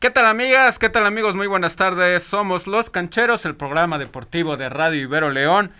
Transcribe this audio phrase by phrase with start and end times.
[0.00, 0.78] ¿Qué tal amigas?
[0.78, 1.34] ¿Qué tal amigos?
[1.34, 2.24] Muy buenas tardes.
[2.24, 5.70] Somos Los Cancheros, el programa deportivo de Radio Ibero León.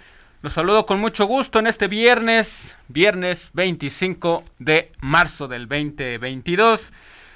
[0.40, 6.92] Los saludo con mucho gusto en este viernes, viernes 25 de marzo del 2022.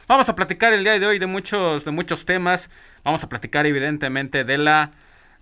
[0.06, 2.70] Vamos a platicar el día de hoy de muchos, de muchos temas.
[3.04, 4.92] Vamos a platicar evidentemente de la,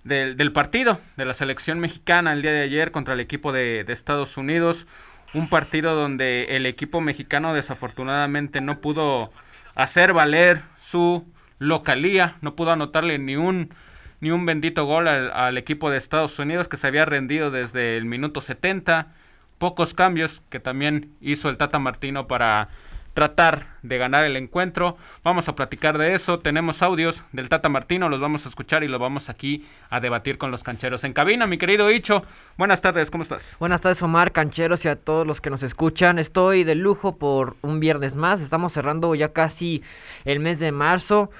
[0.03, 3.93] del, partido de la selección mexicana el día de ayer contra el equipo de, de
[3.93, 4.89] Estados Unidos.
[5.32, 9.30] Un partido donde el equipo mexicano desafortunadamente no pudo
[9.77, 11.25] hacer valer su
[11.58, 13.72] localía, no pudo anotarle ni un,
[14.21, 18.07] ni un bendito gol al, equipo de Estados Unidos que se había rendido desde el
[18.07, 19.14] minuto 70.
[19.58, 22.68] Pocos cambios que también hizo el Tata Martino para
[23.16, 24.98] tratar de ganar el encuentro.
[25.25, 26.38] Vamos a platicar de eso.
[26.38, 30.36] Tenemos audios del Tata Martino, los vamos a escuchar y los vamos aquí a debatir
[30.36, 31.46] con los cancheros en cabina.
[31.46, 32.25] Mi querido Hicho,
[32.58, 33.56] buenas tardes, ¿cómo estás?
[33.58, 36.19] Buenas tardes, Omar, cancheros y a todos los que nos escuchan.
[36.19, 38.42] Estoy de lujo por un viernes más.
[38.42, 39.83] Estamos cerrando ya casi
[40.27, 41.30] el mes de marzo.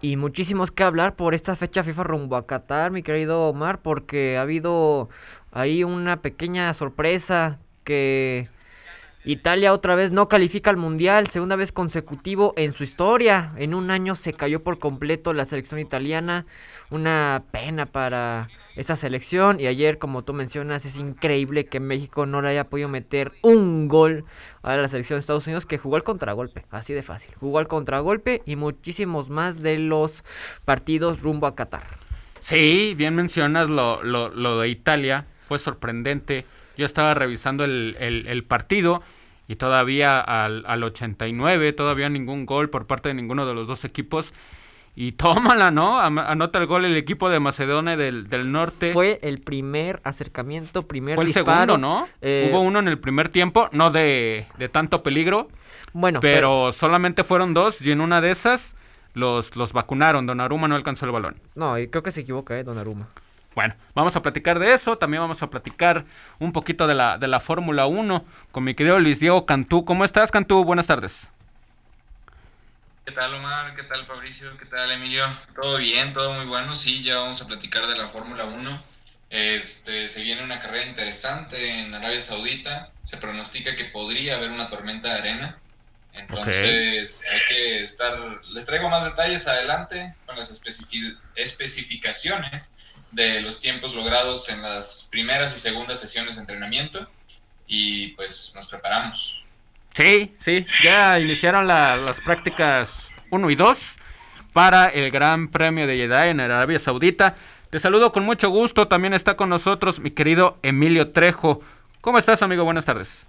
[0.00, 4.38] Y muchísimos que hablar por esta fecha FIFA rumbo a Qatar, mi querido Omar, porque
[4.38, 5.10] ha habido
[5.52, 8.48] ahí una pequeña sorpresa que
[9.30, 13.52] Italia otra vez no califica al Mundial, segunda vez consecutivo en su historia.
[13.58, 16.46] En un año se cayó por completo la selección italiana.
[16.90, 19.60] Una pena para esa selección.
[19.60, 23.86] Y ayer, como tú mencionas, es increíble que México no le haya podido meter un
[23.86, 24.24] gol
[24.62, 26.64] a la selección de Estados Unidos que jugó al contragolpe.
[26.70, 27.34] Así de fácil.
[27.38, 30.24] Jugó al contragolpe y muchísimos más de los
[30.64, 31.84] partidos rumbo a Qatar.
[32.40, 35.26] Sí, bien mencionas lo, lo de Italia.
[35.40, 36.46] Fue sorprendente
[36.78, 39.02] yo estaba revisando el, partido
[39.48, 43.84] y todavía al, al 89, todavía ningún gol por parte de ninguno de los dos
[43.84, 44.34] equipos.
[44.94, 46.00] Y tómala, ¿no?
[46.00, 48.92] Anota el gol el equipo de Macedonia del, Norte.
[48.92, 52.08] Fue el primer acercamiento, primer Fue el segundo, ¿no?
[52.20, 55.48] Eh, Hubo uno en el primer tiempo, no de, de tanto peligro.
[55.92, 58.74] Bueno, pero, solamente fueron dos y en una de esas
[59.14, 60.26] los, los vacunaron.
[60.26, 61.36] Donnarumma no alcanzó el balón.
[61.54, 62.64] No, creo que se equivoca, ¿eh?
[62.64, 63.08] Donnarumma.
[63.58, 66.04] Bueno, vamos a platicar de eso, también vamos a platicar
[66.38, 69.84] un poquito de la, de la Fórmula 1 con mi querido Luis Diego Cantú.
[69.84, 70.62] ¿Cómo estás, Cantú?
[70.62, 71.32] Buenas tardes.
[73.04, 73.74] ¿Qué tal, Omar?
[73.74, 74.56] ¿Qué tal, Fabricio?
[74.58, 75.24] ¿Qué tal, Emilio?
[75.60, 76.76] Todo bien, todo muy bueno.
[76.76, 78.80] Sí, ya vamos a platicar de la Fórmula 1.
[79.30, 82.92] Este, se viene una carrera interesante en Arabia Saudita.
[83.02, 85.58] Se pronostica que podría haber una tormenta de arena.
[86.12, 88.16] Entonces hay que estar...
[88.52, 90.48] Les traigo más detalles adelante con las
[91.34, 92.72] especificaciones
[93.10, 97.06] de los tiempos logrados en las primeras y segundas sesiones de entrenamiento
[97.66, 99.42] y pues nos preparamos.
[99.94, 103.96] Sí, sí, ya iniciaron las prácticas 1 y 2
[104.52, 107.36] para el Gran Premio de Jeddah en Arabia Saudita.
[107.70, 111.60] Te saludo con mucho gusto, también está con nosotros mi querido Emilio Trejo.
[112.00, 112.64] ¿Cómo estás, amigo?
[112.64, 113.26] Buenas tardes.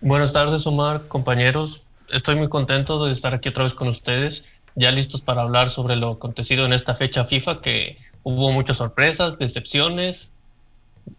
[0.00, 1.82] Buenas tardes, Omar, compañeros.
[2.10, 5.96] Estoy muy contento de estar aquí otra vez con ustedes, ya listos para hablar sobre
[5.96, 10.30] lo acontecido en esta fecha FIFA que hubo muchas sorpresas, decepciones.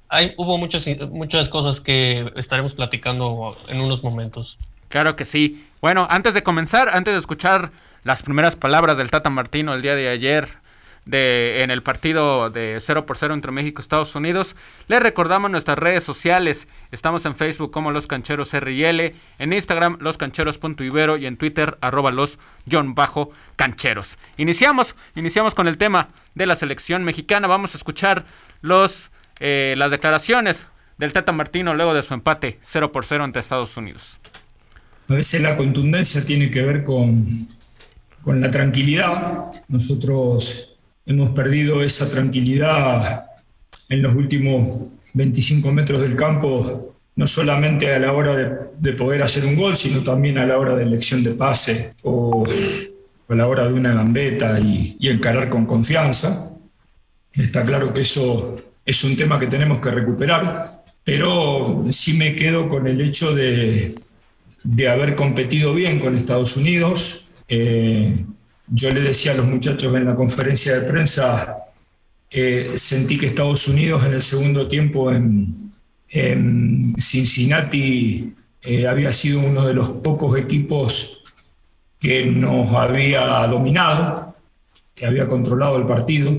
[0.09, 4.57] Hay, hubo muchas, muchas cosas que estaremos platicando en unos momentos.
[4.89, 5.65] Claro que sí.
[5.81, 7.71] Bueno, antes de comenzar, antes de escuchar
[8.03, 10.60] las primeras palabras del Tata Martino el día de ayer
[11.05, 14.55] de, en el partido de 0 por 0 entre México y Estados Unidos.
[14.87, 16.67] Les recordamos nuestras redes sociales.
[16.91, 22.39] Estamos en Facebook como Los Cancheros RL, en Instagram loscancheros.ibero y en Twitter arroba los
[22.69, 24.17] John Bajo Cancheros.
[24.37, 27.47] Iniciamos, iniciamos con el tema de la selección mexicana.
[27.47, 28.25] Vamos a escuchar
[28.61, 30.65] los, eh, las declaraciones
[30.97, 34.19] del Tata Martino luego de su empate 0 por 0 ante Estados Unidos.
[35.09, 37.45] A veces la contundencia tiene que ver con,
[38.23, 39.51] con la tranquilidad.
[39.67, 40.70] Nosotros
[41.11, 43.25] hemos perdido esa tranquilidad
[43.89, 49.45] en los últimos 25 metros del campo, no solamente a la hora de, poder hacer
[49.45, 52.45] un gol, sino también a la hora de elección de pase o,
[53.27, 56.51] a la hora de una gambeta y, encarar con confianza.
[57.33, 62.69] Está claro que eso es un tema que tenemos que recuperar, pero sí me quedo
[62.69, 63.93] con el hecho de,
[64.89, 67.25] haber competido bien con Estados Unidos.
[67.47, 68.25] Eh,
[68.73, 71.57] yo le decía a los muchachos en la conferencia de prensa,
[72.29, 75.69] que sentí que Estados Unidos en el segundo tiempo en,
[76.97, 78.33] Cincinnati
[78.63, 81.23] eh, había sido uno de los pocos equipos
[81.99, 84.33] que nos había dominado,
[84.93, 86.37] que había controlado el partido,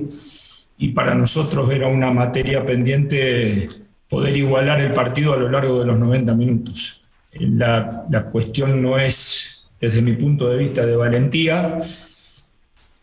[0.76, 3.69] y para nosotros era una materia pendiente
[4.08, 7.02] poder igualar el partido a lo largo de los 90 minutos.
[7.38, 11.78] La cuestión no es, desde mi punto de vista, de valentía,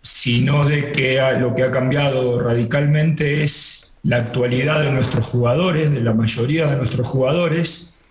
[0.02, 6.02] sino de que lo que ha cambiado radicalmente es la actualidad de nuestros jugadores, de
[6.02, 8.02] la mayoría de nuestros jugadores,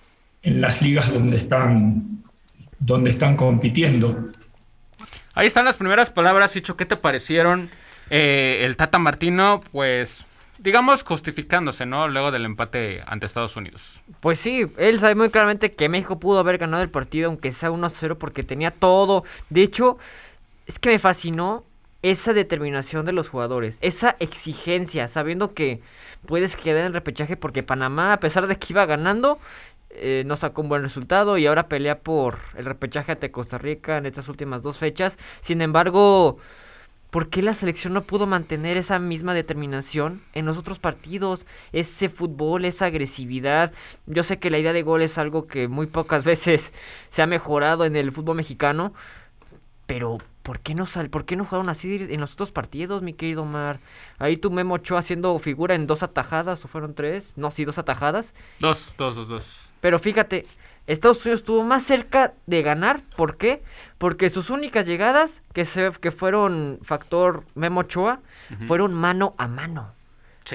[0.42, 2.22] en las ligas donde están,
[2.78, 4.28] donde están compitiendo.
[5.34, 7.70] Ahí están las primeras palabras, Hicho, ¿qué te parecieron?
[8.10, 10.24] Eh, el Tata Martino, pues,
[10.58, 12.08] digamos, justificándose, ¿no?
[12.08, 14.00] Luego del empate ante Estados Unidos.
[14.20, 17.70] Pues sí, él sabe muy claramente que México pudo haber ganado el partido, aunque sea
[17.70, 19.24] 1-0, porque tenía todo.
[19.48, 19.98] De hecho,
[20.66, 21.64] es que me fascinó
[22.02, 25.80] esa determinación de los jugadores, esa exigencia, sabiendo que
[26.26, 29.38] puedes quedar en repechaje porque Panamá, a pesar de que iba ganando,
[29.90, 33.96] eh, no sacó un buen resultado y ahora pelea por el repechaje ante Costa Rica
[33.96, 35.18] en estas últimas dos fechas.
[35.40, 36.38] Sin embargo,
[37.10, 41.46] ¿por qué la selección no pudo mantener esa misma determinación en los otros partidos?
[41.72, 43.72] Ese fútbol, esa agresividad.
[44.06, 46.72] Yo sé que la idea de gol es algo que muy pocas veces
[47.10, 48.92] se ha mejorado en el fútbol mexicano,
[49.88, 53.14] pero ¿por qué no sal ¿Por qué no jugaron así en los otros partidos, mi
[53.14, 53.80] querido Omar?
[54.18, 57.78] Ahí tu Memo Ochoa haciendo figura en dos atajadas, o fueron tres, no, sí, dos
[57.78, 58.34] atajadas.
[58.60, 59.70] Dos, dos, dos, dos.
[59.80, 60.46] Pero fíjate,
[60.86, 63.62] Estados Unidos estuvo más cerca de ganar, ¿por qué?
[63.96, 68.20] Porque sus únicas llegadas, que, se, que fueron factor Memo Ochoa,
[68.66, 69.94] fueron mano a mano.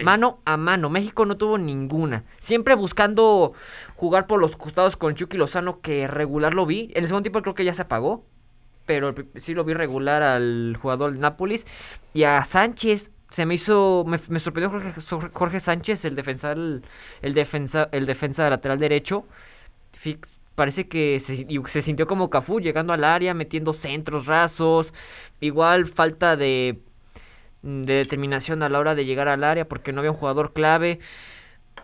[0.04, 0.90] Mano a mano.
[0.90, 2.24] México no tuvo ninguna.
[2.40, 3.54] Siempre buscando
[3.96, 6.92] jugar por los costados con Chucky Lozano, que regular lo vi.
[6.94, 8.24] En el segundo tiempo creo que ya se apagó
[8.86, 11.66] pero sí lo vi regular al jugador Nápoles.
[12.14, 16.84] Y a Sánchez, se me hizo, me, sorprendió Jorge, Jorge, Sánchez, el defensa, el,
[17.34, 19.26] defensa, el defensa lateral derecho.
[20.56, 24.94] Parece que se, se, sintió como Cafú, llegando al área, metiendo centros rasos.
[25.40, 26.80] Igual falta de,
[27.64, 31.00] de determinación a la hora de llegar al área porque no había un jugador clave.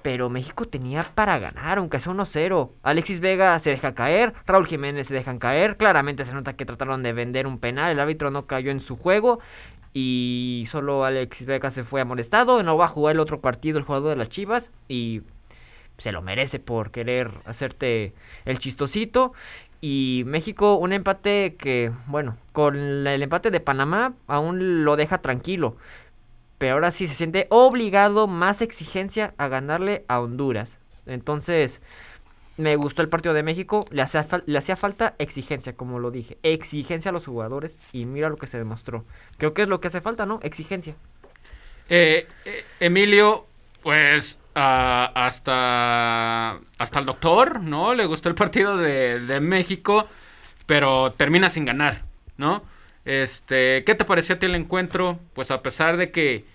[0.02, 2.72] Pero México tenía para ganar, aunque sea 1-0.
[2.84, 5.78] Alexis Vega se deja caer, Raúl Jiménez se dejan caer.
[5.78, 7.92] Claramente se nota que trataron de vender un penal.
[7.92, 9.40] El árbitro no cayó en su juego.
[9.94, 12.64] Y solo Alexis Vega se fue amolestado.
[12.64, 14.72] No va a jugar el otro partido el jugador de las Chivas.
[14.88, 15.24] Y
[15.98, 18.14] se lo merece por querer hacerte
[18.46, 19.34] el chistosito.
[19.82, 25.78] Y México, un empate que, bueno, con el empate de Panamá aún lo deja tranquilo
[26.60, 30.78] pero ahora sí se siente obligado, más exigencia a ganarle a Honduras.
[31.08, 31.82] Entonces,
[32.58, 36.38] me gustó el partido de México, le hacía, le hacía falta exigencia, como lo dije,
[36.44, 39.06] exigencia a los jugadores y mira lo que se demostró.
[39.38, 40.42] Creo que es lo que hace falta, ¿no?
[40.44, 40.96] Exigencia.
[41.88, 43.48] Eh, eh, Emilio,
[43.82, 47.94] pues ah, hasta, hasta el doctor, ¿no?
[47.94, 50.08] Le gustó el partido de, de México,
[50.66, 52.04] pero termina sin ganar,
[52.36, 52.64] ¿no?
[53.06, 55.20] Este, ¿qué te pareció a ti el encuentro?
[55.34, 56.46] Pues a pesar de que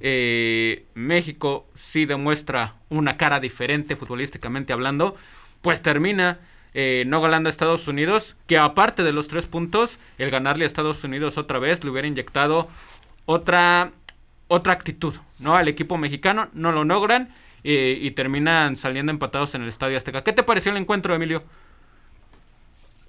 [0.00, 5.16] eh, México sí demuestra una cara diferente futbolísticamente hablando,
[5.62, 6.38] pues termina
[6.74, 10.66] eh, no ganando a Estados Unidos, que aparte de los tres puntos, el ganarle a
[10.66, 12.68] Estados Unidos otra vez le hubiera inyectado
[13.26, 13.92] otra,
[14.48, 15.54] otra actitud, ¿no?
[15.56, 20.24] Al equipo mexicano no lo logran eh, y terminan saliendo empatados en el Estadio Azteca.
[20.24, 21.44] ¿Qué te pareció el encuentro, Emilio?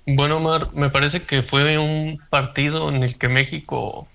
[0.08, 4.08] Bueno, Omar, me parece que fue un partido en el que México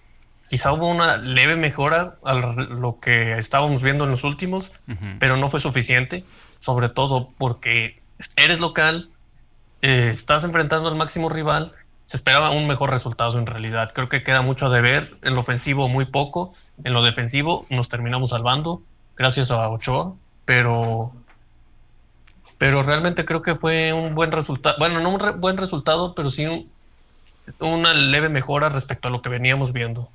[0.49, 4.73] quizá hubo una leve mejora a lo que estábamos viendo en los últimos,
[5.19, 6.25] pero no fue suficiente,
[6.59, 8.01] sobre todo porque
[8.37, 9.11] eres local,
[9.83, 11.73] eh, estás enfrentando al máximo rival,
[12.05, 13.93] se esperaba un mejor resultado en realidad.
[13.95, 16.55] Creo que queda mucho a deber, en lo ofensivo muy poco,
[16.85, 18.83] en lo defensivo nos terminamos salvando,
[19.17, 20.15] gracias a Ochoa,
[20.45, 21.13] pero
[22.61, 26.45] pero realmente creo que fue un buen resultado, bueno, no un buen resultado, pero sí
[27.59, 30.11] una leve mejora respecto a lo que veníamos viendo.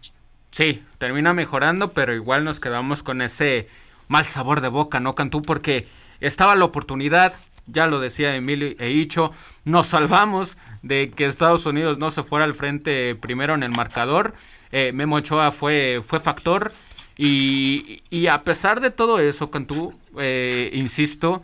[0.52, 3.68] Sí, termina mejorando, pero igual nos quedamos con ese
[4.10, 5.42] mal sabor de boca, ¿no, Cantú?
[5.42, 5.88] Porque
[6.20, 7.34] estaba la oportunidad,
[7.66, 9.32] ya lo decía Emilio e Icho,
[9.64, 14.36] nos salvamos de que Estados Unidos no se fuera al frente primero en el marcador.
[14.72, 16.74] Eh, Memo Ochoa fue, fue factor.
[17.18, 21.44] Y, y, a pesar de todo eso, Cantú, eh, insisto,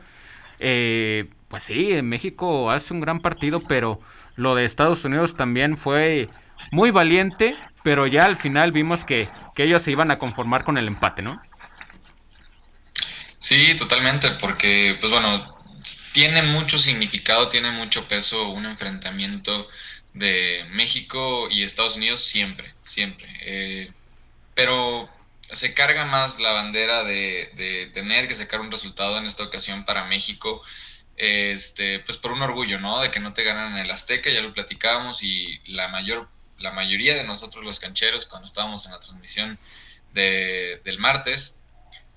[0.61, 3.99] eh, pues sí, México hace un gran partido, pero
[4.35, 6.29] lo de Estados Unidos también fue
[6.71, 10.87] muy valiente, pero ya al final vimos que, ellos se iban a conformar con el
[10.87, 11.39] empate, ¿no?
[13.37, 15.55] Sí, totalmente, porque pues bueno,
[16.13, 19.67] tiene mucho significado, tiene mucho peso un enfrentamiento
[20.13, 23.27] de México y Estados Unidos siempre, siempre.
[23.41, 23.91] Eh,
[24.55, 25.07] pero
[25.53, 30.05] se carga más la bandera de, tener que sacar un resultado en esta ocasión para
[30.05, 30.62] México,
[31.17, 33.00] este, pues por un orgullo, ¿no?
[33.01, 36.72] De que no te ganan en el Azteca, ya lo platicábamos y la mayor, la
[36.72, 39.60] mayoría de nosotros los cancheros cuando estábamos en la transmisión
[40.13, 41.58] del martes,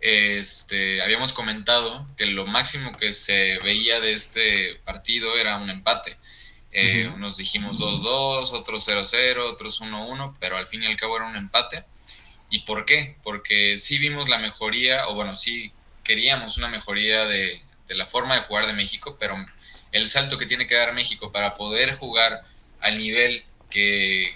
[0.00, 6.18] este, habíamos comentado que lo máximo que se veía de este partido era un empate.
[6.72, 11.26] Eh, unos dijimos 2-2, otros 0-0, otros 1-1, pero al fin y al cabo era
[11.26, 11.84] un empate.
[12.50, 13.16] ¿Y por qué?
[13.22, 15.72] Porque sí vimos la mejoría, o bueno, sí
[16.04, 19.44] queríamos una mejoría de, la forma de jugar de México, pero
[19.92, 22.42] el salto que tiene que dar México para poder jugar
[22.80, 24.34] al nivel que,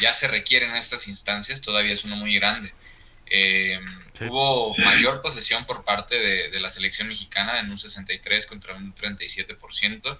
[0.00, 2.72] ya se requiere en estas instancias todavía es uno muy grande.
[3.26, 3.78] Eh,
[4.22, 10.18] hubo mayor posesión por parte de, la selección mexicana en un 63 contra un 37%.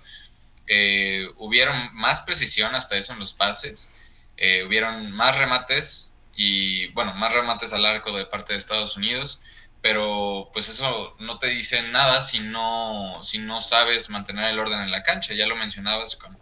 [0.68, 3.90] Eh, hubieron más precisión hasta eso en los pases,
[4.36, 6.09] eh, hubieron más remates
[6.42, 9.42] y, bueno, más remates al arco de parte de Estados Unidos,
[9.82, 14.80] pero pues eso no te dice nada si no, si no sabes mantener el orden
[14.80, 15.34] en la cancha.
[15.34, 16.38] Ya lo mencionabas con,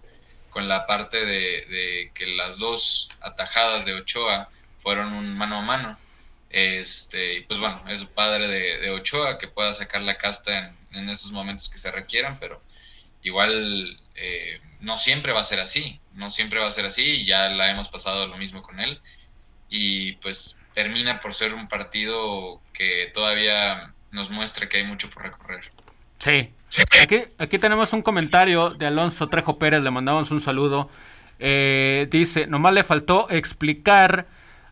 [0.51, 5.99] con la parte de, que las dos atajadas de Ochoa fueron un mano a mano.
[6.49, 11.69] Este, pues bueno, es padre de, Ochoa que pueda sacar la casta en, esos momentos
[11.69, 12.63] que se requieran, pero
[13.25, 17.25] igual eh, no siempre va a ser así, no siempre va a ser así y
[17.25, 19.03] ya la hemos pasado lo mismo con él
[19.69, 25.25] y pues termina por ser un partido que todavía nos muestra que hay mucho por
[25.25, 25.71] recorrer.
[26.19, 26.51] Sí,
[27.01, 30.91] Aquí, aquí tenemos un comentario de Alonso Trejo Pérez, le mandamos un saludo.
[31.39, 34.27] Eh, dice, nomás le faltó explicar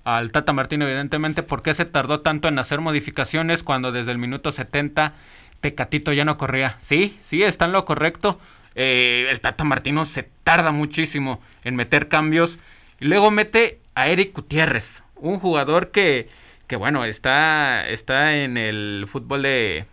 [0.04, 4.18] al Tata Martino, evidentemente, por qué se tardó tanto en hacer modificaciones cuando desde el
[4.18, 5.14] minuto 70
[5.60, 6.76] Tecatito ya no corría.
[6.80, 8.38] Sí, sí, está en lo correcto.
[8.74, 12.58] Eh, el Tata Martino se tarda muchísimo en meter cambios.
[13.00, 16.28] Y luego mete a Eric Gutiérrez, un jugador que,
[16.68, 19.86] que bueno, está, está en el fútbol de,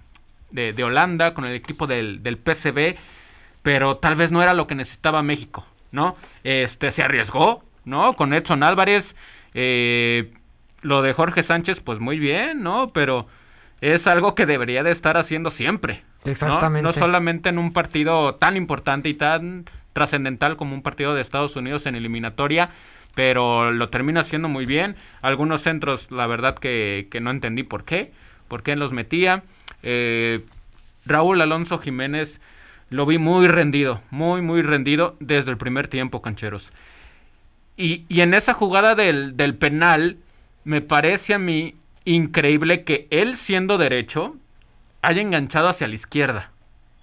[0.51, 2.97] de, Holanda, con el equipo del, del PCB,
[3.63, 6.17] pero tal vez no era lo que necesitaba México, ¿no?
[6.43, 8.13] Este, se arriesgó, ¿no?
[8.13, 9.15] Con Edson Álvarez,
[9.53, 10.33] eh,
[10.81, 12.91] lo de Jorge Sánchez, pues muy bien, ¿no?
[12.91, 13.27] Pero
[13.79, 16.03] es algo que debería de estar haciendo siempre.
[16.25, 16.83] Exactamente.
[16.83, 16.93] ¿no?
[16.93, 21.85] solamente en un partido tan importante y tan trascendental como un partido de Estados Unidos
[21.85, 22.69] en eliminatoria,
[23.15, 24.95] pero lo termina haciendo muy bien.
[25.21, 28.11] Algunos centros, la verdad que, que no entendí por qué,
[28.47, 29.43] por qué los metía.
[29.83, 30.41] Eh,
[31.05, 32.39] Raúl Alonso Jiménez
[32.89, 36.71] lo vi muy rendido, muy, muy rendido desde el primer tiempo, cancheros.
[37.75, 40.17] Y, en esa jugada del, penal,
[40.63, 44.35] me parece a mí increíble que él siendo derecho
[45.01, 46.51] haya enganchado hacia la izquierda,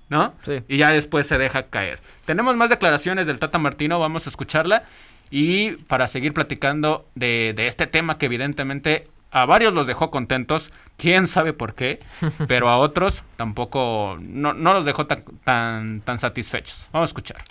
[0.09, 0.33] ¿no?
[0.45, 0.62] Sí.
[0.69, 1.99] Y ya después se deja caer.
[2.25, 4.85] Tenemos más declaraciones del Tata Martino, vamos a escucharla.
[5.30, 10.72] Y para seguir platicando de, de este tema que evidentemente a varios los dejó contentos,
[10.96, 12.00] quién sabe por qué,
[12.49, 16.87] pero a otros tampoco, no, los dejó tan, tan, tan satisfechos.
[16.92, 17.44] Vamos a escuchar.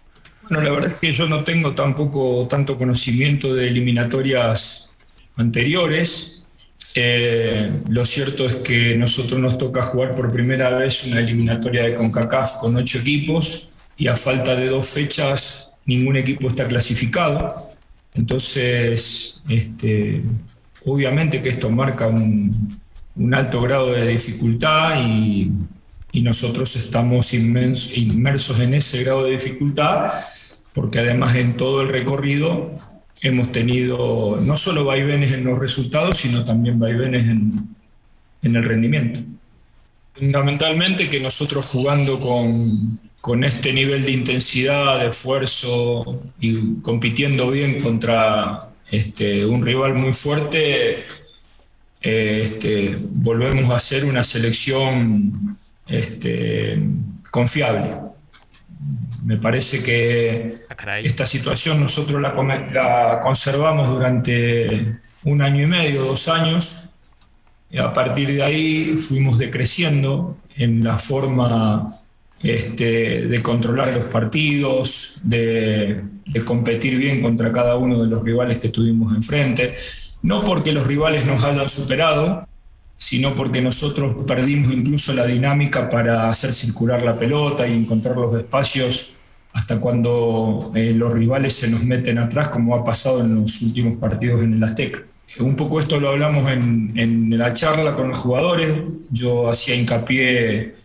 [0.43, 4.91] Bueno, la verdad es que yo no tengo tampoco tanto conocimiento de eliminatorias
[5.36, 6.43] anteriores.
[6.95, 11.93] Eh, lo cierto es que nosotros nos toca jugar por primera vez una eliminatoria de
[11.93, 17.69] CONCACAF con ocho equipos y a falta de dos fechas ningún equipo está clasificado.
[18.13, 20.24] Entonces, este,
[20.86, 22.80] Obviamente que esto marca un,
[23.34, 25.51] alto grado de dificultad y,
[26.22, 30.12] nosotros estamos inmersos en ese grado de dificultad
[30.74, 32.72] porque además en todo el recorrido
[33.22, 37.75] hemos tenido no solo vaivenes en los resultados, sino también vaivenes en,
[38.42, 39.22] en el rendimiento.
[40.13, 47.82] Fundamentalmente que nosotros jugando con, con este nivel de intensidad, de esfuerzo y compitiendo bien
[47.82, 51.06] contra este, un rival muy fuerte,
[52.02, 55.58] eh, este, volvemos a ser una selección
[55.88, 56.82] este,
[57.32, 57.98] confiable.
[59.24, 62.34] Me parece que ah, esta situación nosotros la,
[62.72, 66.90] la, conservamos durante un año y medio, dos años.
[67.70, 71.99] Y a partir de ahí fuimos decreciendo en la forma
[72.41, 76.03] este, de controlar los partidos, de,
[76.46, 79.75] competir bien contra cada uno de los rivales que tuvimos enfrente.
[80.22, 82.48] No porque los rivales nos hayan superado,
[82.98, 88.34] sino porque nosotros perdimos incluso la dinámica para hacer circular la pelota y encontrar los
[88.36, 89.13] espacios
[89.53, 93.98] hasta cuando eh, los rivales se nos meten atrás, como ha pasado en los últimos
[93.98, 95.01] partidos en el Azteca.
[95.39, 98.81] Un poco esto lo hablamos en la charla con los jugadores.
[99.12, 100.75] Yo hacía hincapié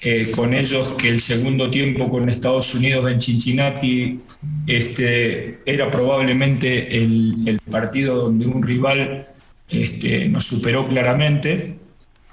[0.00, 4.20] eh, con ellos que el segundo tiempo con Estados Unidos en Cincinnati
[4.66, 9.26] este, era probablemente el, partido donde un rival
[9.68, 11.76] este, nos superó claramente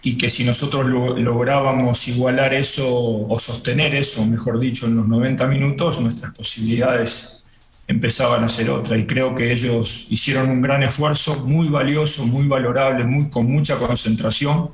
[0.03, 5.47] y que si nosotros lográbamos igualar eso o sostener eso, mejor dicho, en los 90
[5.47, 7.43] minutos, nuestras posibilidades
[7.87, 8.99] empezaban a ser otras.
[8.99, 13.77] Y creo que ellos hicieron un gran esfuerzo, muy valioso, muy valorable, muy, con mucha
[13.77, 14.69] concentración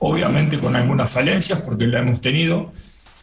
[0.00, 2.70] obviamente con algunas falencias porque la hemos tenido,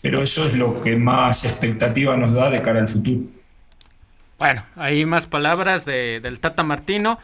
[0.02, 3.22] pero eso es lo que más expectativa nos da de cara al futuro.
[4.38, 7.20] Bueno, ahí más palabras de, del Tata Martino,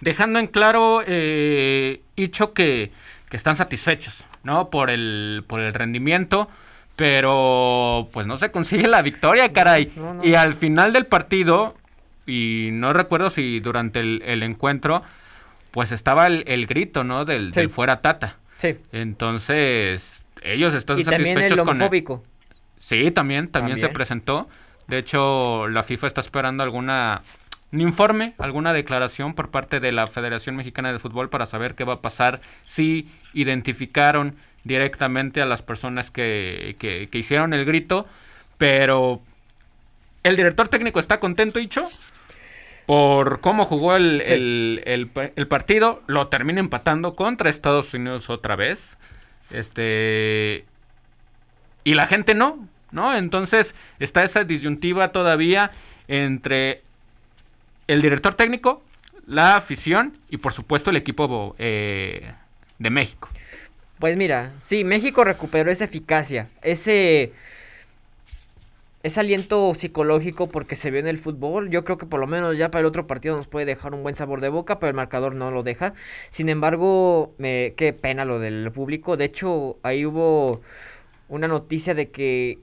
[0.00, 2.92] dejando en claro, eh, Hicho, que,
[3.30, 4.68] que, están satisfechos, ¿no?
[4.68, 6.50] Por el, por el rendimiento,
[6.96, 9.90] pero pues no se consigue la victoria, caray.
[10.22, 11.74] Y al final del partido,
[12.26, 15.02] y no recuerdo si durante el, encuentro,
[15.70, 17.24] pues estaba el, grito, ¿no?
[17.24, 18.36] Del, fuera Tata.
[18.60, 18.76] Sí.
[18.92, 22.22] Entonces, ellos están y satisfechos también el con
[22.78, 24.48] Sí, también, también, se presentó.
[24.86, 27.22] De hecho, la FIFA está esperando alguna
[27.72, 31.84] un informe, alguna declaración por parte de la Federación Mexicana de Fútbol para saber qué
[31.84, 38.06] va a pasar si identificaron directamente a las personas que, que, hicieron el grito,
[38.58, 39.20] pero
[40.22, 41.88] el director técnico está contento, Icho,
[42.90, 44.20] por cómo jugó el,
[44.84, 48.98] el, partido, lo termina empatando contra Estados Unidos otra vez.
[49.52, 50.64] Este.
[51.84, 53.16] Y la gente no, ¿no?
[53.16, 55.70] Entonces está esa disyuntiva todavía
[56.08, 56.82] entre
[57.86, 58.82] el director técnico,
[59.24, 62.32] la afición y por supuesto el equipo eh,
[62.80, 63.28] de México.
[64.00, 67.34] Pues mira, sí, México recuperó esa eficacia, ese
[69.02, 71.70] ese aliento psicológico porque se vio en el fútbol.
[71.70, 74.02] Yo creo que por lo menos ya para el otro partido nos puede dejar un
[74.02, 75.94] buen sabor de boca, pero el marcador no lo deja.
[76.28, 79.16] Sin embargo, me, qué pena lo del público.
[79.16, 80.60] De hecho, ahí hubo
[81.28, 82.58] una noticia de que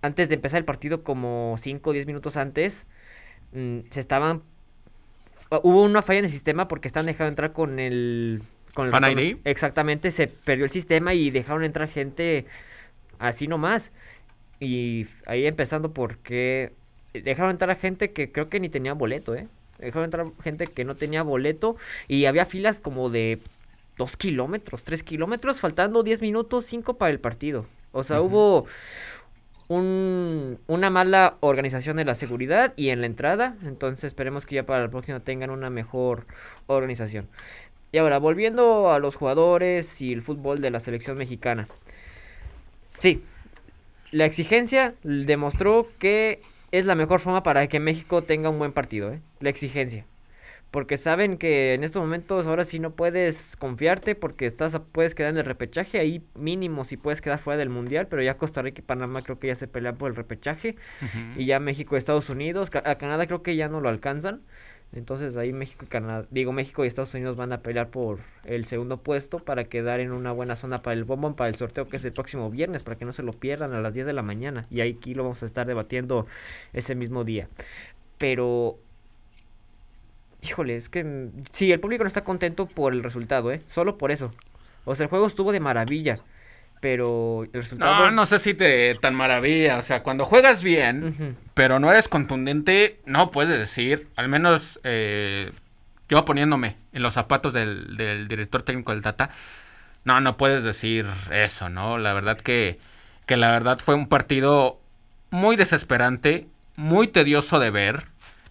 [0.00, 2.86] antes de empezar el partido, como 5 o 10 minutos antes,
[3.52, 4.42] mm, se estaban...
[5.62, 8.42] Hubo una falla en el sistema porque estaban dejando entrar con el...
[8.72, 9.36] Con el ¿Fan ID?
[9.44, 12.46] Exactamente, se perdió el sistema y dejaron entrar gente
[13.18, 13.92] así nomás.
[14.62, 16.72] Y ahí empezando porque
[17.12, 19.48] dejaron entrar a gente que creo que ni tenía boleto, ¿eh?
[19.80, 21.74] Dejaron entrar gente que no tenía boleto
[22.06, 23.40] y había filas como de
[23.98, 27.66] 2 kilómetros, 3 kilómetros, faltando 10 minutos, 5 para el partido.
[27.90, 28.66] O sea, hubo
[29.66, 33.56] un, una mala organización de la seguridad y en la entrada.
[33.64, 36.24] Entonces esperemos que ya para el próximo tengan una mejor
[36.68, 37.26] organización.
[37.90, 41.66] Y ahora, volviendo a los jugadores y el fútbol de la selección mexicana.
[43.00, 43.24] Sí,
[44.12, 49.12] la exigencia demostró que es la mejor forma para que México tenga un buen partido.
[49.12, 49.20] ¿eh?
[49.40, 50.06] La exigencia
[50.72, 55.32] porque saben que en estos momentos ahora sí no puedes confiarte porque estás puedes quedar
[55.32, 58.80] en el repechaje ahí mínimo si puedes quedar fuera del mundial pero ya Costa Rica
[58.80, 60.76] y Panamá creo que ya se pelean por el repechaje
[61.36, 64.40] y ya México y Estados Unidos a Canadá creo que ya no lo alcanzan
[64.92, 68.64] entonces ahí México y Canadá digo México y Estados Unidos van a pelear por el
[68.66, 71.96] segundo puesto para quedar en una buena zona para el bombón para el sorteo que
[71.96, 74.22] es el próximo viernes para que no se lo pierdan a las 10 de la
[74.22, 76.26] mañana y aquí lo vamos a estar debatiendo
[76.72, 77.48] ese mismo día
[78.18, 78.78] pero
[80.42, 83.62] Híjole, es que sí, el público no está contento por el resultado, ¿eh?
[83.68, 84.32] Solo por eso.
[84.84, 86.18] O sea, el juego estuvo de maravilla,
[86.82, 88.06] pero el resultado...
[88.06, 89.78] No, no sé si te tan maravilla.
[89.78, 95.52] O sea, cuando juegas bien, pero no eres contundente, no puedes decir, al menos eh,
[96.08, 99.30] yo poniéndome en los zapatos del, del director técnico del Tata,
[100.04, 101.98] no, no puedes decir eso, ¿no?
[101.98, 102.80] La verdad que,
[103.26, 104.80] que la verdad fue un partido
[105.30, 108.06] muy desesperante, muy tedioso de ver.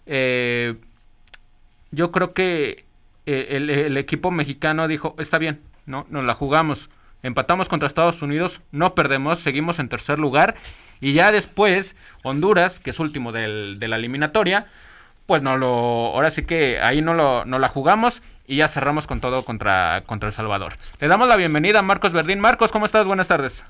[0.06, 0.76] Eh,
[1.90, 2.86] yo creo que
[3.26, 6.06] eh, el, equipo mexicano dijo, está bien, ¿no?
[6.08, 6.88] Nos la jugamos.
[7.22, 10.56] Empatamos contra Estados Unidos, no perdemos, seguimos en tercer lugar.
[11.00, 14.66] Y ya después, Honduras, que es último del, de la eliminatoria,
[15.26, 15.68] pues no lo.
[15.68, 20.02] Ahora sí que ahí no, lo, no la jugamos y ya cerramos con todo contra,
[20.06, 20.74] contra El Salvador.
[21.00, 22.40] Le damos la bienvenida a Marcos Verdín.
[22.40, 23.06] Marcos, ¿cómo estás?
[23.06, 23.64] Buenas tardes.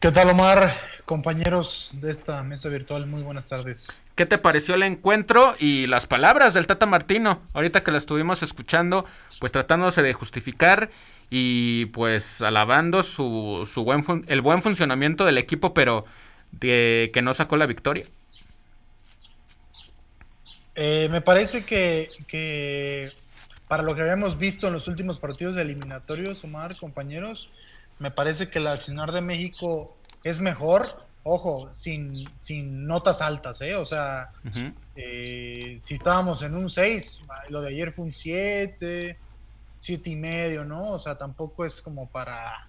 [0.00, 0.74] ¿Qué tal, Omar?
[1.04, 3.98] Compañeros de esta mesa virtual, muy buenas tardes.
[4.14, 7.40] ¿Qué te pareció el encuentro y las palabras del Tata Martino?
[7.54, 9.06] Ahorita que la estuvimos escuchando,
[9.40, 10.90] pues tratándose de justificar
[11.30, 16.04] y pues alabando su, su buen el buen funcionamiento del equipo, pero
[16.52, 18.06] de que no sacó la victoria.
[20.74, 23.12] Eh, me parece que, que
[23.66, 27.50] para lo que habíamos visto en los últimos partidos de eliminatorios, Omar, compañeros,
[27.98, 33.74] me parece que el accionar de México es mejor ojo, sin, sin notas altas, ¿eh?
[33.74, 34.30] O sea,
[34.96, 39.18] eh, si estábamos en un 6, lo de ayer fue un 7,
[39.78, 40.92] 7 y medio, ¿no?
[40.92, 42.68] O sea, tampoco es como para,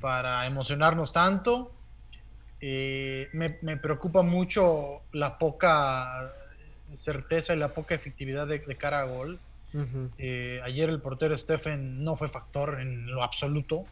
[0.00, 1.72] para emocionarnos tanto.
[2.60, 6.32] Eh, me, preocupa mucho la poca
[6.94, 9.40] certeza y la poca efectividad de, cara a gol.
[10.18, 13.84] Eh, ayer el portero Stephen no fue factor en lo absoluto.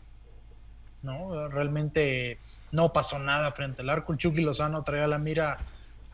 [1.02, 1.48] ¿no?
[1.48, 2.38] Realmente
[2.72, 4.12] no pasó nada frente al arco.
[4.12, 5.58] El Chucky Lozano traía la mira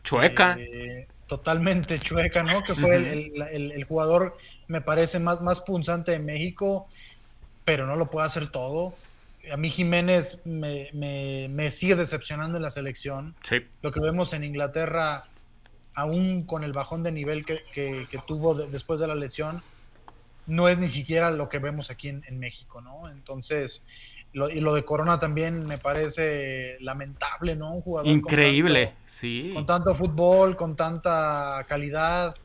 [0.03, 0.57] chueca.
[0.59, 2.63] Eh, totalmente chueca, ¿no?
[2.63, 4.37] Que fue el, jugador,
[4.67, 6.87] me parece, más, más punzante de México,
[7.65, 8.95] pero no lo puede hacer todo.
[9.51, 13.35] A mí Jiménez me, me, sigue decepcionando en la selección.
[13.81, 15.25] Lo que vemos en Inglaterra,
[15.93, 19.61] aún con el bajón de nivel que, tuvo después de la lesión,
[20.47, 23.09] no es ni siquiera lo que vemos aquí en, en México, ¿no?
[23.09, 23.85] Entonces,
[24.49, 27.73] y lo de Corona también me parece lamentable, ¿no?
[27.73, 29.51] Un jugador increíble, sí.
[29.53, 32.35] Con tanto fútbol, con tanta calidad,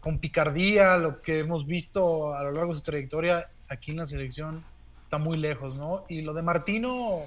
[0.00, 4.06] con picardía, lo que hemos visto a lo largo de su trayectoria aquí en la
[4.06, 4.64] selección
[5.00, 6.04] está muy lejos, ¿no?
[6.08, 7.22] Y lo de Martino,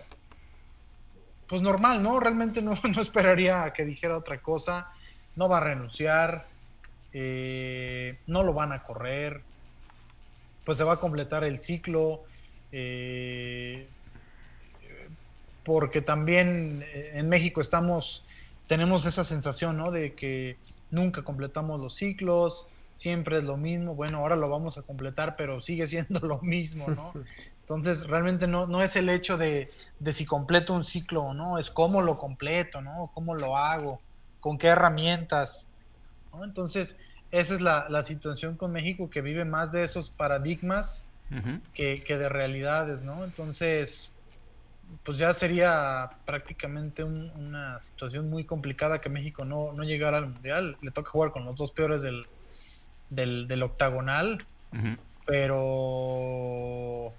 [1.47, 2.19] pues normal, ¿no?
[2.19, 4.91] Realmente no, no esperaría que dijera otra cosa.
[5.35, 6.45] No va a renunciar,
[7.13, 9.41] eh, no lo van a correr,
[10.65, 12.23] pues se va a completar el ciclo.
[12.71, 13.87] Eh,
[15.63, 18.23] porque también eh, en México estamos,
[18.67, 19.91] tenemos esa sensación, ¿no?
[19.91, 20.57] De que
[20.91, 25.61] nunca completamos los ciclos, siempre es lo mismo, bueno, ahora lo vamos a completar, pero
[25.61, 27.13] sigue siendo lo mismo, ¿no?
[27.61, 31.59] Entonces, realmente no, no es el hecho de, de, si completo un ciclo o no,
[31.59, 33.11] es cómo lo completo, ¿no?
[33.13, 34.01] Cómo lo hago,
[34.39, 35.67] con qué herramientas.
[36.43, 36.97] Entonces,
[37.29, 41.05] esa es la, la situación con México, que vive más de esos paradigmas
[41.73, 43.23] que, que, de realidades, ¿no?
[43.23, 44.13] Entonces,
[45.03, 50.77] pues ya sería prácticamente una situación muy complicada que México no, no llegara al Mundial.
[50.81, 52.25] Le toca jugar con los dos peores del,
[53.09, 54.45] del, octagonal,
[55.25, 57.13] pero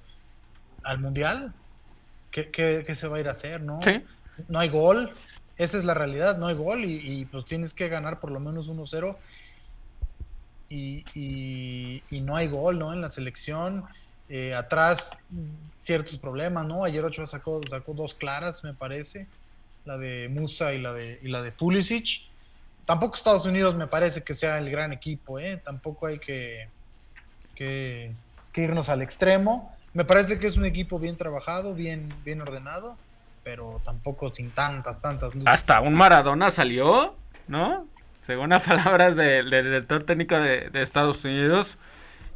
[0.83, 1.53] al Mundial,
[2.31, 3.61] ¿qué, se va a ir a hacer?
[3.61, 3.81] ¿no?
[4.49, 5.13] no hay gol,
[5.57, 8.69] esa es la realidad, no hay gol y, pues tienes que ganar por lo menos
[8.69, 9.17] 1-0
[10.71, 12.93] y, y, no hay gol ¿no?
[12.93, 13.85] en la selección.
[14.29, 15.19] Eh, atrás
[15.77, 16.85] ciertos problemas, ¿no?
[16.85, 19.27] Ayer Ochoa sacó, sacó dos claras, me parece,
[19.85, 22.29] la de Musa y la de, y la de Pulisic.
[22.85, 25.57] Tampoco Estados Unidos me parece que sea el gran equipo, ¿eh?
[25.57, 26.69] Tampoco hay que,
[27.57, 28.13] que,
[28.55, 29.75] irnos al extremo.
[29.95, 32.97] Me parece que es un equipo bien trabajado, bien, bien ordenado,
[33.43, 35.53] pero tampoco sin tantas, tantas luces.
[35.53, 37.17] Hasta un Maradona salió,
[37.49, 37.89] ¿no?
[38.21, 41.79] Según las palabras del director técnico de, de Estados Unidos,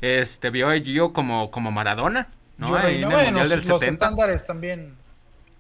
[0.01, 2.69] este, vio a Gio como, como Maradona, ¿no?
[2.71, 4.95] los estándares también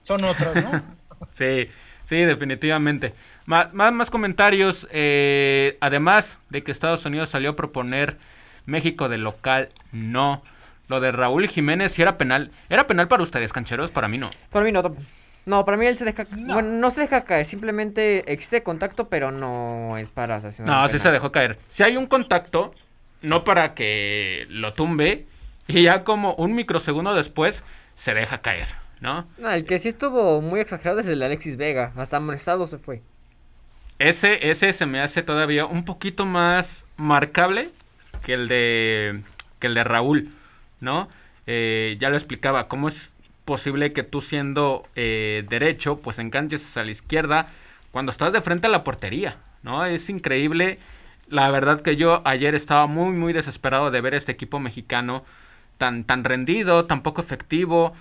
[0.02, 0.82] son otros, ¿no?
[1.30, 1.68] sí,
[2.04, 3.14] sí, definitivamente.
[3.46, 4.86] Más, más, comentarios.
[4.90, 8.18] Eh, además de que Estados Unidos salió a proponer
[8.66, 10.42] México de local, no.
[10.88, 12.50] Lo de Raúl Jiménez si era penal.
[12.68, 13.90] ¿Era penal para ustedes, cancheros?
[13.90, 14.30] Para mí no.
[14.50, 14.82] Para mí no.
[15.46, 16.54] No, para mí él se deja no.
[16.54, 21.10] Bueno, no se deja caer, simplemente existe contacto, pero no es para No, sí se
[21.10, 21.58] dejó caer.
[21.68, 22.74] Si hay un contacto,
[23.22, 25.26] no para que lo tumbe
[25.66, 27.62] y ya como un microsegundo después
[27.94, 28.68] se deja caer,
[29.00, 29.26] ¿no?
[29.38, 32.78] No, el que sí estuvo muy exagerado es el de Alexis Vega, hasta amonestado se
[32.78, 33.02] fue.
[33.98, 37.70] Ese, ese se me hace todavía un poquito más marcable
[38.24, 39.22] que el de,
[39.58, 40.30] que el de Raúl,
[40.80, 41.08] ¿no?
[41.46, 43.13] Eh, ya lo explicaba, cómo es
[43.44, 47.48] posible que tú siendo eh, derecho, pues enganches a la izquierda
[47.92, 49.84] cuando estás de frente a la portería, ¿no?
[49.84, 50.78] Es increíble
[51.28, 55.24] la verdad que yo ayer estaba muy, muy desesperado de ver este equipo mexicano
[55.78, 57.94] tan, tan rendido, tan poco efectivo.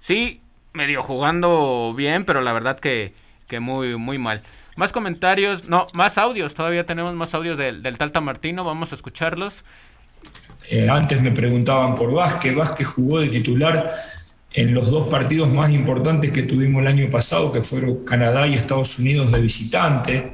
[0.00, 0.40] Sí,
[0.72, 3.12] medio jugando bien, pero la verdad que,
[3.48, 4.42] que muy, muy mal.
[4.76, 8.94] Más comentarios, no, más audios, todavía tenemos más audios del, del Talta Martino, vamos a
[8.94, 9.64] escucharlos.
[10.70, 13.90] Eh, antes me preguntaban por Vázquez, Vázquez jugó de titular
[14.54, 18.54] en los dos partidos más importantes que tuvimos el año pasado, que fueron Canadá y
[18.54, 20.32] Estados Unidos de visitante.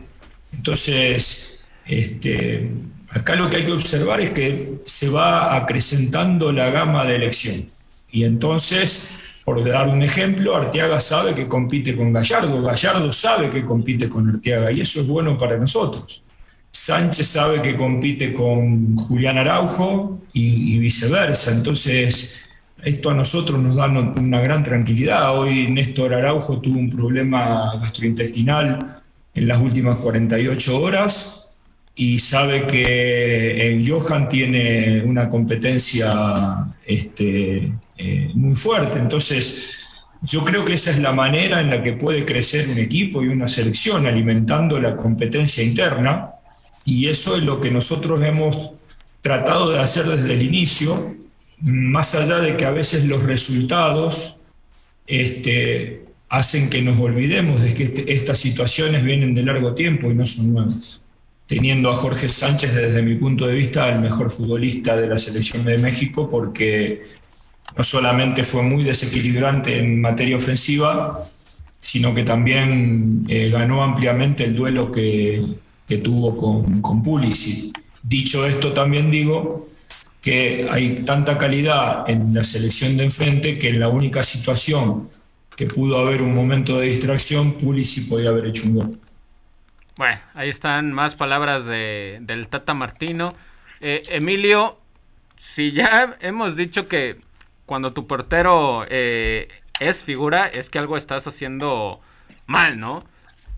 [0.52, 2.70] Entonces, este,
[3.10, 7.68] acá lo que hay que observar es que se va acrecentando la gama de elección.
[8.10, 9.08] Y entonces,
[9.44, 14.28] por dar un ejemplo, Arteaga sabe que compite con Gallardo, Gallardo sabe que compite con
[14.28, 16.22] Arteaga y eso es bueno para nosotros.
[16.72, 21.52] Sánchez sabe que compite con Julián Araujo y, viceversa.
[21.52, 22.36] Entonces,
[22.82, 25.38] esto a nosotros nos da una gran tranquilidad.
[25.38, 29.02] Hoy Néstor Araujo tuvo un problema gastrointestinal
[29.34, 31.44] en las últimas 48 horas
[31.94, 38.98] y sabe que en Johan tiene una competencia este, eh, muy fuerte.
[38.98, 39.72] Entonces,
[40.22, 43.28] yo creo que esa es la manera en la que puede crecer un equipo y
[43.28, 46.32] una selección, alimentando la competencia interna.
[46.84, 48.74] Y eso es lo que nosotros hemos
[49.22, 51.16] tratado de hacer desde el inicio,
[51.62, 54.38] más allá de que a veces los resultados
[55.06, 60.14] este, hacen que nos olvidemos de que este, estas situaciones vienen de largo tiempo y
[60.14, 61.02] no son nuevas
[61.46, 65.64] teniendo a Jorge Sánchez desde mi punto de vista el mejor futbolista de la selección
[65.64, 67.04] de México porque
[67.76, 71.22] no solamente fue muy desequilibrante en materia ofensiva,
[71.78, 75.44] sino que también eh, ganó ampliamente el duelo que,
[76.02, 77.78] tuvo con, con Pulisic.
[78.02, 79.64] Dicho esto, también digo
[80.26, 85.08] que hay tanta calidad en la selección de enfrente que en la única situación
[85.56, 88.98] que pudo haber un momento de distracción, Pulisic podía haber hecho un gol.
[89.96, 93.36] Bueno, ahí están más palabras de, del Tata Martino.
[93.80, 94.80] Eh, Emilio,
[95.36, 97.20] si ya hemos dicho que
[97.64, 99.46] cuando tu portero eh,
[99.78, 102.00] es figura, es que algo estás haciendo
[102.46, 103.04] mal, ¿no?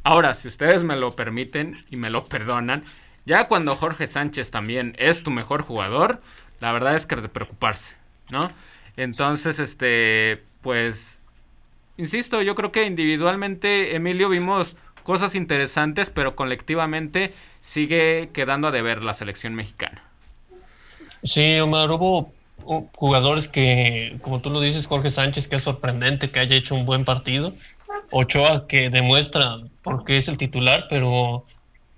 [0.02, 2.84] Ahora, si ustedes me lo permiten y me lo perdonan,
[3.24, 6.20] ya cuando Jorge Sánchez también es tu mejor jugador,
[6.60, 7.94] la verdad es que de preocuparse,
[8.30, 8.50] ¿no?
[8.96, 11.22] Entonces, este, pues,
[11.96, 19.02] insisto, yo creo que individualmente, Emilio, vimos cosas interesantes, pero colectivamente sigue quedando a deber
[19.02, 20.02] la selección mexicana.
[21.22, 22.32] Sí, Omar, hubo
[22.92, 26.84] jugadores que, como tú lo dices, Jorge Sánchez, que es sorprendente que haya hecho un
[26.84, 27.54] buen partido.
[28.10, 31.44] Ochoa, que demuestra por qué es el titular, pero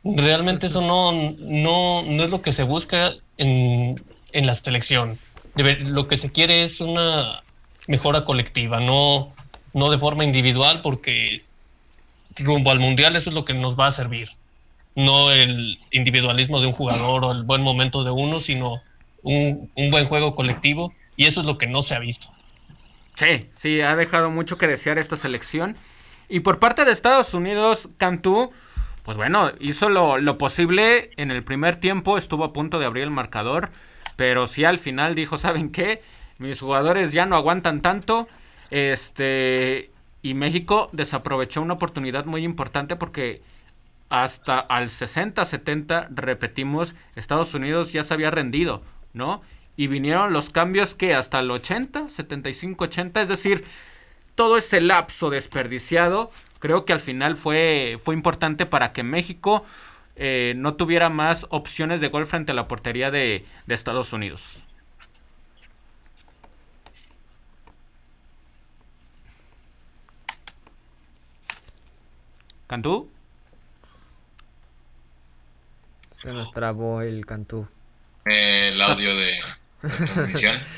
[0.04, 4.00] realmente eso no, no, no es lo que se busca en,
[4.32, 5.18] en la selección.
[5.54, 7.42] Lo que se quiere es una
[7.86, 9.34] mejora colectiva, no,
[9.72, 11.42] no de forma individual, porque
[12.36, 14.30] rumbo al mundial eso es lo que nos va a servir.
[14.94, 18.82] No el individualismo de un jugador o el buen momento de uno, sino
[19.22, 22.28] un, buen juego colectivo y eso es lo que no se ha visto.
[23.16, 25.76] Sí, sí, ha dejado mucho que desear esta selección.
[26.28, 28.50] Y por parte de Estados Unidos, Cantú,
[29.04, 31.10] pues bueno, hizo lo, lo, posible.
[31.16, 33.70] En el primer tiempo estuvo a punto de abrir el marcador.
[34.16, 36.02] Pero sí al final dijo, ¿saben qué?
[36.38, 38.28] Mis jugadores ya no aguantan tanto.
[38.70, 39.90] Este.
[40.22, 43.42] Y México desaprovechó una oportunidad muy importante porque
[44.10, 48.82] hasta al 60-70, repetimos, Estados Unidos ya se había rendido.
[49.12, 49.42] ¿no?
[49.76, 53.64] Y vinieron los cambios que hasta el 80, 75, 80, es decir,
[54.34, 59.64] todo ese lapso desperdiciado, creo que al final fue, fue importante para que México
[60.20, 64.62] eh, no tuviera más opciones de gol frente a la portería de, de Estados Unidos.
[72.68, 73.10] ¿Cantú?
[76.12, 77.66] Se nos trabó el Cantú
[78.24, 79.40] el audio de,
[79.80, 80.60] transmisión.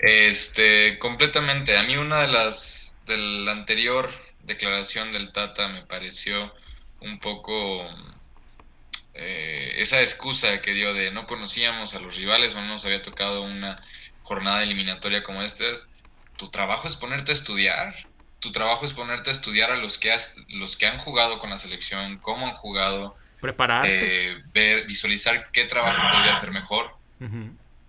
[0.00, 1.76] Este, completamente.
[1.76, 4.08] A mí una de las de la anterior
[4.44, 6.54] declaración del Tata me pareció
[7.00, 7.84] un poco
[9.18, 13.02] eh, esa excusa que dio de no conocíamos a los rivales o no nos había
[13.02, 13.76] tocado una
[14.22, 15.64] jornada eliminatoria como esta.
[16.36, 17.94] Tu trabajo es ponerte a estudiar.
[18.38, 21.50] Tu trabajo es ponerte a estudiar a los que has, los que han jugado con
[21.50, 24.30] la selección, cómo han jugado, Prepararte.
[24.30, 26.96] Eh, ver, visualizar qué trabajo podría ser mejor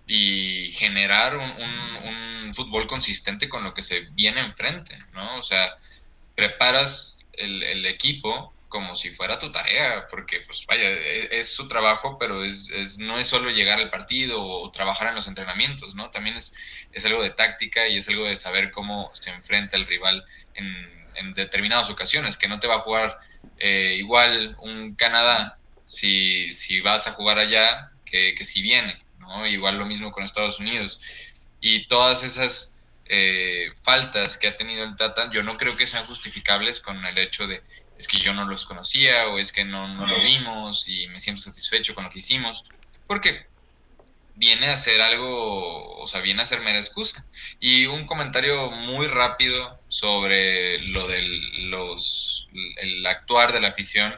[0.06, 5.36] y generar un, fútbol consistente con lo que se viene enfrente, ¿no?
[5.36, 5.72] O sea,
[6.34, 12.16] preparas el, equipo como si fuera tu tarea, porque pues vaya, e, es, su trabajo,
[12.18, 16.10] pero es, no es solo llegar al partido o, trabajar en los entrenamientos, ¿no?
[16.10, 16.54] También es,
[16.92, 20.98] es algo de táctica y es algo de saber cómo se enfrenta el rival en,
[21.34, 23.18] determinadas ocasiones, que no te va a jugar
[23.58, 29.04] eh, igual un Canadá si, si vas a jugar allá que, que si viene,
[29.48, 31.00] Igual lo mismo con Estados Unidos.
[31.60, 32.74] Y todas esas
[33.06, 37.18] eh, faltas que ha tenido el Tata, yo no creo que sean justificables con el
[37.18, 37.62] hecho de
[38.00, 41.20] es que yo no los conocía o es que no, no lo vimos y me
[41.20, 42.64] siento satisfecho con lo que hicimos.
[43.06, 43.46] Porque
[44.36, 47.26] viene a ser algo, o sea, viene a ser mera excusa.
[47.60, 54.14] Y un comentario muy rápido sobre lo del los, el actuar de la afición.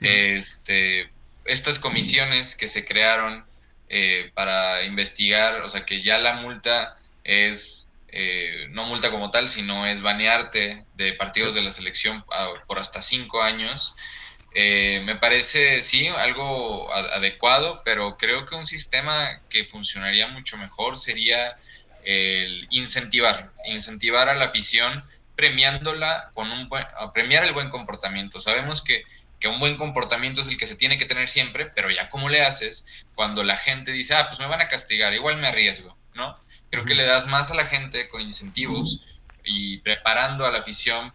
[0.00, 1.08] Este,
[1.46, 3.42] estas comisiones que se crearon
[3.88, 9.48] eh, para investigar, o sea que ya la multa es eh, no multa como tal,
[9.48, 12.24] sino es banearte de partidos de la selección
[12.68, 13.96] por hasta cinco años.
[14.54, 20.96] Eh, me parece, sí, algo adecuado, pero creo que un sistema que funcionaría mucho mejor
[20.96, 21.56] sería
[22.04, 28.40] el incentivar, incentivar a la afición premiándola con un buen, premiar el buen comportamiento.
[28.40, 29.02] Sabemos que
[29.44, 32.30] que un buen comportamiento es el que se tiene que tener siempre, pero ya cómo
[32.30, 35.98] le haces cuando la gente dice, ah, pues me van a castigar, igual me arriesgo,
[36.14, 36.34] ¿no?
[36.70, 39.06] Creo que le das más a la gente con incentivos
[39.44, 41.12] y preparando a la afición,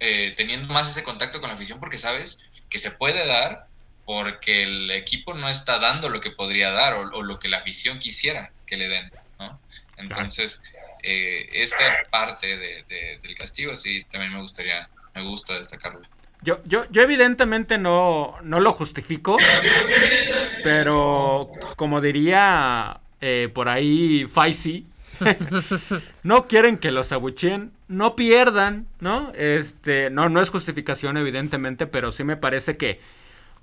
[0.00, 3.66] eh, teniendo más ese contacto con la afición, porque sabes que se puede dar
[4.04, 7.98] porque el equipo no está dando lo que podría dar o, lo que la afición
[7.98, 9.60] quisiera que le den, ¿no?
[9.96, 10.62] Entonces,
[11.02, 16.02] eh, esta parte del castigo sí también me gustaría, me gusta destacarlo.
[16.42, 19.36] Yo, yo, yo evidentemente no, no lo justifico,
[20.62, 24.86] pero como diría eh, por ahí Faisy,
[26.22, 29.32] no quieren que los abucheen, no pierdan, ¿no?
[29.34, 33.00] Este, no, no es justificación evidentemente, pero sí me parece que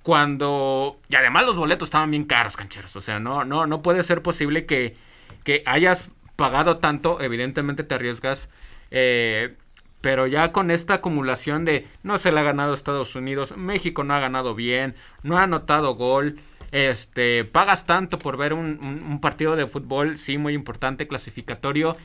[0.01, 4.03] cuando y además los boletos estaban bien caros, cancheros, o sea, no no no puede
[4.03, 4.95] ser posible que
[5.43, 8.49] que hayas pagado tanto, evidentemente te arriesgas
[8.91, 9.55] eh,
[10.03, 14.13] pero ya con esta acumulación de no se le ha ganado Estados Unidos, México no
[14.13, 16.39] ha ganado bien, no ha anotado gol,
[16.73, 21.95] este, pagas tanto por ver un, partido de fútbol, sí, muy importante, clasificatorio,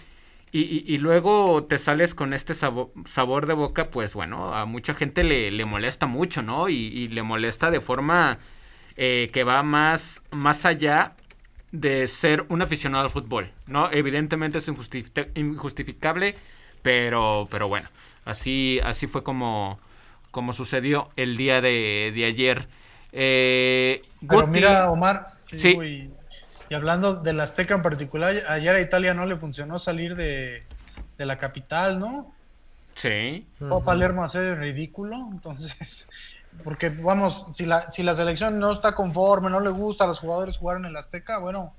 [0.53, 5.51] y, luego te sales con este sabor, de boca, pues bueno, a mucha gente le,
[5.51, 6.69] le molesta mucho, ¿no?
[6.69, 8.39] Y, le molesta de forma
[8.97, 11.17] eh, que va más, más allá
[11.73, 13.91] de ser un aficionado al fútbol, ¿no?
[13.91, 16.35] Evidentemente es injustificable,
[16.83, 17.89] pero, pero bueno,
[18.27, 19.79] así, así fue como,
[20.31, 22.69] como sucedió el día de, de ayer.
[23.13, 26.11] Eh, pero mira, Omar, sí.
[26.71, 30.65] Y hablando del Azteca en particular, ayer a Italia no le funcionó salir de,
[31.17, 32.35] la capital, ¿no?
[32.95, 33.47] Sí.
[33.61, 36.09] O Palermo hacer ridículo, entonces,
[36.65, 40.19] porque vamos, si la, si la selección no está conforme, no le gusta a los
[40.19, 41.75] jugadores jugar en el Azteca, bueno,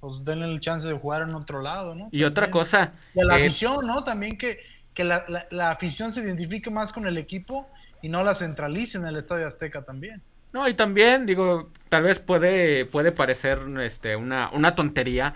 [0.00, 2.08] pues denle el chance de jugar en otro lado, ¿no?
[2.10, 2.92] Y otra cosa.
[3.14, 4.02] Y a la afición, ¿no?
[4.04, 4.60] También que,
[4.94, 7.68] que la, la, afición se identifique más con el equipo
[8.02, 10.22] y no la centralice en el Estadio Azteca también.
[10.52, 15.34] No, y también, digo, tal vez puede, puede parecer este, una, una tontería,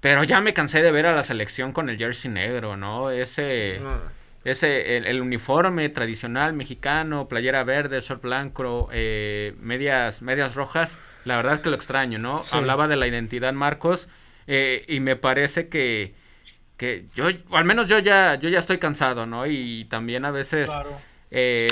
[0.00, 3.10] pero ya me cansé de ver a la selección con el jersey negro, ¿no?
[3.10, 3.80] Ese,
[4.44, 11.54] ese el, uniforme tradicional mexicano, playera verde, short blanco, eh, medias, medias rojas, la verdad
[11.54, 12.42] es que lo extraño, ¿no?
[12.50, 14.08] Hablaba de la identidad Marcos
[14.46, 16.14] eh, y me parece que,
[16.76, 19.46] que yo, al menos yo ya, yo ya estoy cansado, ¿no?
[19.46, 20.70] Y también a veces...
[21.30, 21.68] Eh,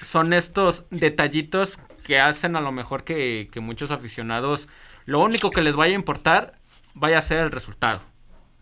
[0.00, 4.68] son estos detallitos que hacen a lo mejor que, muchos aficionados
[5.06, 6.54] lo único que les vaya a importar
[6.94, 8.00] vaya a ser el resultado,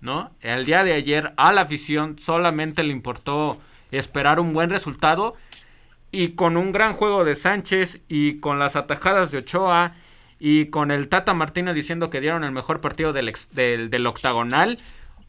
[0.00, 0.30] ¿no?
[0.40, 5.36] El día de ayer a la afición solamente le importó esperar un buen resultado
[6.10, 9.94] y con un gran juego de Sánchez y con las atajadas de Ochoa
[10.38, 14.78] y con el Tata Martino diciendo que dieron el mejor partido del, del, del octagonal,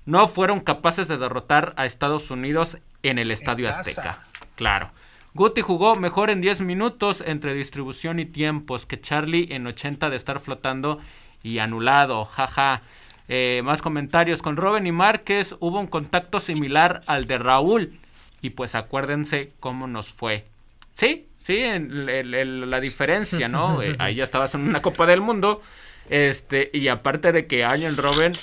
[0.06, 4.24] no fueron capaces de derrotar a Estados Unidos en el Estadio Azteca.
[4.56, 4.90] Claro.
[5.36, 10.16] Guti jugó mejor en 10 minutos entre distribución y tiempos que Charlie en 80 de
[10.16, 11.00] estar flotando
[11.42, 12.26] y anulado.
[12.26, 12.82] Jaja.
[13.30, 15.56] Eh, más comentarios con Robin y Márquez.
[15.60, 17.98] Hubo un contacto similar al de Raúl.
[18.42, 20.46] Y pues acuérdense cómo nos fue.
[20.94, 23.82] Sí, sí, en, la diferencia, ¿no?
[23.82, 25.62] Eh, ahí ya estabas en una Copa del Mundo.
[26.10, 28.34] Este, y aparte de que Ángel Robin,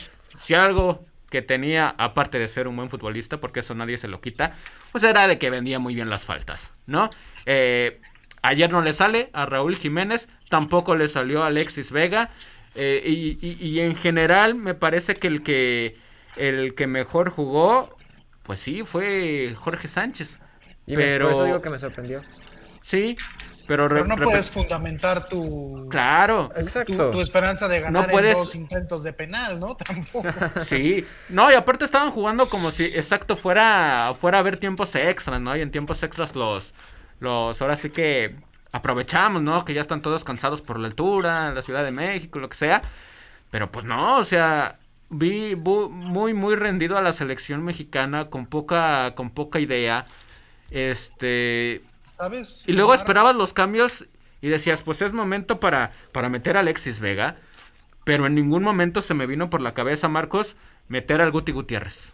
[0.40, 4.20] si algo que tenía, aparte de ser un buen futbolista, porque eso nadie se lo
[4.20, 4.56] quita,
[4.92, 7.10] pues era de que vendía muy bien las faltas, ¿no?
[7.46, 8.00] Eh,
[8.42, 12.30] ayer no le sale a Raúl Jiménez, tampoco le salió a Alexis Vega,
[12.74, 15.96] eh, y, en general me parece que el que
[16.36, 17.88] el que mejor jugó,
[18.42, 20.40] pues sí, fue Jorge Sánchez.
[20.86, 21.26] Y pero...
[21.26, 22.22] por eso digo que me sorprendió.
[22.80, 23.16] Sí,
[23.70, 27.12] pero, no puedes fundamentar tu, claro, exacto.
[27.12, 29.76] Tu, esperanza de ganar en dos intentos de penal, ¿no?
[29.86, 30.26] Tampoco.
[30.58, 35.40] Sí, no, y aparte estaban jugando como si, exacto, fuera, fuera a haber tiempos extras,
[35.40, 35.56] ¿no?
[35.56, 36.74] Y en tiempos extras los,
[37.20, 38.34] los, ahora sí que
[38.72, 39.64] aprovechamos, ¿no?
[39.64, 42.82] Que ya están todos cansados por la altura, la Ciudad de México, lo que sea.
[43.52, 44.80] Pero pues no, o sea,
[45.10, 50.06] vi muy, muy rendido a la selección mexicana con poca, con poca idea.
[50.72, 51.82] Este,
[52.66, 54.06] y luego esperabas los cambios
[54.40, 57.36] y decías, pues es momento para, para meter a Alexis Vega.
[58.04, 60.56] Pero en ningún momento se me vino por la cabeza, Marcos,
[60.88, 62.12] meter al Guti Gutiérrez.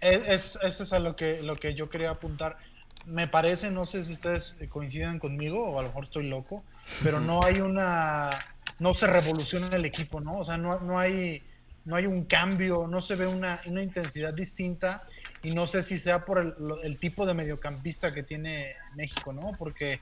[0.00, 2.58] E, es, eso es a lo que, lo que yo quería apuntar.
[3.06, 6.64] Me parece, no sé si ustedes coinciden conmigo o a lo mejor estoy loco,
[7.02, 8.46] pero no hay una,
[8.78, 10.38] no se revoluciona el equipo, ¿no?
[10.38, 11.42] O sea, no, no, hay,
[11.84, 15.04] no hay un cambio, no se ve una, una intensidad distinta
[15.44, 19.52] y no sé si sea por el, tipo de mediocampista que tiene México, ¿no?
[19.58, 20.00] Porque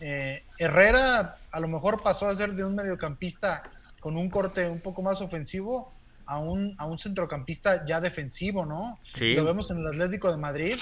[0.00, 3.62] eh, Herrera a lo mejor pasó a ser de un mediocampista
[4.00, 5.92] con un corte un poco más ofensivo
[6.24, 8.98] a un, a un centrocampista ya defensivo, ¿no?
[9.12, 9.34] Sí.
[9.34, 10.78] Lo vemos en el Atlético de Madrid.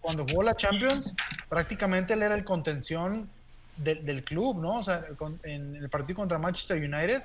[0.00, 1.14] Cuando jugó la Champions,
[1.48, 3.28] prácticamente él era el contención
[3.76, 4.76] del club, ¿no?
[4.76, 5.06] O sea,
[5.42, 7.22] en el partido contra Manchester United,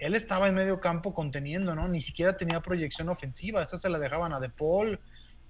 [0.00, 1.86] él estaba en medio campo conteniendo, ¿no?
[1.88, 3.62] Ni siquiera tenía proyección ofensiva.
[3.62, 4.98] Esa se la dejaban a De Paul,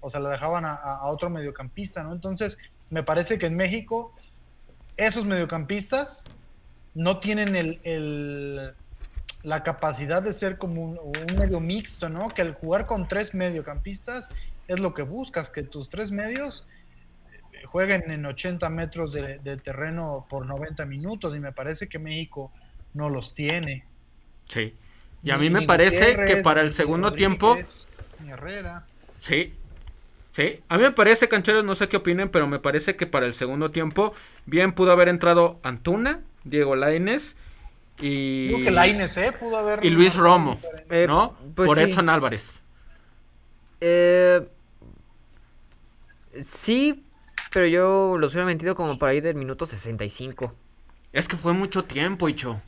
[0.03, 2.11] o sea, la dejaban a, otro mediocampista, ¿no?
[2.11, 2.57] Entonces,
[2.89, 4.13] me parece que en México
[4.97, 6.25] esos mediocampistas
[6.93, 8.73] no tienen el,
[9.43, 12.27] la capacidad de ser como un, medio mixto, ¿no?
[12.27, 14.27] Que al jugar con tres mediocampistas
[14.67, 16.67] es lo que buscas, que tus tres medios
[17.31, 22.51] eh, jueguen en 80 metros de, terreno por 90 minutos y me parece que México
[22.93, 23.85] no los tiene.
[24.49, 24.75] Sí.
[25.23, 27.55] Y a mí me parece que para el segundo tiempo...
[28.27, 28.85] Herrera.
[29.19, 29.53] Sí,
[30.33, 33.27] Sí, a mí me parece, cancheros, no sé qué opinen, pero me parece que para
[33.27, 34.13] el segundo tiempo
[34.47, 37.35] bien pudo haber entrado Antuna, Diego Laines
[37.99, 38.47] y...
[38.47, 39.31] Digo que Laines, ¿eh?
[39.39, 39.85] Pudo haber...
[39.85, 40.59] Y Luis Romo,
[41.07, 41.37] ¿no?
[41.39, 42.61] Eh, pues Por Edson Álvarez.
[43.79, 44.41] Eh...
[46.41, 47.03] Sí,
[47.51, 50.55] pero yo los hubiera mentido como para ir del minuto 65.
[51.11, 52.59] Es que fue mucho tiempo, Icho.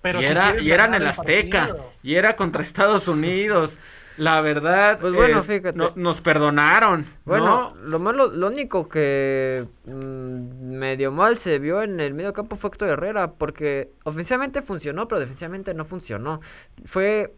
[0.00, 1.76] Pero y, era, y era en el Azteca.
[2.02, 3.78] Y era contra Estados Unidos.
[4.18, 5.76] La verdad, Pues bueno, es- fíjate.
[5.78, 7.06] no- nos perdonaron.
[7.24, 7.88] Bueno, ¿no?
[7.88, 12.68] lo malo, lo único que mm, medio mal se vio en el medio campo fue
[12.68, 16.40] Héctor Herrera, porque ofensivamente funcionó, pero defensivamente no funcionó.
[16.84, 17.32] Fue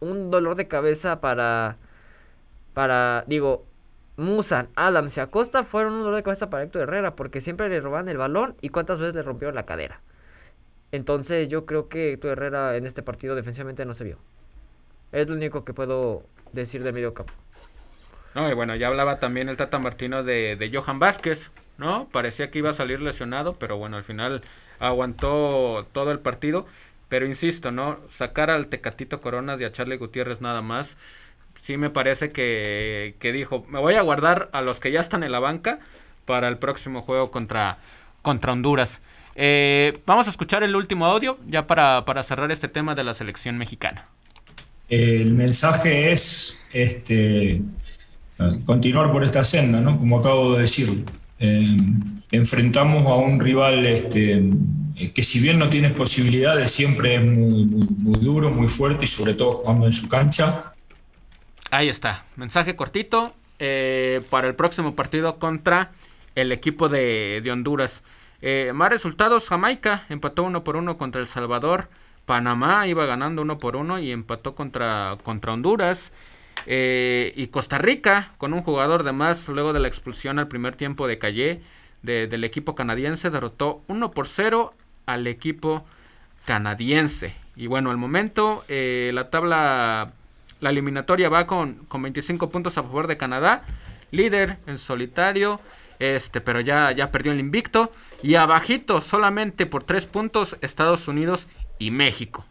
[0.00, 1.76] un dolor de cabeza para,
[2.74, 3.64] para, digo,
[4.18, 7.80] Musan, Adams y Acosta fueron un dolor de cabeza para Héctor Herrera, porque siempre le
[7.80, 10.00] robaban el balón y cuántas veces le rompieron la cadera.
[10.92, 14.18] Entonces yo creo que Héctor Herrera en este partido defensivamente no se vio.
[15.12, 17.32] Es lo único que puedo decir del medio campo.
[18.34, 22.08] No, y bueno, ya hablaba también el Tata Martino de, de Johan Vázquez, ¿no?
[22.12, 24.42] Parecía que iba a salir lesionado, pero bueno, al final
[24.78, 26.66] aguantó todo el partido.
[27.08, 28.00] Pero insisto, ¿no?
[28.08, 30.96] Sacar al Tecatito Coronas y a Charlie Gutiérrez nada más.
[31.54, 35.22] Sí me parece que, que dijo, me voy a guardar a los que ya están
[35.22, 35.78] en la banca
[36.24, 37.78] para el próximo juego contra,
[38.22, 39.00] contra Honduras.
[39.36, 43.14] Eh, vamos a escuchar el último audio ya para, para cerrar este tema de la
[43.14, 44.08] selección mexicana.
[44.88, 47.60] El mensaje es este,
[48.64, 49.98] continuar por esta senda, ¿no?
[49.98, 51.04] Como acabo de decir.
[51.38, 51.76] Eh,
[52.30, 54.42] enfrentamos a un rival este,
[55.14, 57.64] que si bien no tiene posibilidades, siempre es muy,
[58.20, 60.72] duro, muy fuerte y sobre todo jugando en su cancha.
[61.70, 65.90] Ahí está, mensaje cortito eh, para el próximo partido contra
[66.34, 68.02] el equipo de, de Honduras.
[68.42, 71.88] Eh, más resultados, Jamaica empató uno por uno contra El Salvador,
[72.26, 76.12] Panamá iba ganando uno por uno y empató contra, contra Honduras.
[76.66, 80.74] Eh, y Costa Rica, con un jugador de más, luego de la expulsión al primer
[80.74, 81.60] tiempo de Calle
[82.02, 84.72] de- del equipo canadiense, derrotó 1 por 0
[85.06, 85.84] al equipo
[86.44, 87.34] canadiense.
[87.54, 90.12] Y bueno, al momento eh, la tabla,
[90.60, 93.62] la eliminatoria va con, con 25 puntos a favor de Canadá,
[94.10, 95.60] líder en solitario,
[95.98, 97.92] este, pero ya, ya perdió el invicto.
[98.22, 101.48] Y abajito, solamente por 3 puntos, Estados Unidos
[101.78, 102.44] y México.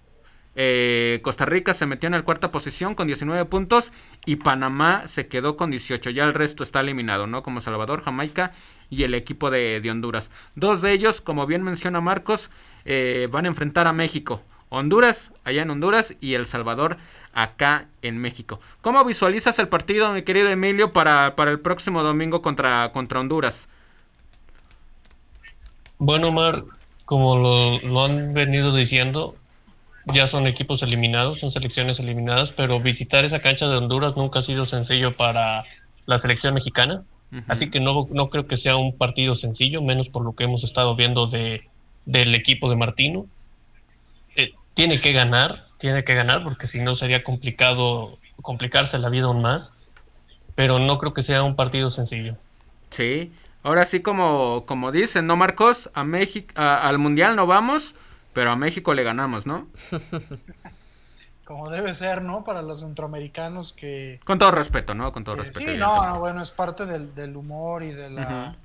[0.57, 3.91] Eh, Costa Rica se metió en la cuarta posición con 19 puntos
[4.25, 6.09] y Panamá se quedó con 18.
[6.11, 7.43] Ya el resto está eliminado, ¿no?
[7.43, 8.53] Como Salvador, Jamaica
[8.89, 10.31] y el equipo de, de Honduras.
[10.55, 12.49] Dos de ellos, como bien menciona Marcos,
[12.85, 14.41] eh, van a enfrentar a México.
[14.69, 16.97] Honduras, allá en Honduras, y El Salvador,
[17.33, 18.59] acá en México.
[18.81, 23.69] ¿Cómo visualizas el partido, mi querido Emilio, para, para el próximo domingo contra, contra Honduras?
[25.97, 26.65] Bueno, Omar,
[27.05, 29.35] como lo, lo han venido diciendo,
[30.07, 34.41] ya son equipos eliminados, son selecciones eliminadas, pero visitar esa cancha de Honduras nunca ha
[34.41, 35.65] sido sencillo para
[36.05, 37.03] la selección mexicana.
[37.47, 40.63] Así que no, no creo que sea un partido sencillo, menos por lo que hemos
[40.63, 41.67] estado viendo de,
[42.05, 43.25] del equipo de Martino.
[44.37, 49.25] Eh, tiene que ganar, tiene que ganar, porque si no sería complicado complicarse la vida
[49.25, 49.73] aún más.
[50.55, 52.37] Pero no creo que sea un partido sencillo.
[52.89, 53.33] Sí,
[53.65, 55.89] ahora sí como, como dicen, ¿no, Marcos?
[55.93, 57.95] A México, al Mundial no vamos,
[58.33, 59.67] pero a México le ganamos, ¿no?
[61.45, 62.43] Como debe ser, ¿no?
[62.43, 64.19] Para los centroamericanos que...
[64.23, 65.11] Con todo respeto, ¿no?
[65.11, 65.71] Con todo respeto.
[65.71, 68.55] sí, no, no, bueno, es parte del, del humor y de la...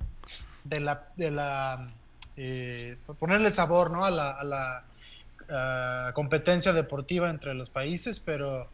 [0.64, 1.04] De la...
[1.14, 1.92] De la
[2.38, 4.06] eh, ponerle sabor, ¿no?
[4.06, 8.68] A la, a la competencia deportiva entre los países, pero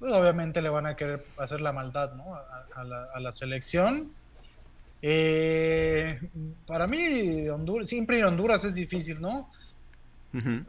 [0.00, 2.34] pues, obviamente le van a querer hacer la maldad, ¿no?
[2.34, 4.10] A, a la, a la selección.
[5.04, 6.20] Eh,
[6.66, 9.50] para mí, Honduras, siempre ir a Honduras es difícil, ¿no?
[10.32, 10.64] Ujú.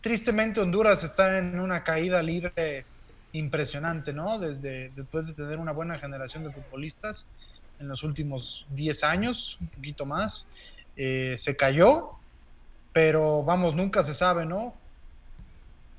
[0.00, 2.84] tristemente Honduras está en una caída libre
[3.32, 4.38] impresionante, ¿no?
[4.38, 7.26] Desde después de tener una buena generación de futbolistas
[7.78, 10.48] en los últimos 10 años, un poquito más,
[10.96, 12.12] eh, se cayó,
[12.92, 14.74] pero vamos, nunca se sabe, ¿no?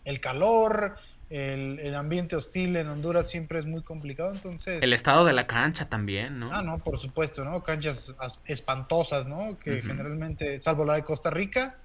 [0.05, 0.97] El calor,
[1.35, 4.81] el, el ambiente hostil en Honduras siempre es muy complicado, entonces...
[4.81, 6.53] El estado de la cancha también, ¿no?
[6.53, 7.61] Ah, no, por supuesto, ¿no?
[7.63, 9.57] Canchas as- espantosas, ¿no?
[9.59, 11.77] Que generalmente, salvo la de Costa Rica,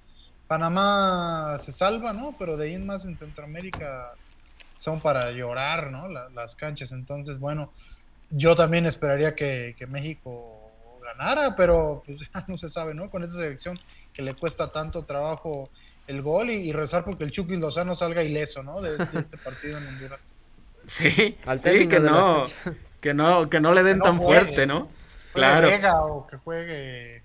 [0.47, 2.35] Panamá se salva, ¿no?
[2.37, 4.11] Pero de ahí en más en Centroamérica
[4.75, 6.07] son para llorar, ¿no?
[6.07, 6.91] La- las canchas.
[6.91, 7.71] Entonces, bueno,
[8.29, 10.71] yo también esperaría que, que México
[11.03, 13.09] ganara, pero pues ya no se sabe, ¿no?
[13.09, 13.77] Con esta selección
[14.13, 15.69] que le cuesta tanto trabajo
[16.07, 18.81] el gol y, y rezar porque el Chucky Lozano salga ileso, ¿no?
[18.81, 20.35] De, de este partido en Honduras.
[20.85, 22.53] Sí, Al sí, que no,
[22.99, 24.45] que no, que no le den Que no tan juegue.
[24.45, 24.97] fuerte, ¿no?
[25.33, 25.61] Juegue Claro.
[25.61, 27.23] Vega o que juegue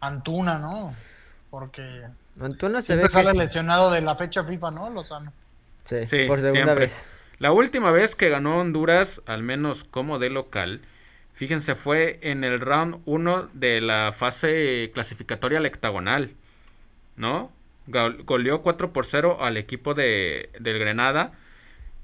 [0.00, 1.04] Antuna, ¿no?
[1.50, 2.10] Porque
[2.40, 3.36] Antuna se ve que sale sí.
[3.36, 4.90] lesionado de la fecha FIFA, ¿no?
[4.90, 5.34] Lozano.
[5.84, 6.74] Sí, Sí, por segunda siempre.
[6.76, 7.06] vez.
[7.38, 10.82] La última vez que ganó Honduras, al menos como de local,
[11.32, 16.36] fíjense, fue en el round 1 de la fase clasificatoria al hectagonal,
[17.16, 17.52] ¿no?
[17.86, 21.32] Gol- Goleó 4 por 0 al equipo de, del Grenada.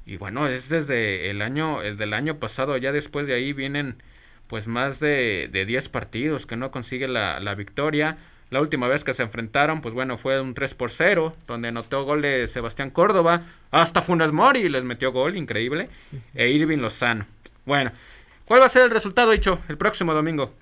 [0.06, 4.02] Y bueno, es desde el año, el del año pasado, ya después de ahí vienen
[4.46, 8.16] pues más de, de 10 partidos que no consigue la, la victoria.
[8.50, 12.04] La última vez que se enfrentaron, pues bueno, fue un 3 por 0, donde anotó
[12.04, 15.90] gol de Sebastián Córdoba, hasta Funes Mori les metió gol, increíble,
[16.34, 17.26] e Irving Lozano.
[17.66, 17.92] Bueno,
[18.46, 20.54] ¿cuál va a ser el resultado, dicho, el próximo domingo?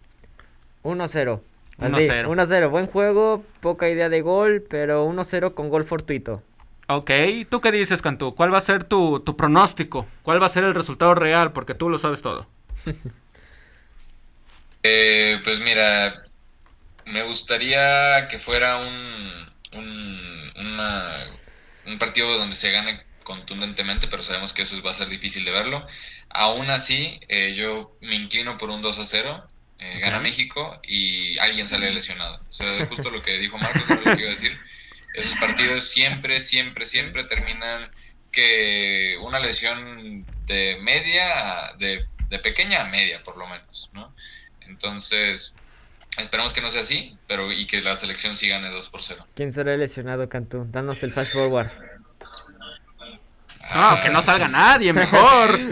[0.82, 1.40] 1-0.
[1.78, 2.26] 1-0.
[2.26, 2.68] 1-0.
[2.70, 6.42] Buen juego, poca idea de gol, pero 1-0 con gol fortuito.
[6.88, 7.10] Ok,
[7.50, 8.34] ¿tú qué dices, Cantú?
[8.34, 10.06] ¿Cuál va a ser tu, tu pronóstico?
[10.22, 11.52] ¿Cuál va a ser el resultado real?
[11.52, 12.46] Porque tú lo sabes todo.
[14.82, 16.24] Eh, pues mira,
[17.06, 21.26] me gustaría que fuera un, un, una-
[21.86, 25.50] un partido donde se gane contundentemente, pero sabemos que eso va a ser difícil de
[25.52, 25.86] verlo.
[26.30, 29.44] Aún así, eh, yo me inclino por un 2 a 0.
[29.78, 30.20] Eh, Gana.
[30.20, 32.40] México y alguien sale lesionado.
[32.48, 34.58] O sea, justo lo que dijo Marcos, lo que iba a decir.
[35.14, 37.90] Esos partidos siempre, siempre, siempre terminan
[38.30, 44.14] que una lesión de media, de, de pequeña a media, por lo menos, ¿no?
[44.62, 45.56] Entonces,
[46.18, 49.26] esperemos que no sea así, pero y que la selección sí gane 2 por 0.
[49.34, 50.66] ¿Quién será lesionado, Cantú?
[50.70, 51.70] Danos el flash forward.
[53.74, 55.58] No, que no salga nadie, mejor.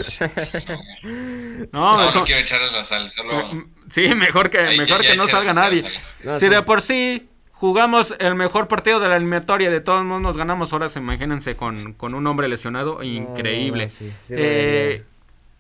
[1.02, 2.24] No, No, no mejor.
[2.24, 3.68] quiero echarles la sal, solo...
[3.95, 5.84] Sí, mejor que, Ahí, mejor ya- que ya no salga nadie.
[6.24, 6.49] No, Si sí.
[6.49, 10.72] de por sí jugamos el mejor partido de la eliminatoria, de todos modos nos ganamos
[10.72, 13.84] ahora, se imagínense con, con un hombre lesionado, increíble.
[13.84, 15.05] No, sí, sí Eh.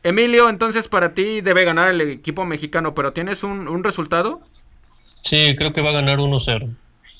[0.02, 4.42] Emilio, entonces para ti debe ganar el equipo mexicano, pero ¿tienes un, un resultado?
[5.22, 6.68] Sí, creo que va a ganar 1-0.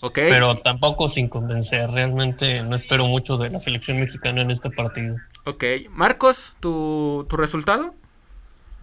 [0.02, 0.14] Ok.
[0.16, 1.90] Pero tampoco sin convencer.
[1.90, 5.16] Realmente no espero mucho de la selección mexicana en este partido.
[5.46, 5.64] Ok.
[5.92, 7.94] Marcos, ¿tu, tu resultado?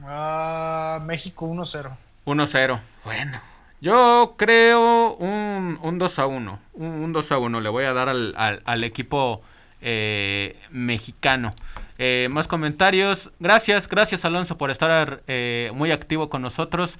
[0.04, 1.96] Ah, México 1-0.
[2.26, 2.80] 1-0.
[3.04, 3.40] Bueno.
[3.82, 6.60] Yo creo un, un 2 a 1.
[6.74, 9.42] Un, un 2 a 1 le voy a dar al, al- equipo
[9.82, 11.54] eh, mexicano.
[11.98, 13.32] Eh, más comentarios.
[13.40, 16.98] Gracias, gracias Alonso por estar eh, muy activo con nosotros.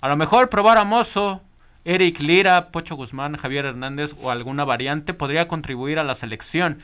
[0.00, 1.40] A lo mejor probar a Mozo,
[1.84, 6.78] Eric Lira, Pocho Guzmán, Javier Hernández o alguna variante podría contribuir a la selección.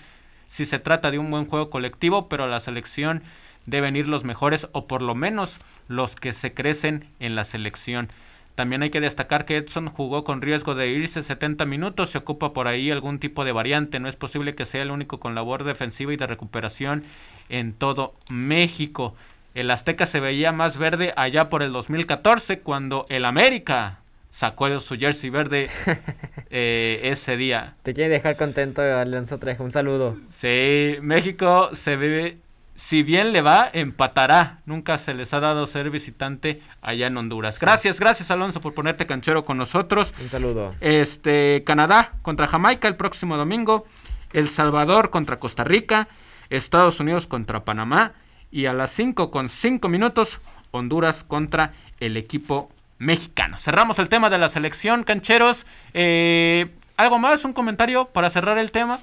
[0.46, 3.22] Si se trata de un buen juego colectivo, pero la selección
[3.66, 8.08] deben ir los mejores o por lo menos los que se crecen en la selección.
[8.54, 12.52] También hay que destacar que Edson jugó con riesgo de irse 70 minutos, se ocupa
[12.52, 15.64] por ahí algún tipo de variante, no es posible que sea el único con labor
[15.64, 17.02] defensiva y de recuperación
[17.48, 19.14] en todo México.
[19.54, 24.00] El Azteca se veía más verde allá por el 2014 cuando el América
[24.30, 25.68] sacó su jersey verde
[26.50, 27.74] eh, ese día.
[27.82, 29.64] Te quiere dejar contento, Alonso Trejo.
[29.64, 30.16] Un saludo.
[30.28, 32.36] Sí, México se ve,
[32.80, 34.58] si bien le va, empatará.
[34.66, 37.60] Nunca se les ha dado ser visitante allá en Honduras.
[37.60, 40.12] Gracias, gracias Alonso por ponerte canchero con nosotros.
[40.20, 40.74] Un saludo.
[40.80, 43.86] Este, Canadá contra Jamaica el próximo domingo.
[44.32, 46.08] El Salvador contra Costa Rica.
[46.48, 48.14] Estados Unidos contra Panamá.
[48.50, 50.40] Y a las 5 con 5 minutos,
[50.72, 53.58] Honduras contra el equipo mexicano.
[53.58, 55.64] Cerramos el tema de la selección, cancheros.
[55.94, 57.44] Eh, ¿Algo más?
[57.44, 58.98] ¿Un comentario para cerrar el tema?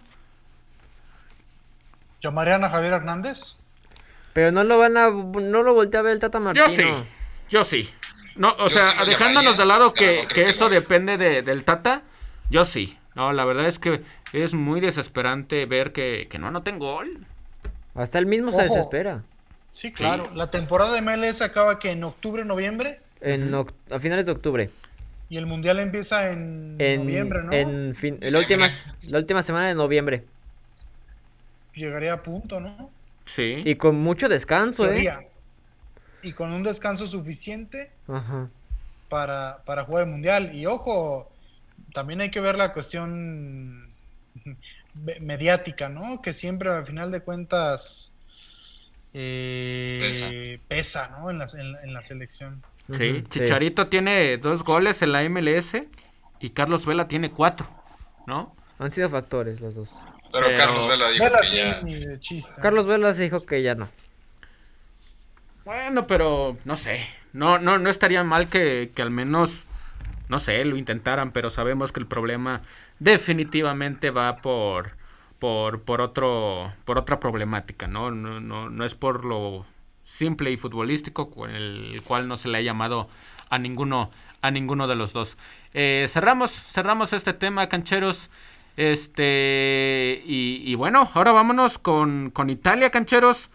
[2.22, 3.58] ¿Llamarían a Javier Hernández?
[4.38, 5.10] Pero no lo van a.
[5.10, 6.68] No lo voltea a ver el Tata Martino.
[6.68, 6.84] Yo sí,
[7.50, 7.90] yo sí.
[8.36, 12.04] No, o Yo sea, sí dejándonos de lado que, que eso depende de- del Tata,
[12.52, 13.00] yo sí.
[13.16, 14.02] No, la verdad es que
[14.34, 17.26] es muy desesperante ver que, que no anoten gol.
[17.96, 19.24] Hasta él mismo se desespera.
[19.72, 20.30] Sí, claro.
[20.36, 24.70] La temporada de MLS acaba que en octubre, noviembre En a finales de octubre.
[25.32, 27.52] y el mundial empieza en, En, noviembre, ¿no?
[27.54, 28.68] en fin, la, última,
[29.02, 30.24] la última semana de noviembre.
[31.74, 32.92] Llegaría a punto, ¿no?
[33.28, 33.62] Sí.
[33.66, 35.28] Y con mucho descanso, ¿eh?
[36.24, 38.50] Y con un descanso suficiente Ajá.
[39.10, 40.56] para, para jugar el mundial.
[40.56, 41.30] Y ojo,
[41.94, 43.92] también hay que ver la cuestión
[44.96, 46.22] me- mediática, ¿no?
[46.22, 48.12] Que siempre al final de cuentas
[49.14, 50.30] eh, Pesa.
[50.68, 51.30] pesa, ¿no?
[51.30, 52.64] En la, en la- en la selección.
[52.98, 53.24] Sí.
[53.30, 55.84] Chicharito tiene dos goles en la MLS
[56.40, 57.68] y Carlos Vela tiene cuatro,
[58.26, 58.56] ¿no?
[58.80, 59.96] Han sido factores los dos.
[60.40, 61.82] Pero, Pero- Carlos Vela dijo Vela que sí, ya...
[61.82, 62.62] ni de chiste.
[62.62, 63.88] Carlos Vela se dijo que ya no.
[65.66, 67.06] Bueno, pero no sé.
[67.34, 69.64] No, no, no estaría mal que, que al menos,
[70.30, 72.62] no sé, lo intentaran, pero sabemos que el problema
[73.00, 74.92] definitivamente va por,
[75.40, 78.12] por, por otro, por otra problemática, ¿no?
[78.12, 79.66] No, no, no es por lo
[80.04, 83.10] simple y futbolístico, con el cual no se le ha llamado
[83.50, 84.10] a ninguno,
[84.42, 85.38] a ninguno de los dos.
[85.74, 88.30] Eh, cerramos, cerramos este tema, cancheros.
[88.78, 93.50] Este, y, y bueno, ahora vámonos con, con Italia, cancheros.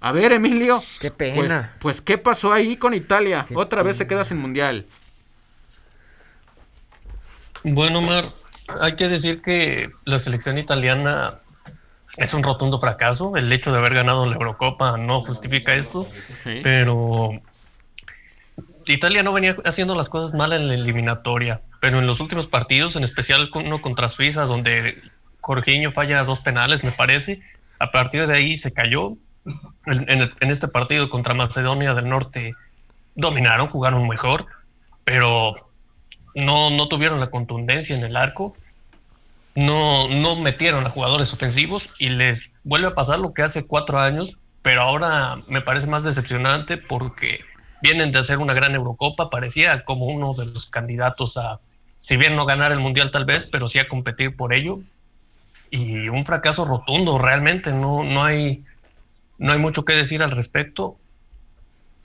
[0.00, 0.82] A ver, Emilio.
[1.00, 1.74] Qué Pues, pena.
[1.80, 3.46] pues, ¿qué pasó ahí con Italia?
[3.48, 4.84] Qué Otra vez se queda sin mundial.
[7.64, 8.26] Bueno, Omar,
[8.80, 11.38] hay que decir que la selección italiana
[12.18, 13.36] es un rotundo fracaso.
[13.36, 16.06] El hecho de haber ganado la Eurocopa no justifica esto,
[16.44, 16.60] Sí.
[16.62, 17.30] pero
[18.92, 21.60] Italia no venía haciendo las cosas mal en la eliminatoria.
[21.80, 25.02] pero en los últimos partidos, en especial uno contra Suiza, donde
[25.40, 27.40] Jorginho falla dos penales, me parece,
[27.78, 29.14] a partir de ahí se cayó.
[29.86, 32.54] En, en este partido contra Macedonia del Norte
[33.14, 34.46] dominaron, jugaron mejor,
[35.04, 35.54] pero
[36.34, 38.56] no, no tuvieron la contundencia en el arco,
[39.54, 43.98] no, no metieron a jugadores ofensivos y les vuelve a pasar lo que hace cuatro
[43.98, 47.40] años, pero ahora me parece más decepcionante porque
[47.86, 51.60] vienen de hacer una gran Eurocopa, parecía como uno de los candidatos a,
[52.00, 54.80] si bien no ganar el Mundial tal vez, pero sí a competir por ello.
[55.70, 58.64] Y un fracaso rotundo, realmente, no, no, hay,
[59.38, 60.96] no hay mucho que decir al respecto.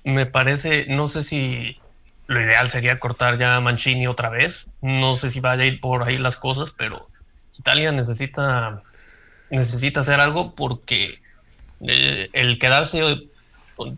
[0.04, 1.78] Me parece, no sé si
[2.28, 4.68] lo ideal sería cortar ya a Mancini otra vez.
[4.82, 7.08] No sé si vaya a ir por ahí las cosas, pero
[7.58, 8.84] Italia necesita,
[9.50, 11.22] necesita hacer algo porque
[11.82, 13.31] eh, el quedarse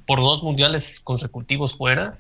[0.06, 2.20] por dos mundiales consecutivos fuera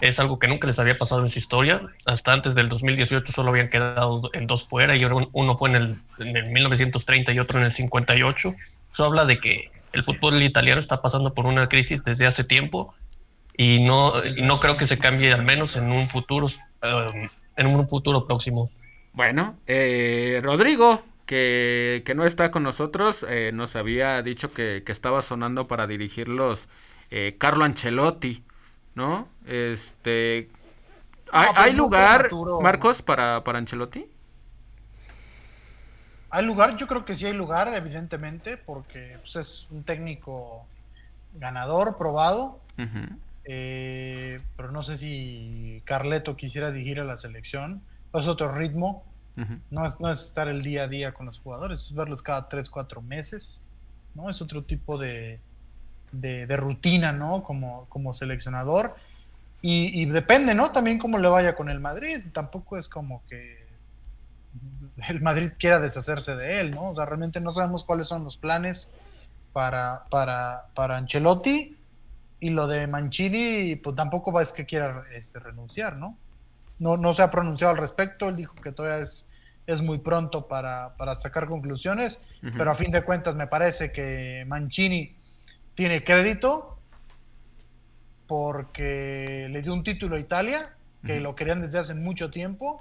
[0.00, 1.80] es algo que nunca les había pasado en su historia.
[2.04, 5.98] Hasta antes del 2018 solo habían quedado en dos fuera y uno fue en el,
[6.18, 8.54] en el 1930 y otro en el 58.
[8.92, 12.94] Eso habla de que el fútbol italiano está pasando por una crisis desde hace tiempo
[13.56, 17.88] y no, no creo que se cambie al menos en un futuro, um, en un
[17.88, 18.70] futuro próximo.
[19.12, 25.68] Bueno, eh, Rodrigo, que, no está con nosotros, eh, nos había dicho que, estaba sonando
[25.68, 26.68] para dirigirlos
[27.16, 28.42] eh, Carlo Ancelotti,
[28.96, 29.28] ¿no?
[29.46, 30.48] Este,
[31.30, 32.28] ¿hay, pues lugar,
[32.60, 34.04] Marcos, para, para Ancelotti?
[36.30, 40.66] Hay lugar, yo creo que sí hay lugar, evidentemente, porque pues, es un técnico
[41.34, 42.58] ganador, probado.
[43.44, 47.80] Eh, pero no sé si Carleto quisiera dirigir a la selección.
[48.12, 49.04] Es otro ritmo.
[49.70, 52.48] no, es, no es estar el día a día con los jugadores, es verlos cada
[52.48, 53.62] 3, 4 meses.
[54.16, 54.30] ¿no?
[54.30, 55.38] Es otro tipo de,
[56.20, 57.42] de, rutina, ¿no?
[57.42, 58.96] Como, como seleccionador.
[59.66, 60.72] Y, depende, ¿no?
[60.72, 62.20] También cómo le vaya con el Madrid.
[62.32, 63.64] Tampoco es como que
[65.08, 66.90] el Madrid quiera deshacerse de él, ¿no?
[66.90, 68.92] O sea, realmente no sabemos cuáles son los planes
[69.54, 71.78] para, para, para Ancelotti
[72.40, 76.18] y lo de Mancini, pues tampoco va es que quiera este, renunciar, ¿no?
[76.78, 76.98] ¿no?
[76.98, 79.26] No se ha pronunciado al respecto, él dijo que todavía es,
[79.66, 85.13] es muy pronto para, sacar conclusiones, pero a fin de cuentas me parece que Mancini
[85.74, 86.78] tiene crédito
[88.26, 92.80] porque le dio un título a Italia, que lo querían desde hace mucho tiempo,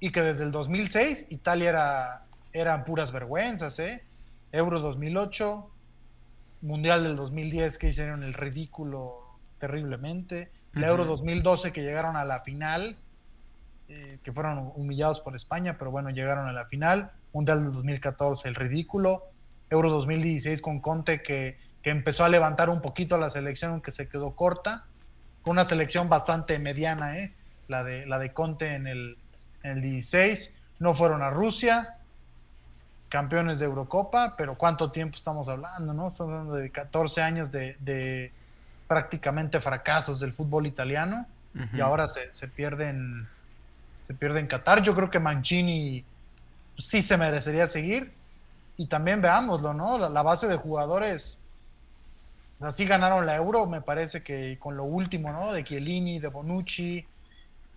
[0.00, 4.02] y que desde el 2006 Italia era, eran puras vergüenzas, ¿eh?
[4.52, 5.70] Euro 2008,
[6.62, 12.40] Mundial del 2010 que hicieron el ridículo terriblemente, el Euro 2012 que llegaron a la
[12.40, 12.96] final,
[13.88, 18.48] eh, que fueron humillados por España, pero bueno, llegaron a la final, Mundial del 2014
[18.48, 19.24] el ridículo,
[19.68, 24.08] Euro 2016 con Conte que, que empezó a levantar un poquito la selección, aunque se
[24.08, 24.86] quedó corta,
[25.42, 27.32] con una selección bastante mediana, ¿eh?
[27.68, 29.16] la, de, la de Conte en el,
[29.62, 31.98] en el 16, no fueron a Rusia,
[33.08, 35.94] campeones de Eurocopa, pero ¿cuánto tiempo estamos hablando?
[35.94, 36.08] ¿no?
[36.08, 38.32] Estamos hablando de 14 años de,
[38.88, 41.24] prácticamente fracasos del fútbol italiano
[41.72, 43.28] y ahora se, se pierden
[44.08, 44.82] se pierde en Qatar.
[44.82, 46.04] Yo creo que Mancini
[46.76, 48.12] sí se merecería seguir
[48.76, 49.98] y también veámoslo, ¿no?
[49.98, 51.44] La, base de jugadores,
[52.60, 55.52] así ganaron la Euro, me parece que con lo último, ¿no?
[55.52, 57.04] De Chiellini, de Bonucci,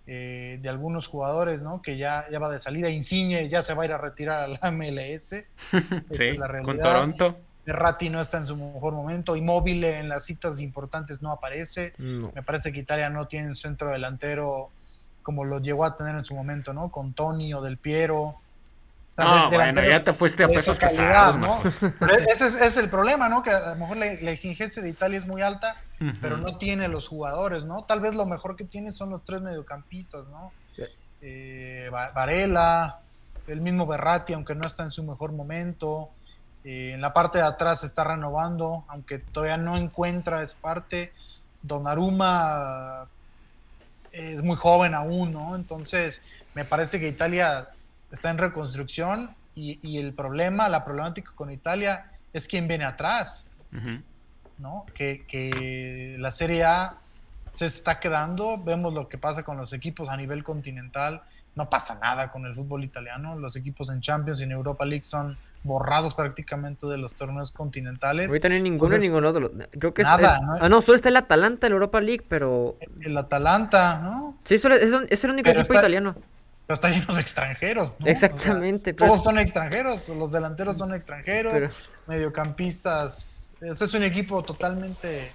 [0.06, 1.82] eh, de algunos jugadores, ¿no?
[1.82, 2.88] Que ya, ya va de salida.
[2.88, 5.44] Insigne ya se va a ir a retirar a la MLS.
[6.10, 7.38] sí, la con Toronto.
[7.66, 9.36] Ratti no está en su mejor momento.
[9.36, 11.92] Inmóvil en las citas importantes no aparece.
[11.98, 14.70] Me parece que Italia no tiene un centro delantero
[15.22, 16.90] como lo llegó a tener en su momento, ¿no?
[16.90, 18.36] Con Tony o Del Piero.
[19.24, 21.60] No, bueno, ya te fuiste a pesos pesados, ¿no?
[21.98, 23.42] Pero ese es, el problema, ¿no?
[23.42, 25.76] Que a lo mejor la, exigencia de Italia es muy alta,
[26.20, 27.84] pero no tiene los jugadores, ¿no?
[27.84, 30.52] Tal vez lo mejor que tiene son los tres mediocampistas, ¿no?
[31.22, 33.00] Eh, Varela,
[33.46, 36.08] el mismo Berratti, aunque no está en su mejor momento.
[36.64, 41.12] Eh, en la parte de atrás se está renovando, aunque todavía no encuentra esa parte.
[41.62, 43.06] Donnarumma
[44.12, 45.54] es muy joven aún, ¿no?
[45.54, 46.22] Entonces,
[46.54, 47.68] me parece que Italia
[48.10, 53.46] está en reconstrucción y, el problema, la problemática con Italia es quién viene atrás,
[54.58, 54.86] ¿no?
[54.94, 56.94] Que, la Serie A
[57.50, 61.22] se está quedando, vemos lo que pasa con los equipos a nivel continental,
[61.56, 65.04] no pasa nada con el fútbol italiano, los equipos en Champions y en Europa League
[65.04, 68.28] son borrados prácticamente de los torneos continentales.
[68.28, 69.50] Ahorita no hay ninguno ni ninguno otro.
[69.78, 70.58] Creo que nada, es, ¿no?
[70.60, 72.76] Ah, no, solo está el Atalanta, el Europa League, pero...
[73.00, 74.38] El Atalanta, ¿no?
[74.44, 76.14] Sí, es, es, el único equipo italiano.
[76.70, 78.06] Pero está lleno de extranjeros, ¿no?
[78.06, 78.94] Exactamente.
[78.94, 79.10] Pues.
[79.10, 81.68] Todos son extranjeros, los delanteros son extranjeros,
[82.06, 83.56] mediocampistas...
[83.60, 85.32] Ese es un equipo totalmente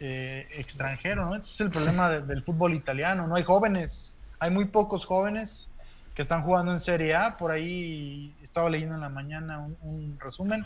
[0.00, 1.36] eh, extranjero, ¿no?
[1.36, 5.70] Ese es el problema del fútbol italiano, no hay jóvenes Hay muy pocos jóvenes
[6.14, 7.36] que están jugando en Serie A.
[7.36, 10.64] Por ahí estaba leyendo en la mañana un, resumen.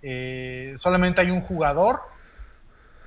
[0.00, 2.02] Eh, solamente hay un jugador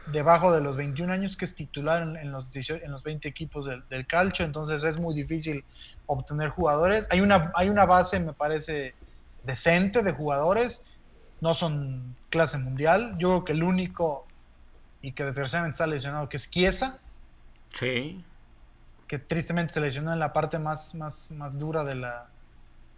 [0.08, 3.84] debajo de los 21 años que es titular en, los, en los 20 equipos del,
[3.90, 5.64] del, calcio, entonces es muy difícil
[6.06, 7.08] obtener jugadores.
[7.10, 8.96] Hay una, hay una base, me parece,
[9.44, 10.84] decente de jugadores,
[11.42, 13.16] no son clase mundial.
[13.18, 14.26] Yo creo que el único
[15.02, 16.98] y que desgraciadamente está lesionado, que es Chiesa.
[17.74, 18.24] Sí.
[19.08, 22.28] Que tristemente se lesionó en la parte más, más, más dura de la,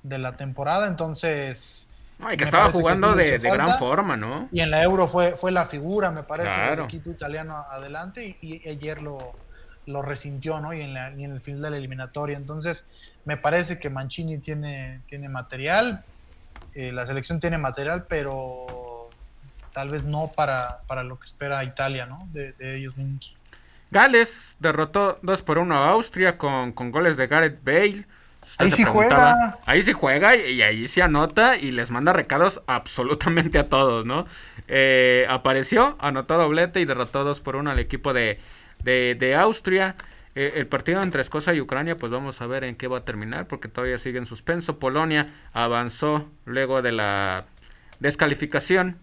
[0.04, 1.90] de la temporada, entonces
[2.32, 4.48] y que estaba jugando de, gran forma, ¿no?
[4.52, 8.68] Y en la Euro fue, fue la figura, me parece, del equipo italiano adelante y,
[8.68, 9.34] ayer lo,
[9.86, 10.74] lo, resintió, ¿no?
[10.74, 12.38] Y en, la, y en el final de la eliminatoria.
[12.38, 12.86] Entonces,
[13.26, 16.04] me parece que Mancini tiene, tiene material,
[16.74, 19.10] eh, la selección tiene material, pero
[19.74, 22.28] tal vez no para, para lo que espera Italia, ¿no?
[22.32, 23.36] De, de ellos mismos.
[23.92, 28.06] Gales derrotó 2 por 1 a Austria con, con goles de Gareth Bale.
[28.58, 29.58] Ahí sí juega.
[29.66, 34.26] Ahí sí juega y, ahí sí anota y les manda recados absolutamente a todos, ¿no?
[34.68, 38.40] Eh, apareció, anotó doblete y derrotó 2 por 1 al equipo de,
[38.84, 39.96] de, Austria.
[40.36, 43.06] Eh, el partido entre Escocia y Ucrania, pues vamos a ver en qué va a
[43.06, 44.80] terminar, porque todavía sigue en suspenso.
[44.80, 47.46] Polonia avanzó luego de la
[48.00, 48.98] descalificación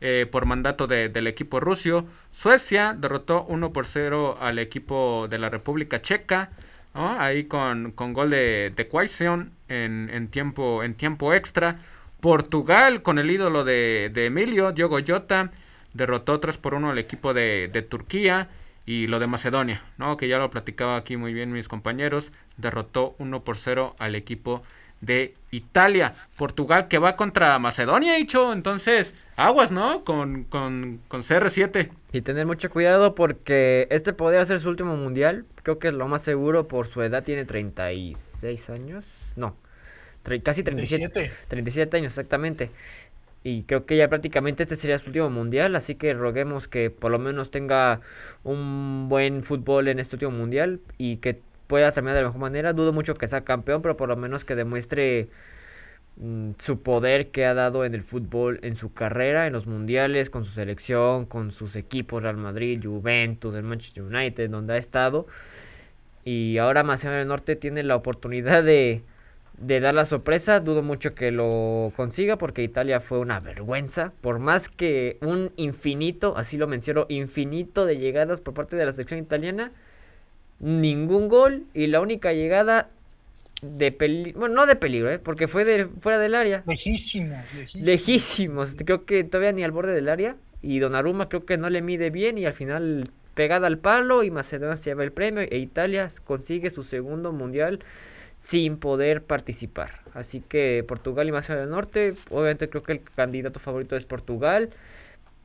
[0.00, 2.06] eh, por mandato del equipo ruso.
[2.32, 6.50] Suecia derrotó 1 por 0 al equipo de la República Checa.
[6.98, 11.78] Ahí con, gol de, de en, en, tiempo, en tiempo extra.
[12.20, 15.52] Portugal con el ídolo de, Emilio, Diogo Jota,
[15.94, 18.48] derrotó 3 por 1 al equipo de, de, Turquía.
[18.84, 20.16] Y lo de Macedonia, ¿no?
[20.16, 24.62] que ya lo platicaba aquí muy bien mis compañeros, derrotó 1 por 0 al equipo
[25.00, 26.14] de Italia.
[26.36, 28.52] Portugal que va contra Macedonia, dicho.
[28.52, 30.04] Entonces, aguas, ¿no?
[30.04, 31.90] Con, con, con CR7.
[32.12, 35.44] Y tener mucho cuidado porque este podría ser su último mundial.
[35.68, 37.22] Creo que es lo más seguro por su edad.
[37.22, 39.34] Tiene 36 años.
[39.36, 39.54] No,
[40.42, 41.10] casi 37.
[41.10, 41.44] 37.
[41.46, 42.70] 37 años exactamente.
[43.44, 45.76] Y creo que ya prácticamente este sería su último mundial.
[45.76, 48.00] Así que roguemos que por lo menos tenga
[48.44, 50.80] un buen fútbol en este último mundial.
[50.96, 52.72] Y que pueda terminar de la mejor manera.
[52.72, 55.28] Dudo mucho que sea campeón, pero por lo menos que demuestre
[56.20, 60.30] Mm, su poder que ha dado en el fútbol en su carrera, en los mundiales,
[60.30, 65.28] con su selección, con sus equipos, Real Madrid, Juventus, el Manchester United, donde ha estado.
[66.30, 69.00] Y ahora Macedonia del Norte tiene la oportunidad de,
[69.56, 70.60] de dar la sorpresa.
[70.60, 74.12] Dudo mucho que lo consiga porque Italia fue una vergüenza.
[74.20, 78.92] Por más que un infinito, así lo menciono, infinito de llegadas por parte de la
[78.92, 79.72] selección italiana.
[80.60, 82.90] Ningún gol y la única llegada
[83.62, 85.18] de peligro, bueno, no de peligro, ¿eh?
[85.18, 86.62] porque fue de fuera del área.
[86.66, 87.36] Lejísimo,
[87.72, 88.76] lejísimos.
[88.84, 90.36] Creo que todavía ni al borde del área.
[90.60, 93.08] Y Donnarumma creo que no le mide bien y al final
[93.38, 97.78] pegada al palo y Macedonia se lleva el premio e Italia consigue su segundo mundial
[98.38, 100.00] sin poder participar.
[100.12, 104.70] Así que Portugal y Macedonia del Norte, obviamente creo que el candidato favorito es Portugal.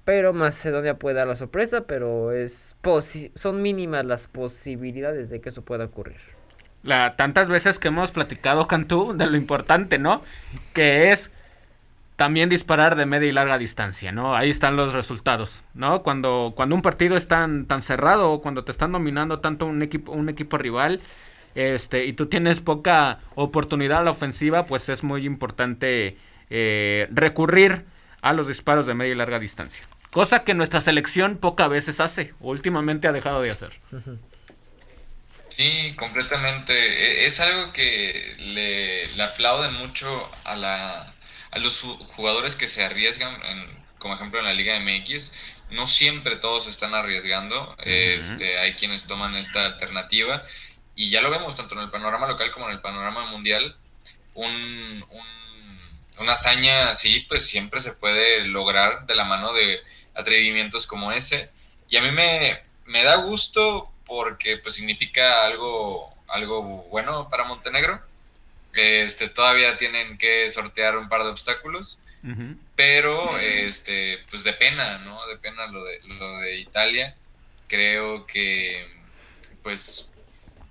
[0.06, 2.76] Pero Macedonia puede dar la sorpresa, pero es
[3.36, 6.18] son mínimas las posibilidades de que eso pueda ocurrir
[6.82, 10.22] la, tantas veces que hemos platicado, Cantú, de lo importante, ¿no?
[10.74, 11.32] Que es
[12.24, 14.34] también disparar de media y larga distancia, ¿no?
[14.34, 16.04] Ahí están los resultados, ¿no?
[16.04, 19.82] Cuando, cuando un partido es tan, tan cerrado o cuando te están dominando tanto un
[19.82, 21.02] equipo, un equipo rival,
[21.54, 26.16] este, y tú tienes poca oportunidad a la ofensiva, pues es muy importante
[26.50, 27.84] eh, recurrir
[28.22, 29.86] a los disparos de media y larga distancia.
[30.10, 33.74] Cosa que nuestra selección pocas veces hace, o últimamente ha dejado de hacer.
[35.50, 36.74] Sí, completamente.
[36.74, 41.13] E, es algo que le, le aplauden mucho a, la,
[41.54, 41.82] a los
[42.16, 43.40] jugadores que se arriesgan,
[44.00, 45.32] como ejemplo en la Liga MX.
[45.70, 47.76] No siempre todos están arriesgando.
[47.80, 50.44] este, hay quienes toman esta alternativa.
[50.96, 53.76] Y ya lo vemos tanto en el panorama local como en el panorama mundial.
[54.34, 55.06] Un,
[56.20, 59.80] una hazaña así, pues siempre se puede lograr de la mano de
[60.16, 61.52] atrevimientos como ese.
[61.90, 68.02] Y a mí me, me da gusto porque pues significa algo, algo bueno para Montenegro.
[68.74, 72.00] Este, todavía tienen que sortear un par de obstáculos,
[72.76, 75.26] pero este, pues de pena, ¿no?
[75.28, 77.16] De pena lo de, lo de Italia.
[77.68, 78.88] Creo que,
[79.62, 80.10] pues,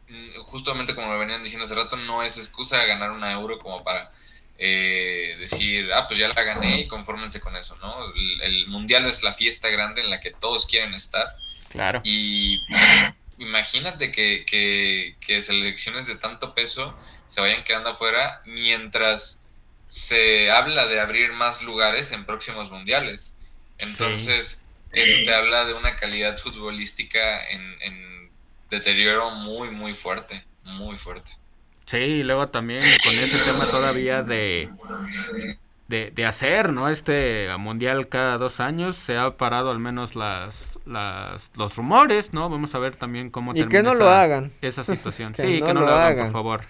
[0.09, 3.85] mm, justamente como me venían diciendo hace rato, no es excusa ganar una euro como
[3.85, 4.11] para
[4.59, 8.13] eh, decir, ah, pues ya la gané y confórmense con eso, ¿no?
[8.15, 11.35] El, el, mundial es la fiesta grande en la que todos quieren estar.
[11.69, 12.01] Claro.
[12.05, 12.61] Y
[13.39, 16.97] imagínate que, selecciones de tanto peso
[17.33, 19.43] se vayan quedando afuera mientras
[19.87, 23.35] se habla de abrir más lugares en próximos mundiales.
[23.79, 24.63] Entonces,
[24.93, 28.31] eso te habla de una calidad futbolística en,
[28.69, 30.45] deterioro muy, muy fuerte.
[30.65, 31.33] muy fuerte.
[31.87, 34.69] Sí, y luego también con ese tema todavía de,
[35.89, 36.91] de, hacer, ¿no?
[36.91, 42.51] Este mundial cada dos años se ha parado al menos las, las los rumores, ¿no?
[42.51, 44.53] Vamos a ver también cómo y que no lo hagan.
[44.61, 45.35] esa situación.
[45.37, 46.65] sí, que no lo, hagan, por favor.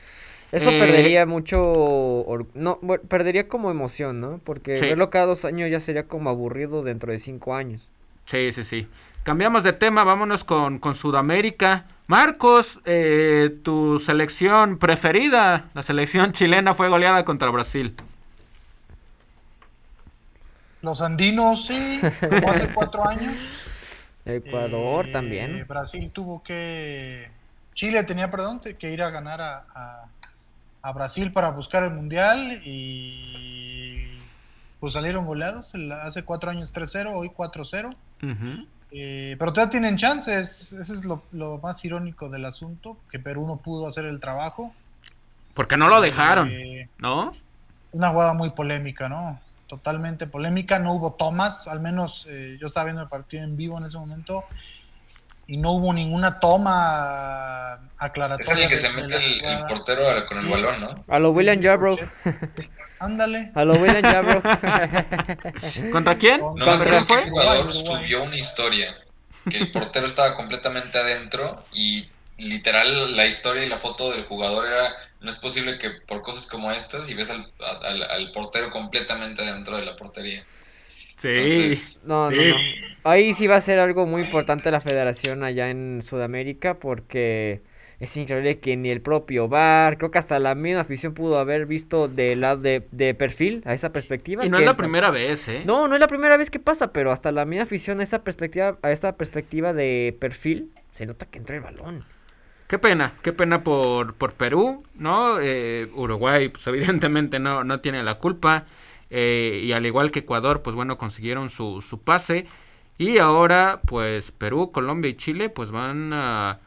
[0.53, 2.79] Eso eh, perdería mucho, no,
[3.09, 4.39] perdería como emoción, ¿no?
[4.45, 7.89] Porque verlo cada dos años ya sería como aburrido dentro de cinco años.
[8.27, 8.87] Sí, sí, sí.
[9.23, 11.87] Cambiamos de tema, vámonos con, con Sudamérica.
[12.07, 17.95] Marcos, eh, tu selección preferida, la selección chilena fue goleada contra Brasil.
[20.83, 23.35] Los andinos, sí, como hace cuatro años.
[24.27, 25.65] Ecuador eh, también.
[25.67, 27.31] Brasil tuvo que...
[27.73, 30.05] Chile tenía, perdón, que ir a ganar a, a,
[30.91, 34.09] Brasil para buscar el Mundial y
[34.81, 35.73] pues salieron goleados.
[36.03, 37.95] Hace cuatro años 3-0, hoy 4-0.
[38.91, 40.73] Eh, pero todavía tienen chances.
[40.73, 41.23] Eso es lo,
[41.63, 44.75] más irónico del asunto, que Perú no pudo hacer el trabajo.
[45.55, 47.33] Porque no lo dejaron, eh, ¿no?
[47.93, 49.39] Una jugada muy polémica, ¿no?
[49.69, 50.81] Totalmente polémica.
[50.81, 53.99] No hubo tomas, al menos eh, yo estaba viendo el partido en vivo en ese
[53.99, 54.45] momento
[55.47, 58.53] y no hubo ninguna toma aclaratoria.
[58.53, 60.95] Es el que se mete el, portero con el balón, ¿no?
[61.09, 61.97] A lo William Jabro.
[62.99, 63.51] Ándale.
[63.55, 64.43] A lo William Jabro.
[65.93, 66.41] ¿Contra quién?
[66.41, 67.23] No, ¿Contra quién fue?
[67.25, 68.95] El jugador subió una historia
[69.51, 74.67] que el portero estaba completamente adentro y literal la historia y la foto del jugador
[74.67, 77.51] era no es posible que por cosas como estas y ves al,
[77.85, 80.45] al, portero completamente adentro de la portería.
[81.23, 82.57] Sí, no, no, no.
[83.05, 87.63] Ahí sí va a ser algo muy importante la federación allá en Sudamérica porque
[88.03, 91.67] es increíble que ni el propio bar, creo que hasta la misma afición pudo haber
[91.67, 94.45] visto de lado de, perfil a esa perspectiva.
[94.45, 95.63] Y no es la primera vez, ¿eh?
[95.65, 98.25] No, no es la primera vez que pasa, pero hasta la misma afición a esa
[98.25, 102.05] perspectiva, a esta perspectiva de perfil, se nota que entra el balón.
[102.67, 105.39] Qué pena, qué pena por, por Perú, ¿no?
[105.41, 108.65] Eh, Uruguay, pues evidentemente no, no tiene la culpa.
[109.15, 112.47] Eh, y al igual que Ecuador, pues bueno, consiguieron su, su pase.
[112.99, 116.59] Y ahora, pues Perú, Colombia y Chile, pues van a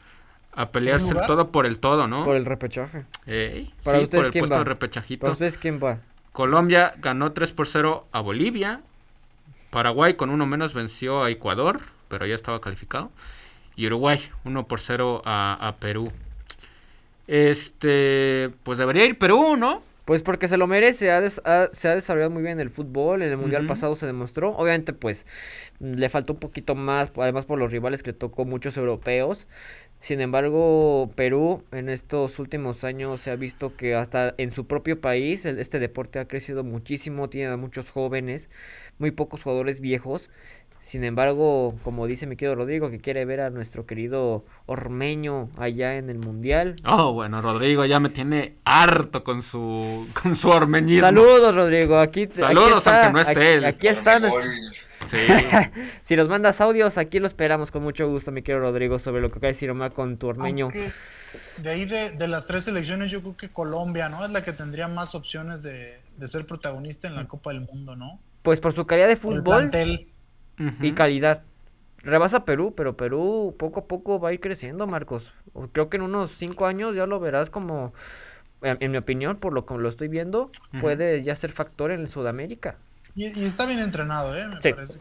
[0.55, 2.23] a pelearse todo por el todo, ¿no?
[2.23, 3.03] Por el repechaje.
[3.83, 5.21] ¿Para sí, por el puesto de repechajito.
[5.21, 5.99] ¿Para ustedes quién va?
[6.31, 8.81] Colombia ganó 3 por 0 a Bolivia.
[9.69, 13.11] Paraguay con uno menos venció a Ecuador, pero ya estaba calificado.
[13.75, 16.11] Y Uruguay 1 por 0 a, Perú.
[17.27, 19.83] Este, pues debería ir Perú, ¿no?
[20.05, 23.65] Pues porque se lo merece, se ha desarrollado muy bien el fútbol, en el Mundial
[23.65, 25.25] pasado se demostró, obviamente pues
[25.79, 29.47] le faltó un poquito más, además por los rivales que le tocó muchos europeos,
[30.01, 35.01] sin embargo, Perú en estos últimos años se ha visto que hasta en su propio
[35.01, 38.51] país este deporte ha crecido muchísimo, tiene a muchos jóvenes,
[38.99, 40.29] muy pocos jugadores viejos.
[40.85, 45.95] Sin embargo, como dice mi querido Rodrigo, que quiere ver a nuestro querido Ormeño allá
[45.95, 46.75] en el Mundial.
[46.85, 51.01] Oh, bueno, Rodrigo ya me tiene harto con su, con su ormeñismo.
[51.01, 51.97] Saludos, Rodrigo.
[51.97, 53.65] Aquí, Saludos, aunque no esté él.
[53.65, 54.19] Aquí está
[56.03, 59.29] si nos mandas audios, aquí lo esperamos con mucho gusto, mi querido Rodrigo, sobre lo
[59.29, 60.69] que acaba de decir Omar con tu ormeño.
[61.57, 64.23] de ahí de, las tres selecciones, yo creo que Colombia, ¿no?
[64.23, 68.19] Es la que tendría más opciones de, ser protagonista en la Copa del Mundo, ¿no?
[68.43, 69.71] Pues por su calidad de fútbol
[70.57, 71.43] y calidad.
[71.99, 75.33] Rebasa Perú, pero Perú poco a poco va a ir creciendo, Marcos.
[75.71, 77.93] Creo que en unos cinco años ya lo verás como,
[78.61, 82.77] en, mi opinión, por lo que lo estoy viendo, puede ya ser factor en Sudamérica.
[83.15, 84.45] Y, está bien entrenado, ¿eh?
[84.45, 84.99] Me parece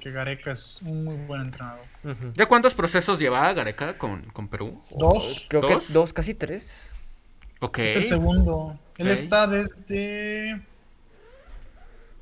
[0.00, 1.84] que, Gareca es un muy buen entrenador.
[2.34, 4.82] ¿Ya cuántos procesos lleva Gareca con, Perú?
[4.90, 5.46] Dos.
[5.48, 6.90] Creo que dos, casi tres.
[7.60, 7.78] Ok.
[7.80, 8.78] Es el segundo.
[8.96, 10.60] Él está desde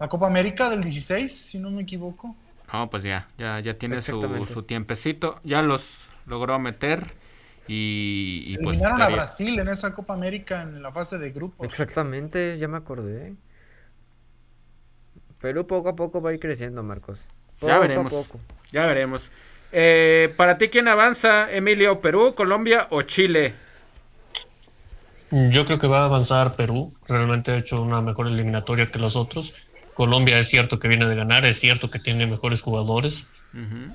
[0.00, 2.34] la Copa América del 16, si no me equivoco.
[2.72, 5.40] No, pues ya, ya, ya tiene su, su tiempecito.
[5.44, 7.14] Ya los logró meter.
[7.66, 11.66] Y, y pues Eliminaron a Brasil en esa Copa América en la fase de grupos.
[11.66, 13.34] Exactamente, ya me acordé.
[15.40, 17.26] Perú poco a poco va a ir creciendo, Marcos.
[17.60, 18.32] ya veremos.
[18.72, 19.30] Ya veremos.
[19.70, 22.00] Eh, para ti, ¿quién avanza, Emilio?
[22.00, 23.54] ¿Perú, Colombia o Chile?
[25.30, 26.94] Yo creo que va a avanzar Perú.
[27.06, 29.54] Realmente ha hecho una mejor eliminatoria que los otros.
[29.99, 33.26] Colombia es cierto que viene de ganar, es cierto que tiene mejores jugadores,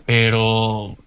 [0.06, 0.98] pero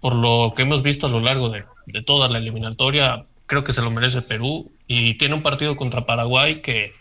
[0.00, 3.72] por lo que hemos visto a lo largo de, de toda la eliminatoria, creo que
[3.72, 6.94] se lo merece Perú y tiene un partido contra Paraguay que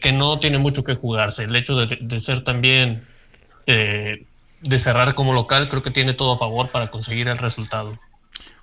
[0.00, 1.44] que, no tiene mucho que jugarse.
[1.44, 3.04] El hecho de, ser también,
[3.66, 4.24] eh,
[4.60, 7.98] de cerrar como local, creo que tiene todo a favor para conseguir el resultado.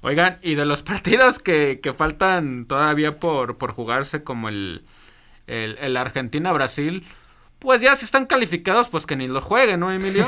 [0.02, 4.86] Oigan, y de los partidos que, faltan todavía por, por jugarse, como el,
[5.48, 7.04] el, Argentina-Brasil,
[7.62, 10.28] pues ya si están calificados, pues que ni lo jueguen, ¿no, Emilio?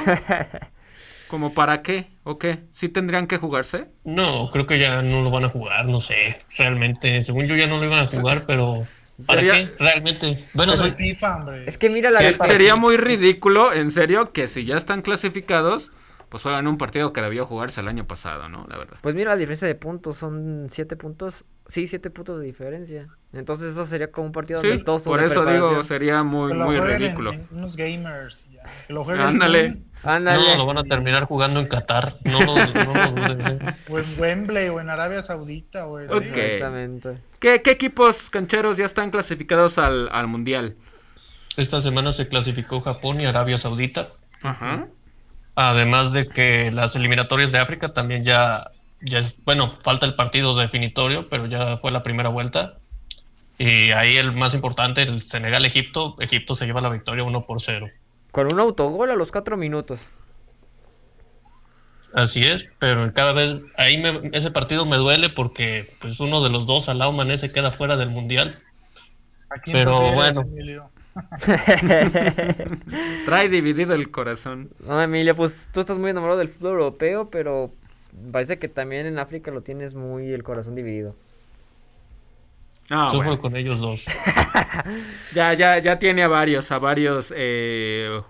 [1.28, 2.08] ¿Como para qué?
[2.24, 2.60] ¿O qué?
[2.72, 3.88] ¿Sí tendrían que jugarse?
[4.04, 6.38] No, creo que ya no lo van a jugar, no sé.
[6.58, 8.86] Realmente, según yo ya no lo iban a jugar, pero
[9.26, 9.72] ¿para Sería- qué?
[9.80, 10.44] Realmente.
[10.54, 11.64] Bueno, Soy FIFA, hombre.
[11.68, 15.02] Es que mira la Sí, de sería muy ridículo, en serio, que si ya están
[15.02, 15.92] clasificados,
[16.30, 18.68] pues juegan un partido que debió jugarse el año pasado, ¿no?
[18.70, 18.98] La verdad.
[19.02, 21.46] Pues mira la diferencia de puntos, son siete puntos.
[21.68, 23.08] Sí, siete puntos de diferencia.
[23.32, 25.10] Entonces eso sería como un partido Sí, amistoso.
[25.10, 27.32] por de eso digo, sería muy, Que lo muy en- ridículo.
[27.34, 28.46] en unos gamers.
[28.52, 28.64] ya.
[28.88, 29.78] Que lo Ándale.
[30.04, 30.46] Ándale.
[30.52, 32.18] no, lo van a terminar jugando en Qatar.
[32.26, 33.60] No no ¿eh?
[33.90, 35.88] O en Wembley o en Arabia Saudita.
[35.88, 36.22] O en- Ok.
[36.36, 37.18] Exactamente.
[37.40, 40.76] ¿Qué, qué equipos cancheros ya están clasificados al, al Mundial?
[41.56, 44.10] Esta semana se clasificó Japón y Arabia Saudita.
[44.42, 44.88] Ajá.
[45.56, 48.72] Además de que las eliminatorias de África también ya,
[49.04, 52.78] ya es, bueno, falta el partido definitorio, pero ya fue la primera vuelta.
[53.58, 56.16] Y ahí el más importante, el Senegal-Egipto.
[56.20, 57.90] Egipto se lleva la victoria 1 por 0.
[58.32, 60.02] Con un autogol a los cuatro minutos.
[62.14, 66.50] Así es, pero cada vez ahí me- ese partido me duele porque pues uno de
[66.50, 68.60] los dos, Alao Mané, se queda fuera del mundial.
[69.50, 70.42] ¿A quién Pero prefieres, bueno.
[70.42, 70.90] Emilio?
[73.26, 74.70] Trae dividido el corazón.
[74.80, 77.74] No, Emilia, pues tú estás muy enamorado del fútbol europeo, pero
[78.32, 81.16] parece que también en África lo tienes muy el corazón dividido.
[82.90, 83.42] Ah, Sufro bueno.
[83.42, 84.06] con ellos dos.
[85.34, 88.22] Ya, ya, ya tiene a varios, a varios eh,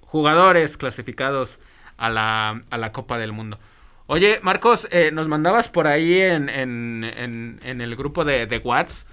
[0.00, 1.58] jugadores clasificados
[1.96, 3.58] a la, a la Copa del Mundo.
[4.06, 8.58] Oye, Marcos, eh, nos mandabas por ahí en, en, en, en el grupo de, de
[8.58, 9.06] Whats,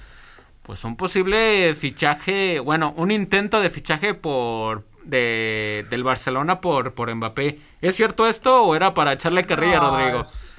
[0.61, 7.13] pues un posible fichaje, bueno, un intento de fichaje por de, del Barcelona por, por
[7.13, 7.59] Mbappé.
[7.81, 10.21] ¿Es cierto esto o era para echarle carrilla, No, Rodrigo?
[10.21, 10.55] Es,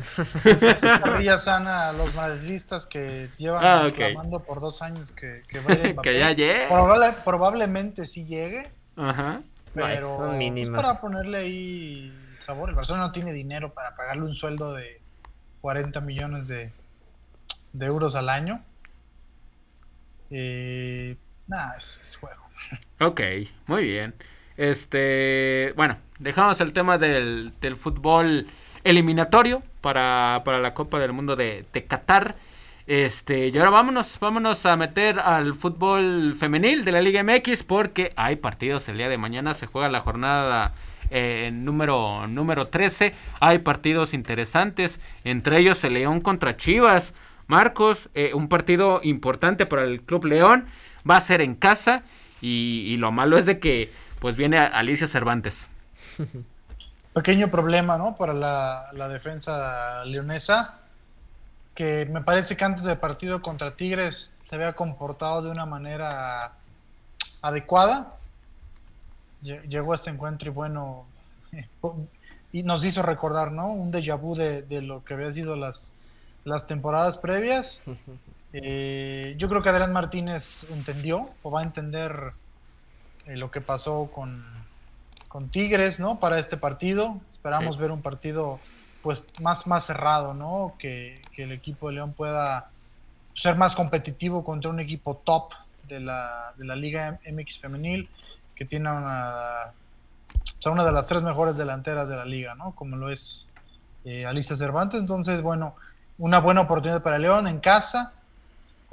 [0.62, 5.60] es carrilla sana a los madridistas que llevan Ah, reclamando por dos años que, que
[5.60, 6.10] vaya Mbappé.
[6.10, 6.68] que ya llegue.
[6.68, 9.42] Probable- probablemente sí llegue, Ajá.
[9.72, 12.68] Pero son pues, para ponerle ahí sabor.
[12.68, 15.00] El Barcelona no tiene dinero para pagarle un sueldo de
[15.62, 16.70] 40 millones de,
[17.72, 18.62] de euros al año.
[20.30, 21.16] Eh,
[21.46, 22.43] nada, es, es juego.
[23.00, 23.20] Ok,
[23.66, 24.14] muy bien.
[24.56, 28.46] Este, bueno, dejamos el tema del, del fútbol
[28.84, 32.36] eliminatorio para, para la Copa del Mundo de, Qatar.
[32.86, 38.12] Este, y ahora vámonos, vámonos a meter al fútbol femenil de la Liga MX porque
[38.14, 40.74] hay partidos el día de mañana, se juega la jornada
[41.10, 47.14] eh, número, número 13, hay partidos interesantes, entre ellos el León contra Chivas.
[47.46, 50.64] Marcos, eh, un partido importante para el Club León,
[51.08, 52.02] va a ser en casa
[52.44, 55.68] y, y lo malo es de que pues viene Alicia Cervantes.
[57.12, 58.16] Pequeño problema, ¿no?
[58.16, 60.78] Para la, la defensa leonesa,
[61.74, 66.52] que me parece que antes del partido contra Tigres se había comportado de una manera
[67.42, 68.14] adecuada.
[69.42, 71.04] Lle- Llegó a este encuentro y bueno,
[72.52, 73.68] y nos hizo recordar, ¿no?
[73.68, 75.94] Un déjà vu de, de lo que había sido las,
[76.44, 77.80] las temporadas previas.
[78.56, 82.32] Eh, yo creo que Adrián Martínez entendió o va a entender
[83.26, 84.44] eh, lo que pasó con,
[85.28, 86.20] con Tigres, ¿no?
[86.20, 87.18] Para este partido.
[87.32, 87.80] Esperamos Sí.
[87.82, 88.60] ver un partido
[89.02, 90.74] pues más, más cerrado, ¿no?
[90.78, 92.70] Que, que el equipo de León pueda
[93.34, 95.52] ser más competitivo contra un equipo top
[95.88, 98.08] de la, de la Liga MX femenil,
[98.54, 99.72] que tiene una,
[100.58, 102.70] o sea, una de las tres mejores delanteras de la liga, ¿no?
[102.70, 103.50] Como lo es
[104.04, 105.00] eh, Alicia Cervantes.
[105.00, 105.74] Entonces, bueno,
[106.18, 108.12] una buena oportunidad para León en casa,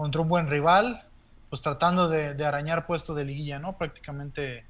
[0.01, 1.03] contra un buen rival,
[1.51, 3.77] pues tratando de, de arañar puesto de liguilla, ¿no?
[3.77, 4.65] Prácticamente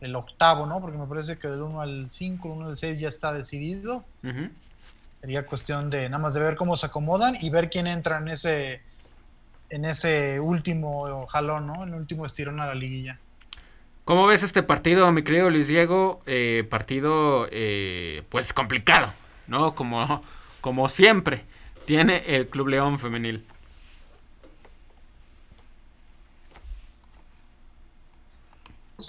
[0.00, 0.80] el octavo, ¿no?
[0.80, 4.04] Porque me parece que del 1 al 5, el 1 al 6 ya está decidido.
[5.20, 8.26] Sería cuestión de nada más de ver cómo se acomodan y ver quién entra en
[8.26, 8.80] ese
[9.70, 11.84] en ese último jalón, ¿no?
[11.84, 13.20] En el último estirón a la liguilla.
[14.04, 16.20] ¿Cómo ves este partido, mi querido Luis Diego?
[16.26, 19.12] Eh, partido, eh, pues complicado,
[19.46, 19.76] ¿no?
[19.76, 20.24] Como,
[20.60, 21.44] como siempre
[21.86, 23.44] tiene el Club León Femenil.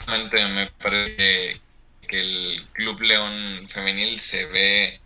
[0.05, 1.61] Justamente me parece
[2.07, 4.99] que el Club León Femenil se ve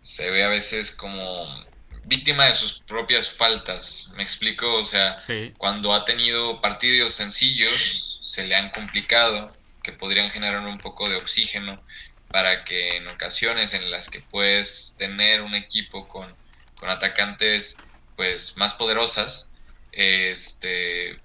[0.00, 1.66] se ve a veces como
[2.04, 4.12] víctima de sus propias faltas.
[4.16, 4.76] ¿Me explico?
[4.76, 5.52] O sea, Sí.
[5.58, 9.52] cuando ha tenido partidos sencillos, se le han complicado,
[9.82, 11.82] que podrían generar un poco de oxígeno
[12.28, 16.32] para que en ocasiones en las que puedes tener un equipo con,
[16.76, 17.76] con atacantes
[18.16, 19.50] pues más poderosas,
[19.92, 21.18] este,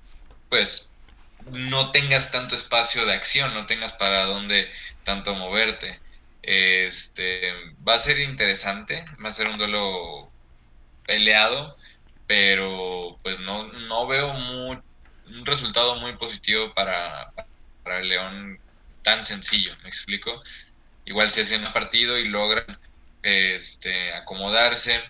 [0.49, 0.89] pues
[1.51, 4.69] no tengas tanto espacio de acción, no tengas para dónde
[5.03, 5.99] tanto moverte.
[6.41, 7.53] Este
[7.87, 10.31] va a ser interesante, va a ser un duelo
[11.05, 11.77] peleado,
[12.27, 17.31] pero pues no, no veo un resultado muy positivo para,
[17.83, 18.59] para el León
[19.03, 20.41] tan sencillo, ¿me explico?
[21.05, 22.79] igual se hacen un partido y logran
[23.21, 25.01] este, acomodarse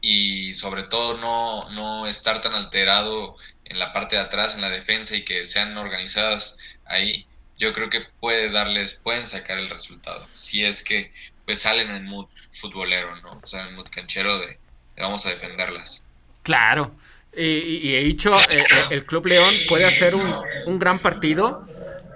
[0.00, 3.36] y sobre todo no, no estar tan alterado
[3.70, 7.88] en la parte de atrás, en la defensa y que sean organizadas ahí, yo creo
[7.88, 10.26] que puede darles, pueden sacar el resultado.
[10.34, 11.10] Si es que
[11.46, 13.40] pues salen en mood futbolero, ¿no?
[13.42, 14.58] O sea, en mood canchero de,
[14.98, 16.02] vamos a defenderlas.
[16.42, 16.92] Claro.
[17.34, 20.34] Y, he dicho, eh, eh, el Club León puede hacer un,
[20.66, 21.64] un gran partido,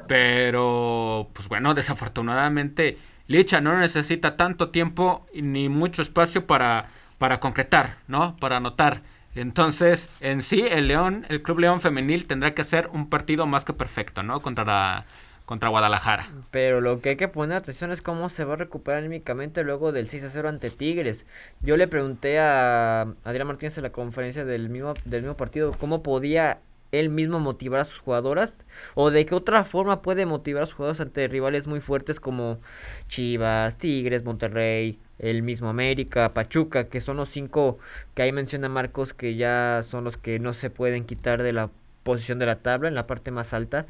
[0.09, 7.99] pero pues bueno, desafortunadamente Licha no necesita tanto tiempo ni mucho espacio para, para concretar,
[8.07, 8.37] ¿no?
[8.37, 9.03] Para anotar.
[9.35, 13.65] Entonces, en sí, el León, el Club León Femenil tendrá que hacer un partido más
[13.65, 14.41] que perfecto, ¿no?
[14.41, 15.07] Contra
[15.45, 16.31] contra Guadalajara.
[16.51, 19.93] Pero lo que hay que poner atención es cómo se va a recuperar anímicamente luego
[19.93, 21.27] del 6 a 0 ante Tigres.
[21.61, 26.03] Yo le pregunté a Adrián Martínez en la conferencia del mismo, del mismo partido cómo
[26.03, 26.61] podía
[26.93, 28.65] él mismo motivar a sus jugadoras
[28.95, 32.61] o de qué otra forma puede motivar a sus jugadores ante rivales muy fuertes como
[33.09, 37.79] Chivas, Tigres, Monterrey, el mismo América, Pachuca, que son los cinco
[38.15, 41.71] que ahí menciona Marcos que ya son los que no se pueden quitar de la
[42.03, 43.87] posición de la tabla en la parte más alta.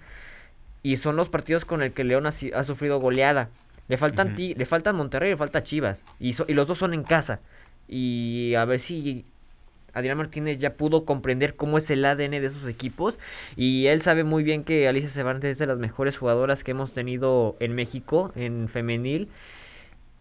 [0.83, 3.49] Y son los partidos con el que León ha, sufrido goleada.
[3.89, 6.05] Le faltan le faltan Monterrey, le falta Chivas.
[6.20, 7.41] Y, y los dos son en casa.
[7.89, 9.25] Y a ver si
[9.95, 13.18] Adrián Martínez ya pudo comprender cómo es el ADN de esos equipos.
[13.57, 16.93] Y él sabe muy bien que Alicia Cervantes es de las mejores jugadoras que hemos
[16.93, 19.29] tenido en México, en femenil,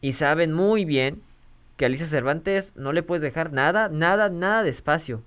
[0.04, 1.22] y saben muy bien
[1.78, 5.24] que Alicia Cervantes no le puedes dejar nada, nada, nada de espacio,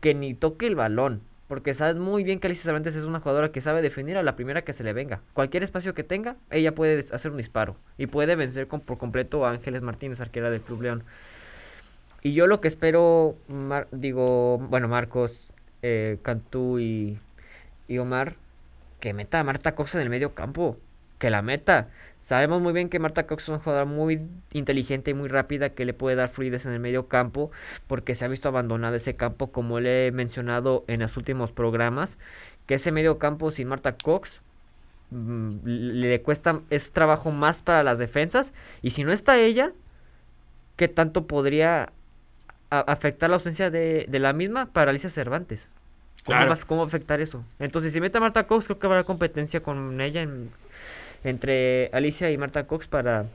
[0.00, 1.22] que ni toque el balón.
[1.46, 4.34] Porque sabes muy bien que Alicia Cervantes es una jugadora que sabe definir a la
[4.34, 5.20] primera que se le venga.
[5.32, 7.76] Cualquier espacio que tenga, ella puede hacer un disparo.
[7.98, 11.04] Y puede vencer por completo a Ángeles Martínez, arquera del Club León.
[12.20, 13.36] Y yo lo que espero,
[13.92, 15.52] digo, bueno, Marcos,
[15.82, 17.20] eh, Cantú y,
[17.96, 18.34] Omar,
[18.98, 20.76] que meta a Marta Cox en el medio campo.
[21.20, 21.90] Que la meta.
[22.26, 25.84] Sabemos muy bien que Marta Cox es una jugadora muy inteligente y muy rápida que
[25.84, 27.52] le puede dar fluidez en el medio campo
[27.86, 32.18] porque se ha visto abandonado ese campo como le he mencionado en los últimos programas
[32.66, 34.42] que ese medio campo sin Marta Cox
[35.10, 38.52] mm, le cuesta es trabajo más para las defensas
[38.82, 39.70] y si no está ella
[40.74, 41.92] qué tanto podría
[42.70, 45.68] afectar la ausencia de, la misma para Alicia Cervantes.
[46.24, 47.44] ¿Cómo, va, ¿Cómo, afectar eso?
[47.60, 50.26] Entonces, si mete a Marta Cox, creo que habrá competencia con ella
[51.26, 53.26] entre Alicia y Marta Cox para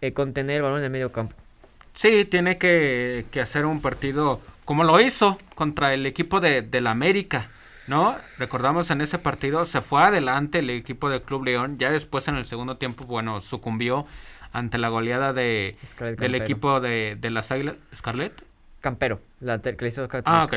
[0.00, 1.34] eh, contener el balón en el medio campo.
[1.94, 7.48] Sí, tiene que, hacer un partido como lo hizo contra el equipo de, la América,
[7.86, 8.16] ¿no?
[8.38, 12.36] Recordamos en ese partido se fue adelante el equipo del Club León, ya después en
[12.36, 14.06] el segundo tiempo, bueno, sucumbió
[14.52, 15.76] ante la goleada de,
[16.18, 17.76] del equipo de, de las Águilas.
[17.94, 18.42] ¿Scarlett?
[18.80, 20.56] Campero, la que le hizo Ah, ok.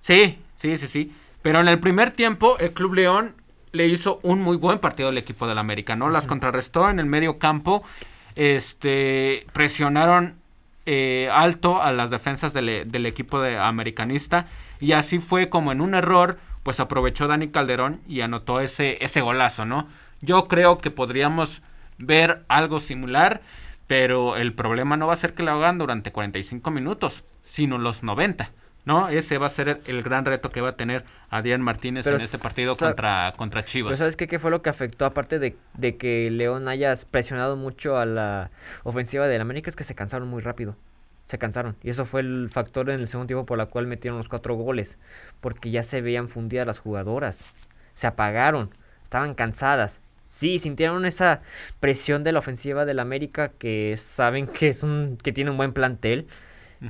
[0.00, 1.12] Sí, sí, sí, sí.
[1.42, 3.34] Pero en el primer tiempo, el Club León
[3.72, 6.10] le hizo un muy buen partido al equipo del América, ¿no?
[6.10, 7.82] Las contrarrestó en el medio campo.
[8.36, 10.36] Este, presionaron
[10.86, 14.46] eh, alto a las defensas del, del, equipo de americanista.
[14.80, 19.20] Y así fue como en un error, pues aprovechó Dani Calderón y anotó ese, ese
[19.20, 19.88] golazo, ¿no?
[20.20, 21.62] Yo creo que podríamos
[21.98, 23.42] ver algo similar,
[23.86, 28.02] pero el problema no va a ser que lo hagan durante 45 minutos sino los
[28.02, 28.50] 90.
[28.90, 29.08] ¿No?
[29.08, 32.38] Ese va a ser el gran reto que va a tener Adrián Martínez en este
[32.38, 33.96] partido contra, contra Chivas.
[33.96, 37.96] ¿sabes qué, qué fue lo que afectó, aparte de, de, que León haya presionado mucho
[37.98, 38.50] a la
[38.82, 39.70] ofensiva del América?
[39.70, 40.74] Es que se cansaron muy rápido.
[41.24, 41.76] Se cansaron.
[41.84, 44.56] Y eso fue el factor en el segundo tiempo por la cual metieron los cuatro
[44.56, 44.98] goles.
[45.40, 47.44] Porque ya se veían fundidas las jugadoras.
[47.94, 48.74] Se apagaron.
[49.04, 50.00] Estaban cansadas.
[50.26, 51.42] Sí, sintieron esa
[51.78, 55.72] presión de la ofensiva del América que saben que es un que tiene un buen
[55.72, 56.26] plantel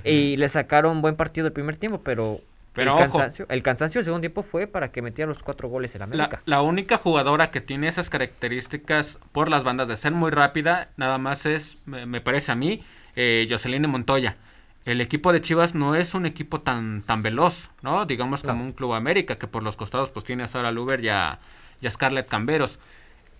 [0.04, 2.40] y le sacaron buen partido el primer tiempo, pero,
[2.76, 6.02] el, cansancio, el cansancio del segundo tiempo fue para que metiera los cuatro goles en
[6.02, 6.42] América.
[6.44, 11.18] La, única jugadora que tiene esas características por las bandas de ser muy rápida, nada
[11.18, 12.82] más es, me, parece a mí,
[13.16, 14.36] eh, Jocelyn Montoya.
[14.84, 18.06] El equipo de Chivas no es un equipo tan, tan veloz, ¿no?
[18.06, 21.10] Digamos como un Club América, que por los costados pues tiene a Sara Luber y
[21.10, 21.38] a,
[21.86, 22.78] Scarlett Camberos.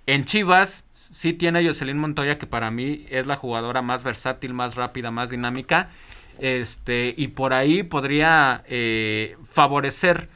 [0.07, 4.53] En Chivas sí tiene a Jocelyn Montoya, que para mí es la jugadora más versátil,
[4.53, 5.89] más rápida, más dinámica
[6.39, 10.29] este, y por ahí podría eh, favorecer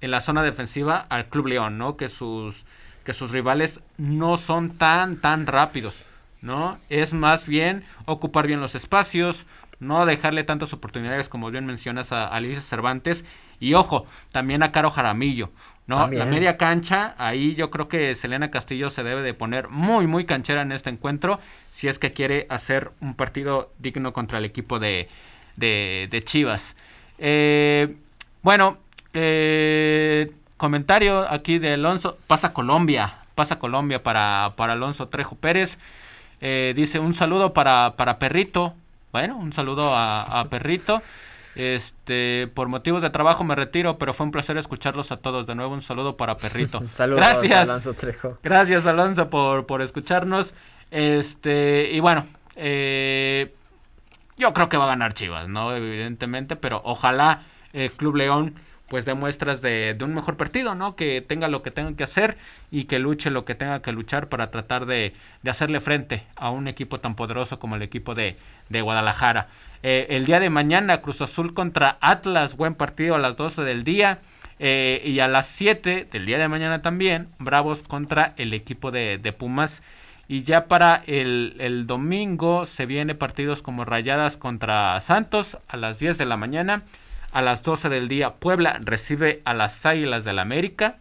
[0.00, 1.96] en la zona defensiva al Club León, ¿no?
[1.96, 2.64] Que sus,
[3.04, 6.04] que sus rivales no son tan, tan rápidos,
[6.42, 6.78] ¿no?
[6.88, 9.46] Es más bien ocupar bien los espacios,
[9.78, 13.24] no dejarle tantas oportunidades como bien mencionas a Alicia Cervantes
[13.58, 15.50] y ojo, también a Caro Jaramillo,
[15.86, 16.06] ¿no?
[16.08, 20.24] La media cancha, ahí yo creo que Selena Castillo se debe de poner muy muy
[20.24, 21.40] canchera en este encuentro
[21.70, 25.08] si es que quiere hacer un partido digno contra el equipo de,
[25.60, 26.74] de, Chivas.
[27.18, 27.94] Eh,
[28.42, 28.78] bueno,
[29.12, 32.16] eh, comentario aquí de Alonso.
[32.26, 33.14] Pasa Colombia.
[33.34, 35.78] Pasa Colombia para, para Alonso Trejo Pérez.
[36.40, 38.74] Eh, dice un saludo para, para Perrito.
[39.12, 41.02] Bueno, un saludo a, Perrito.
[41.56, 45.46] Este, por motivos de trabajo me retiro, pero fue un placer escucharlos a todos.
[45.46, 46.82] De nuevo, un saludo para Perrito.
[46.94, 47.68] Saludos, Gracias.
[47.68, 48.38] Alonso Trejo.
[48.42, 50.54] Gracias, Alonso, por, por escucharnos.
[50.90, 52.26] Este, y bueno,
[52.56, 53.52] eh,
[54.40, 55.76] yo creo que va a ganar Chivas, ¿no?
[55.76, 57.42] Evidentemente, pero ojalá
[57.72, 58.54] el Club León
[58.90, 60.96] pues dé muestras de, un mejor partido, ¿no?
[60.96, 62.36] Que tenga lo que tenga que hacer
[62.72, 65.12] y que luche lo que tenga que luchar para tratar de,
[65.46, 68.36] hacerle frente a un equipo tan poderoso como el equipo de,
[68.68, 69.46] Guadalajara.
[69.84, 73.84] Eh, el día de mañana, Cruz Azul contra Atlas, buen partido a las 12 del
[73.84, 74.18] día.
[74.62, 79.18] Eh, y a las 7 del día de mañana también, Bravos contra el equipo de,
[79.18, 79.82] de Pumas.
[80.30, 86.18] Y ya para el, domingo se viene partidos como Rayadas contra Santos a las 10
[86.18, 86.82] de la mañana.
[87.32, 90.98] A las 12 del día Puebla recibe a las Águilas del la América.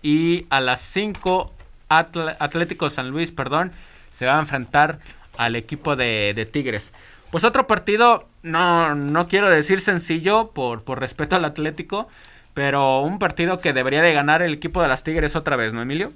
[0.00, 1.52] Y a las 5
[1.88, 3.72] Atlético San Luis, perdón,
[4.12, 5.00] se va a enfrentar
[5.36, 6.92] al equipo de, de Tigres.
[7.32, 12.06] Pues otro partido, no, no quiero decir sencillo por, por respeto al Atlético,
[12.54, 15.82] pero un partido que debería de ganar el equipo de las Tigres otra vez, ¿no,
[15.82, 16.12] Emilio?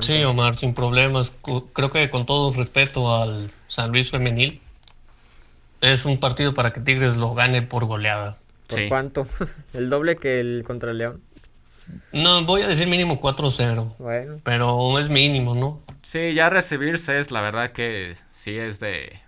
[0.00, 1.32] Sí, Omar, sin problemas.
[1.72, 4.60] Creo que con todo respeto al San Luis Femenil,
[5.80, 8.36] es un partido para que Tigres lo gane por goleada.
[8.66, 9.26] ¿Por cuánto?
[9.74, 11.22] ¿El doble que el contra el León?
[12.12, 13.96] No, voy a decir mínimo 4-0.
[13.98, 14.40] Bueno.
[14.44, 15.80] Pero es mínimo, ¿no?
[16.02, 19.20] Sí, ya recibirse es la verdad que sí es de...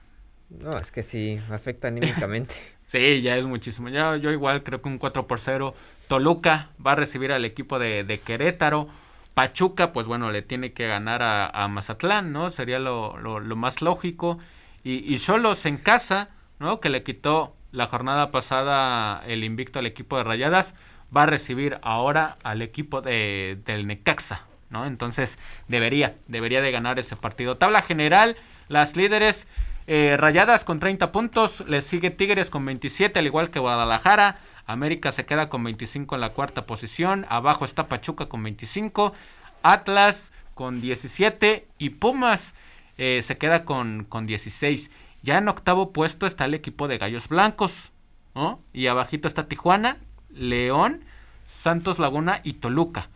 [0.50, 2.56] No, es que sí, afecta anímicamente.
[2.84, 3.88] sí, ya es muchísimo.
[3.88, 5.74] Ya, yo igual creo que un 4 por 0.
[6.08, 8.88] Toluca va a recibir al equipo de, de Querétaro.
[9.40, 12.50] Pachuca, pues bueno, le tiene que ganar a, Mazatlán, ¿no?
[12.50, 13.14] Sería lo,
[13.56, 14.38] más lógico.
[14.84, 16.78] Y, y Solos en casa, ¿no?
[16.78, 20.74] Que le quitó la jornada pasada el invicto al equipo de Rayadas,
[21.16, 24.84] va a recibir ahora al equipo de, del Necaxa, ¿no?
[24.84, 25.38] Entonces
[25.68, 27.56] debería, debería de ganar ese partido.
[27.56, 28.36] Tabla general,
[28.68, 29.46] las líderes
[29.86, 34.38] eh, Rayadas con 30 puntos, le sigue Tigres con 27, al igual que Guadalajara.
[34.72, 37.26] América se queda con 25 en la cuarta posición.
[37.28, 39.12] Abajo está Pachuca con 25.
[39.62, 41.66] Atlas con 17.
[41.78, 42.54] Y Pumas
[42.98, 44.90] eh, se queda con, con 16.
[45.22, 47.90] Ya en octavo puesto está el equipo de Gallos Blancos.
[48.72, 49.98] Y abajito está Tijuana,
[50.30, 51.04] León,
[51.46, 53.08] Santos Laguna y Toluca.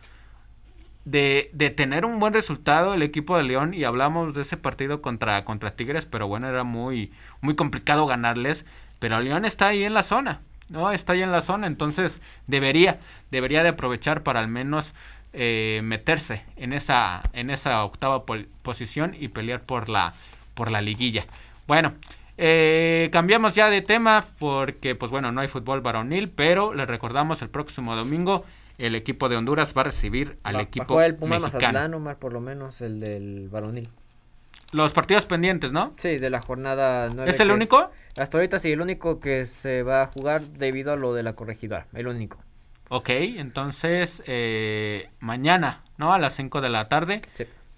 [1.03, 5.03] De, de, tener un buen resultado el equipo de León y hablamos de ese partido
[5.03, 7.11] contra, contra Tigres, pero bueno, era muy,
[7.41, 8.65] muy complicado ganarles.
[8.99, 10.41] Pero León está ahí en la zona.
[10.69, 10.91] ¿No?
[10.91, 12.99] Está ahí en la zona, entonces debería,
[13.31, 14.93] debería de aprovechar para al menos
[15.33, 18.23] eh, meterse en esa, en esa octava
[18.61, 20.13] posición y pelear por la,
[20.53, 21.25] por la liguilla.
[21.67, 21.93] Bueno,
[22.37, 27.41] eh, cambiamos ya de tema porque, pues bueno, no hay fútbol varonil, pero les recordamos
[27.41, 28.45] el próximo domingo
[28.77, 31.97] el equipo de Honduras va a recibir al equipo el Puma mexicano.
[31.97, 33.89] Omar, por lo menos el del varonil.
[34.75, 35.93] Los partidos pendientes, ¿no?
[35.95, 37.31] Sí, de la jornada 9.
[37.31, 37.91] ¿Es el único?
[38.17, 41.31] Hasta ahorita sí, el único que se va a jugar debido a lo de la
[41.31, 42.43] corregidora, el único.
[42.89, 46.11] Ok, entonces eh, mañana, ¿no?
[46.11, 47.21] A las 5 de la tarde.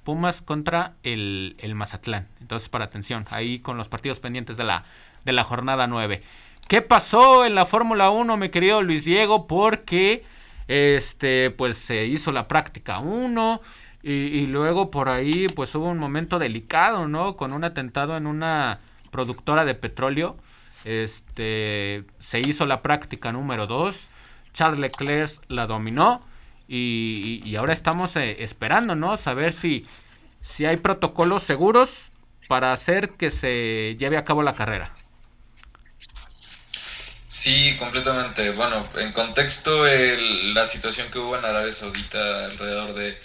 [0.03, 2.29] Pumas contra el, el, Mazatlán.
[2.41, 4.83] Entonces, para atención, ahí con los partidos pendientes de la,
[5.23, 6.21] de la jornada 9.
[6.67, 9.45] ¿Qué pasó en la Fórmula 1, mi querido Luis Diego?
[9.45, 10.23] Porque,
[10.67, 13.61] este, pues se hizo la práctica 1
[14.07, 17.35] y, y luego por ahí, pues hubo un momento delicado, ¿no?
[17.35, 18.79] Con un atentado en una
[19.11, 20.37] productora de petróleo.
[20.85, 24.09] Este, se hizo la práctica número 2.
[24.53, 26.21] Charles Leclerc la dominó.
[26.69, 29.17] Y, ahora estamos eh, esperando, ¿no?
[29.17, 29.85] Saber si,
[30.41, 32.11] si hay protocolos seguros
[32.47, 34.93] para hacer que se lleve a cabo la carrera.
[37.27, 38.51] Sí, completamente.
[38.51, 43.17] Bueno, en contexto, la situación que hubo en Arabia Saudita alrededor de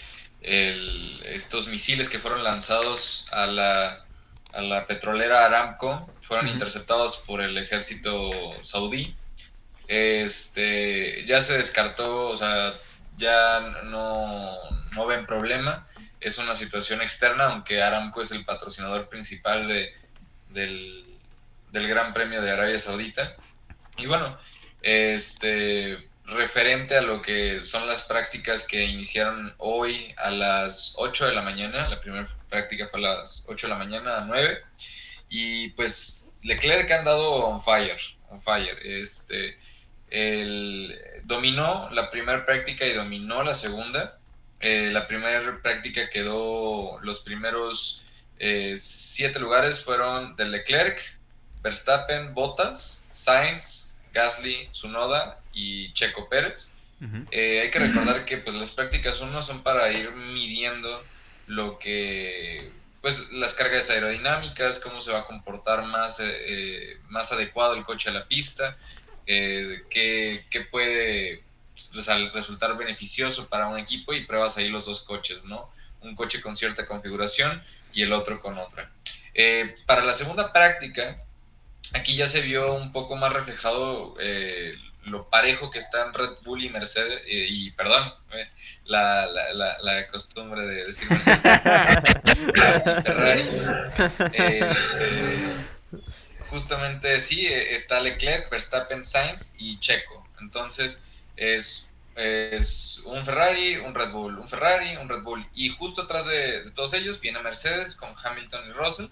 [0.42, 4.04] estos misiles que fueron lanzados a la
[4.52, 8.30] a la petrolera Aramco fueron interceptados por el ejército
[8.62, 9.16] saudí.
[9.88, 12.72] Este, ya se descartó, o sea,
[13.16, 14.54] ya no,
[14.94, 15.86] no ven problema.
[16.20, 19.92] Es una situación externa, aunque Aramco es el patrocinador principal de,
[20.50, 21.18] del,
[21.70, 23.34] del Gran Premio de Arabia Saudita.
[23.96, 24.38] Y bueno,
[24.82, 31.34] este, referente a lo que son las prácticas que iniciaron hoy a las 8 de
[31.34, 31.88] la mañana.
[31.88, 34.62] La primera práctica fue a las 8 de la mañana a 9.
[35.28, 37.98] Y pues Leclerc ha andado on fire,
[38.30, 38.78] on fire.
[38.84, 39.58] Este,
[40.10, 44.18] el, dominó la primera práctica y dominó la segunda.
[44.60, 48.04] Eh, la primera práctica quedó, los primeros
[48.38, 51.00] eh, siete lugares fueron de Leclerc,
[51.62, 56.74] Verstappen, Bottas, Sainz, Gasly, Sunoda y Checo Pérez.
[57.32, 61.02] Eh, hay que recordar que pues, las prácticas uno son para ir midiendo
[61.48, 62.70] lo que
[63.00, 68.08] pues las cargas aerodinámicas, cómo se va a comportar más, eh, más adecuado el coche
[68.08, 68.76] a la pista,
[69.26, 71.42] eh, qué, puede
[71.92, 75.70] pues, resultar beneficioso para un equipo y pruebas ahí los dos coches, ¿no?
[76.00, 77.62] Un coche con cierta configuración
[77.92, 78.90] y el otro con otra.
[79.34, 81.22] Eh, para la segunda práctica,
[81.92, 84.74] aquí ya se vio un poco más reflejado eh,
[85.04, 88.48] lo parejo que están Red Bull y Mercedes, eh, y perdón, eh,
[88.84, 91.40] la, la, la, costumbre de decir Mercedes,
[93.04, 93.44] Ferrari.
[94.32, 95.36] Este,
[96.50, 100.26] justamente sí, está Leclerc, Verstappen, Sainz y Checo.
[100.40, 101.02] Entonces
[101.36, 105.46] es, es un Ferrari, un Red Bull, un Ferrari, un Red Bull.
[105.54, 109.06] Y justo atrás de, de todos ellos viene Mercedes con Hamilton y Russell.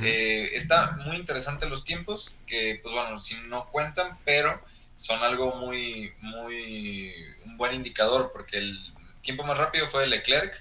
[0.00, 4.62] Eh, está muy interesante los tiempos, que pues bueno, si no cuentan, pero
[4.96, 7.12] son algo muy, muy,
[7.44, 8.78] un buen indicador, porque el
[9.22, 10.54] tiempo más rápido fue Leclerc,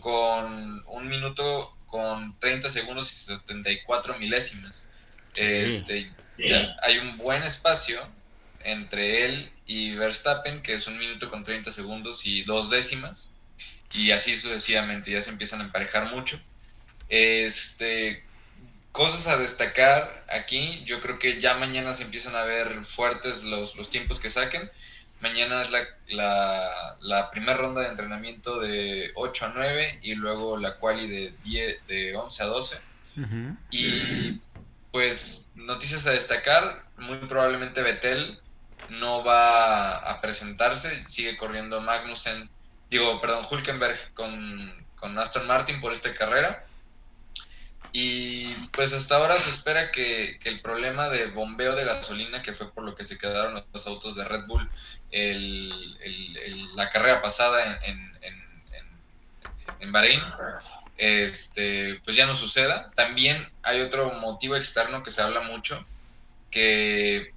[0.00, 4.90] con un minuto con 30 segundos y 74 milésimas.
[5.34, 6.10] Este,
[6.82, 8.00] hay un buen espacio
[8.62, 13.30] entre él y Verstappen, que es un minuto con 30 segundos y dos décimas,
[13.92, 16.40] y así sucesivamente, ya se empiezan a emparejar mucho.
[17.08, 18.24] Este,
[18.92, 23.76] cosas a destacar aquí, yo creo que ya mañana se empiezan a ver fuertes los,
[23.76, 24.70] los tiempos que saquen.
[25.20, 30.56] Mañana es la, la, la primera ronda de entrenamiento de 8 a 9 y luego
[30.56, 32.80] la quali de, 10, de 11 a 12.
[33.70, 34.40] Y
[34.92, 38.40] pues noticias a destacar, muy probablemente Betel
[38.88, 42.48] no va a presentarse, sigue corriendo Magnussen,
[42.88, 46.64] digo, perdón, Hulkenberg con, con Aston Martin por esta carrera
[47.92, 52.72] y pues hasta ahora se espera que, el problema de bombeo de gasolina, que fue
[52.72, 54.68] por lo que se quedaron los autos de Red Bull
[56.74, 58.18] la carrera pasada en,
[59.80, 60.20] en, Bahrein,
[60.98, 62.90] este, pues ya no suceda.
[62.94, 65.84] También hay otro motivo externo que se habla mucho,
[66.50, 67.32] que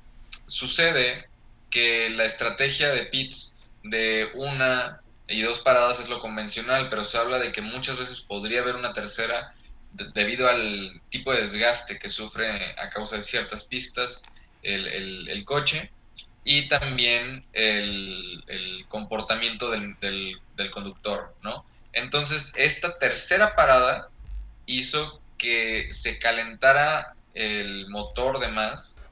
[0.46, 1.28] sucede
[1.72, 7.18] que la estrategia de pits de una y dos paradas es lo convencional, pero se
[7.18, 9.56] habla de que muchas veces podría haber una tercera
[9.94, 14.24] debido al tipo de desgaste que sufre a causa de ciertas pistas
[14.64, 15.92] el, coche
[16.44, 19.96] y también el, comportamiento del,
[20.72, 21.66] conductor, ¿no?
[21.94, 24.10] Entonces, esta tercera parada
[24.66, 29.04] hizo que se calentara el motor de más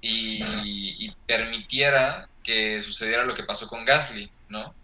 [0.00, 4.74] y, permitiera que sucediera lo que pasó con Gasly, ¿no?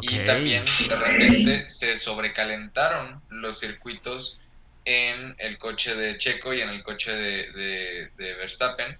[0.00, 4.38] Y también de repente se sobrecalentaron los circuitos
[4.88, 8.98] en el coche de Checo y en el coche de, Verstappen,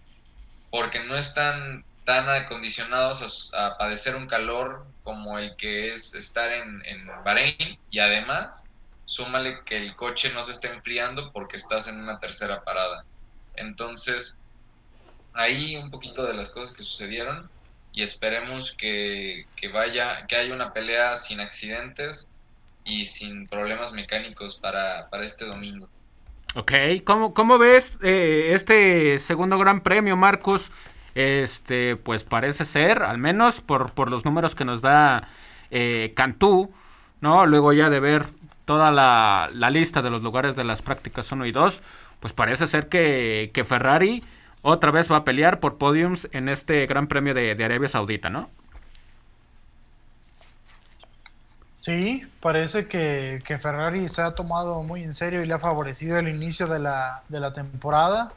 [0.71, 6.85] porque no están tan acondicionados a, padecer un calor como el que es estar en,
[6.85, 8.69] en Bahrein y además
[9.07, 13.07] súmale que el coche no se está enfriando porque estás en una tercera parada.
[13.57, 14.39] Entonces,
[15.33, 17.51] ahí un poquito de las cosas que sucedieron
[17.95, 22.31] y esperemos que, que vaya, que haya una pelea sin accidentes
[22.89, 25.89] y sin problemas mecánicos para, este domingo.
[26.55, 26.73] Ok,
[27.05, 30.73] ¿cómo, cómo ves eh, este segundo gran premio, Marcos?
[31.15, 35.29] Este, pues parece ser, al menos por, por los números que nos da
[35.71, 36.73] eh, Cantú,
[37.21, 37.45] ¿no?
[37.45, 38.27] Luego ya de ver
[38.65, 41.83] toda la, lista de los lugares de las prácticas 1 y 2,
[42.21, 44.25] pues parece ser que, Ferrari
[44.63, 48.51] otra vez va a pelear por podiums en este Gran Premio de Arabia Saudita, ¿no?
[51.79, 56.29] Sí, parece que, Ferrari se ha tomado muy en serio y le ha favorecido el
[56.29, 58.33] inicio de la, de la temporada.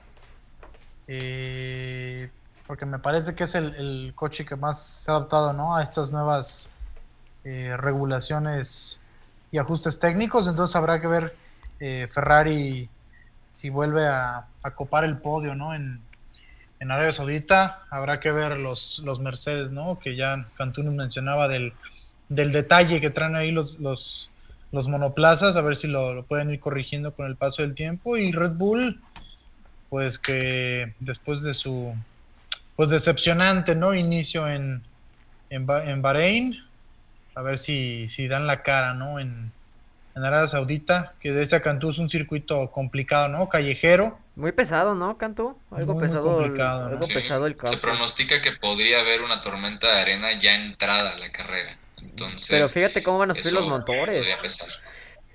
[1.07, 2.29] Eh,
[2.67, 5.75] porque me parece que es el, coche que más se ha adaptado ¿no?
[5.75, 6.69] a estas nuevas
[7.43, 9.01] eh, regulaciones
[9.51, 10.47] y ajustes técnicos.
[10.47, 11.35] Entonces habrá que ver
[11.79, 12.87] eh, Ferrari
[13.53, 15.73] si vuelve a, a, copar el podio ¿no?
[15.73, 15.99] en,
[16.79, 17.85] en Arabia Saudita.
[17.89, 19.97] Habrá que ver los, los Mercedes, ¿no?
[19.97, 21.73] que ya Cantú mencionaba del
[22.31, 24.29] del detalle que traen ahí los, los,
[24.71, 28.15] los monoplazas, a ver si lo, pueden ir corrigiendo con el paso del tiempo.
[28.15, 29.01] Y Red Bull,
[29.89, 31.93] pues que después de su
[32.77, 33.93] pues decepcionante ¿no?
[33.93, 34.81] inicio en,
[35.49, 36.57] en, en Bahrein,
[37.35, 39.19] a ver si, si dan la cara ¿no?
[39.19, 39.51] en,
[40.15, 43.49] en Arabia Saudita, que de ese Cantú es un circuito complicado, ¿no?
[43.49, 44.17] Callejero.
[44.37, 45.57] Muy pesado, ¿no, Cantú?
[45.69, 46.37] Algo pesado.
[46.37, 47.73] Complicado, algo pesado el campo.
[47.73, 51.77] Se pronostica que podría haber una tormenta de arena ya entrada a la carrera.
[52.49, 54.27] Pero fíjate cómo van a subir los motores.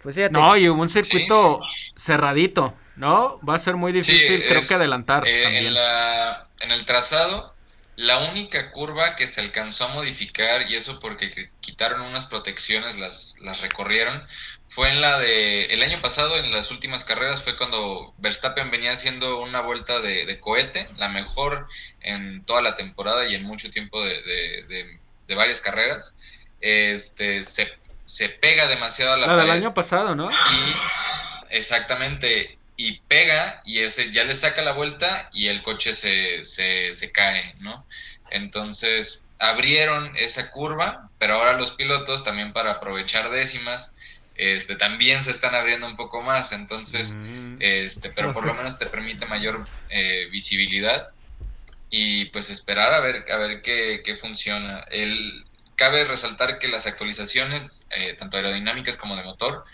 [0.03, 1.61] Pues no, y un circuito
[1.97, 3.41] cerradito, ¿no?
[3.41, 5.27] Va a ser muy difícil, creo que adelantar.
[5.27, 7.55] Eh, en, la, en el trazado,
[7.97, 13.39] la única curva que se alcanzó a modificar, y eso porque quitaron unas protecciones, las,
[13.41, 14.23] las recorrieron,
[14.69, 18.93] fue en la de el año pasado, en las últimas carreras, fue cuando Verstappen venía
[18.93, 21.67] haciendo una vuelta de, cohete, la mejor
[22.01, 25.01] en toda la temporada y en mucho tiempo de,
[25.35, 26.15] varias carreras.
[26.69, 30.31] Este, se, pega demasiado a la, la del año pasado, ¿no?
[30.31, 30.77] Y,
[31.51, 36.93] exactamente, y pega y ese ya le saca la vuelta y el coche se, se,
[36.93, 37.87] se cae, ¿no?
[38.31, 43.95] Entonces abrieron esa curva, pero ahora los pilotos también para aprovechar décimas
[44.37, 47.57] este, también se están abriendo un poco más, entonces, mm.
[47.61, 51.09] este, pero por lo menos te permite mayor eh, visibilidad
[51.89, 54.81] y pues esperar a ver, a ver qué, qué funciona.
[54.91, 55.46] El,
[55.77, 59.65] cabe resaltar que las actualizaciones, eh, tanto aerodinámicas como de motor,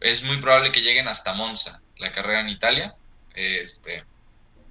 [0.00, 2.94] es muy probable que lleguen hasta Monza, la carrera en Italia.
[3.34, 4.04] Este,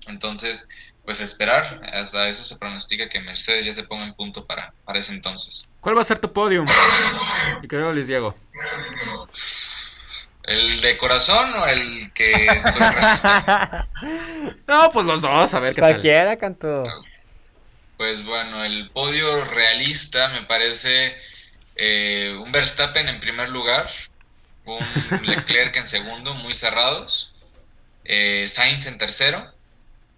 [0.08, 0.68] entonces,
[1.04, 5.00] pues esperar, hasta eso se pronostica que Mercedes ya se ponga en punto para, para
[5.00, 5.70] ese entonces.
[5.82, 6.68] ¿Cuál va a ser tu podium?
[7.62, 8.36] Y creo les Diego.
[10.44, 13.88] ¿El de corazón o el que soy realista?
[14.68, 16.84] no, pues los dos, a ver qué Cualquiera cantó.
[17.98, 21.18] Pues bueno, el podio realista me parece
[21.76, 23.90] eh, un Verstappen en primer lugar,
[24.66, 24.80] un
[25.26, 27.34] Leclerc en segundo, muy cerrados,
[28.06, 29.52] eh, Sainz en tercero,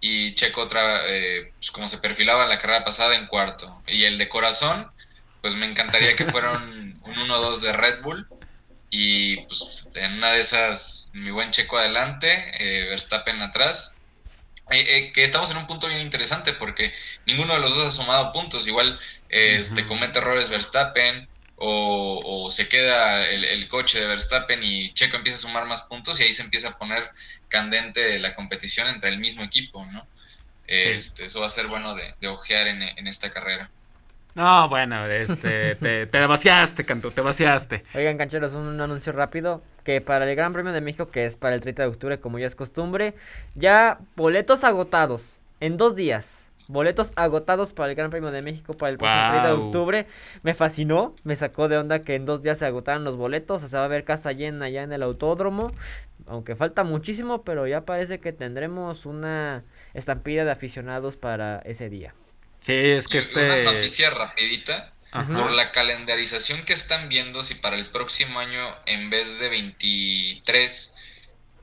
[0.02, 3.82] y Checo otra, eh, pues como se perfilaba la carrera pasada en cuarto.
[3.88, 4.90] Y el de corazón,
[5.42, 8.28] pues me encantaría que fueran un 1-2 de Red Bull.
[8.92, 13.96] Y pues en una de esas, mi buen Checo adelante, eh, Verstappen atrás.
[14.72, 16.94] Eh, que estamos en un punto bien interesante porque
[17.26, 18.68] ninguno de los dos ha sumado puntos.
[18.68, 21.28] Igual este, comete errores Verstappen,
[21.62, 26.24] o, se queda el, coche de Verstappen y Checo empieza a sumar más puntos y
[26.24, 27.12] ahí se empieza a poner
[27.50, 30.08] candente la competición entre el mismo equipo, ¿no?
[30.68, 33.70] Este, Eso va a ser bueno de, ojear en, esta carrera.
[34.36, 37.84] No, bueno, este, te, te vaciaste, Canto, te vaciaste.
[37.96, 41.56] Oigan, cancheros, un anuncio rápido, que para el Gran Premio de México, que es para
[41.56, 43.16] el 30 de octubre, como ya es costumbre,
[43.56, 46.46] ya boletos agotados en dos días.
[46.68, 50.08] Boletos agotados para el Gran Premio de México para el próximo 30 de octubre.
[50.44, 53.64] Me fascinó, me sacó de onda que en dos días se agotaran los boletos.
[53.64, 55.72] O sea, va a haber casa llena allá en el autódromo.
[56.28, 59.64] Aunque falta muchísimo, pero ya parece que tendremos una
[59.96, 62.14] estampida de aficionados para ese día.
[62.62, 63.62] Sí, es que este...
[63.62, 64.94] Una noticia rapidita.
[65.12, 70.96] Por la calendarización que están viendo, si para el próximo año, en vez de 23,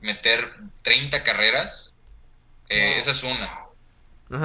[0.01, 1.93] meter 30 carreras,
[2.67, 3.49] eh, esa es una.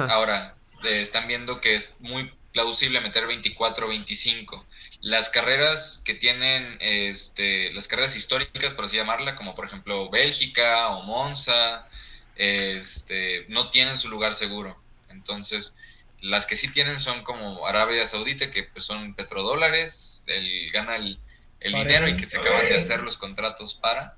[0.09, 0.55] Ahora,
[0.85, 4.65] eh, están viendo que es muy plausible meter 24 o 25.
[5.01, 10.89] Las carreras que tienen, este, las carreras históricas, por así llamarla, como por ejemplo Bélgica
[10.89, 11.89] o Monza,
[12.35, 14.81] este, no tienen su lugar seguro.
[15.09, 15.75] Entonces,
[16.23, 21.19] las que sí tienen son como Arabia Saudita, que pues son petrodólares, el, gana el,
[21.59, 24.15] dinero y que se acaban de hacer los contratos para.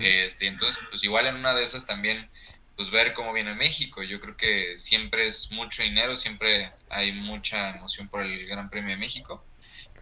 [0.00, 2.28] este, entonces, pues igual en una de esas también
[2.76, 4.02] pues ver cómo viene México.
[4.02, 8.90] Yo creo que siempre es mucho dinero, siempre hay mucha emoción por el Gran Premio
[8.90, 9.44] de México.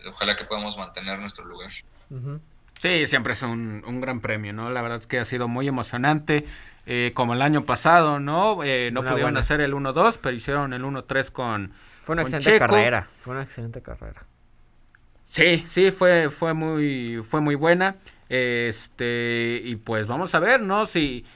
[0.06, 1.72] Ojalá que podamos mantener nuestro lugar.
[2.78, 4.70] Sí, siempre es un, gran premio, ¿no?
[4.70, 6.44] La verdad es que ha sido muy emocionante,
[6.90, 8.65] eh, como el año pasado, ¿no?
[8.65, 13.09] Eh, no pudieron hacer el 1-2, pero hicieron el 1-3 con Fue una excelente carrera,
[13.20, 14.24] fue una excelente carrera.
[15.28, 17.97] Sí, sí, fue, fue, muy, fue muy buena.
[18.31, 20.86] Este, y pues vamos a ver, ¿no?
[20.86, 21.27] Si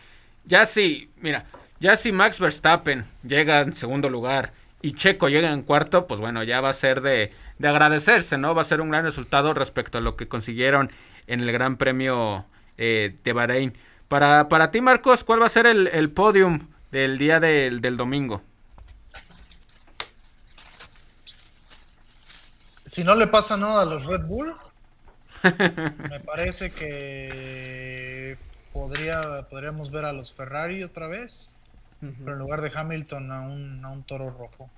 [0.46, 1.44] ya si, mira,
[1.80, 6.42] ya si Max Verstappen llega en segundo lugar y Checo llega en cuarto, pues bueno,
[6.44, 8.54] ya va a ser de, de agradecerse, ¿no?
[8.54, 10.90] Va a ser un gran resultado respecto a lo que consiguieron
[11.26, 12.46] en el Gran Premio
[12.78, 13.74] eh, de Bahrein.
[14.12, 17.96] Para, para ti, Marcos, ¿cuál va a ser el, el podium del día del, del
[17.96, 18.42] domingo?
[22.84, 24.54] Si no le pasa nada a los Red Bull,
[26.10, 28.36] me parece que
[28.74, 31.56] podría, podríamos ver a los Ferrari otra vez,
[32.00, 34.68] pero en lugar de Hamilton a un, a un toro rojo.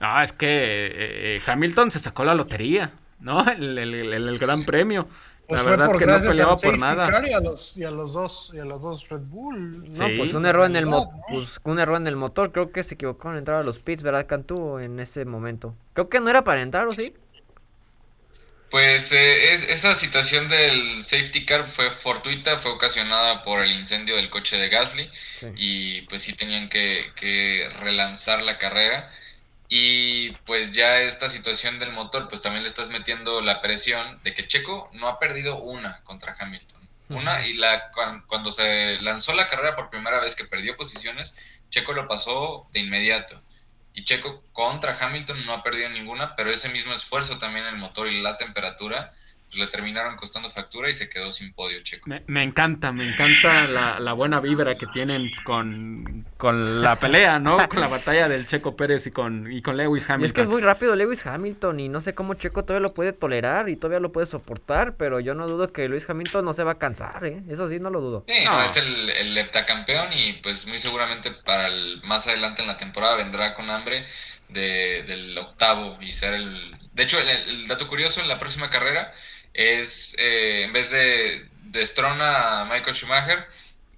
[0.00, 0.92] Ah, es que eh,
[1.36, 2.90] eh, Hamilton se sacó la lotería,
[3.20, 3.46] ¿no?
[3.50, 5.08] El, el, gran premio.
[5.46, 7.22] Pues la verdad que no peleaba por nada.
[7.28, 9.88] Y a, los, y a los dos y a los dos Red Bull.
[9.90, 10.86] No, pues un error en el
[11.28, 14.02] pues un error en el motor, creo que se equivocó en entrar a los pits,
[14.02, 14.78] ¿verdad, Cantú?
[14.78, 15.74] En ese momento.
[15.92, 17.14] Creo que no era para entrar, ¿o sí?
[18.74, 24.16] Pues eh, es, esa situación del safety car fue fortuita, fue ocasionada por el incendio
[24.16, 25.08] del coche de Gasly
[25.54, 29.12] y pues sí tenían que, relanzar la carrera
[29.76, 34.32] y pues ya esta situación del motor pues también le estás metiendo la presión de
[34.32, 36.88] que Checo no ha perdido una contra Hamilton.
[37.08, 37.90] Una y la
[38.28, 41.36] cuando se lanzó la carrera por primera vez que perdió posiciones,
[41.70, 43.42] Checo lo pasó de inmediato
[43.94, 48.06] y Checo contra Hamilton no ha perdido ninguna, pero ese mismo esfuerzo también el motor
[48.06, 49.10] y la temperatura,
[49.56, 52.10] le terminaron costando factura y se quedó sin podio Checo.
[52.26, 56.24] Me, encanta, me encanta la, buena vibra que tienen con,
[56.82, 57.56] la pelea, ¿no?
[57.68, 60.24] con la batalla del Checo Pérez y con, y con Lewis Hamilton.
[60.24, 63.12] es que es muy rápido Lewis Hamilton y no sé cómo Checo todavía lo puede
[63.12, 66.64] tolerar y todavía lo puede soportar, pero yo no dudo que Lewis Hamilton no se
[66.64, 67.42] va a cansar, ¿eh?
[67.48, 68.24] Eso sí, no lo dudo.
[68.28, 72.68] Sí, no, es el, el heptacampeón y pues muy seguramente para el, más adelante en
[72.68, 74.06] la temporada vendrá con hambre
[74.48, 76.76] de, del octavo y ser el...
[76.92, 79.12] De hecho, el dato curioso en la próxima carrera
[79.54, 81.82] es, eh, en vez de, de
[82.20, 83.46] a Michael Schumacher,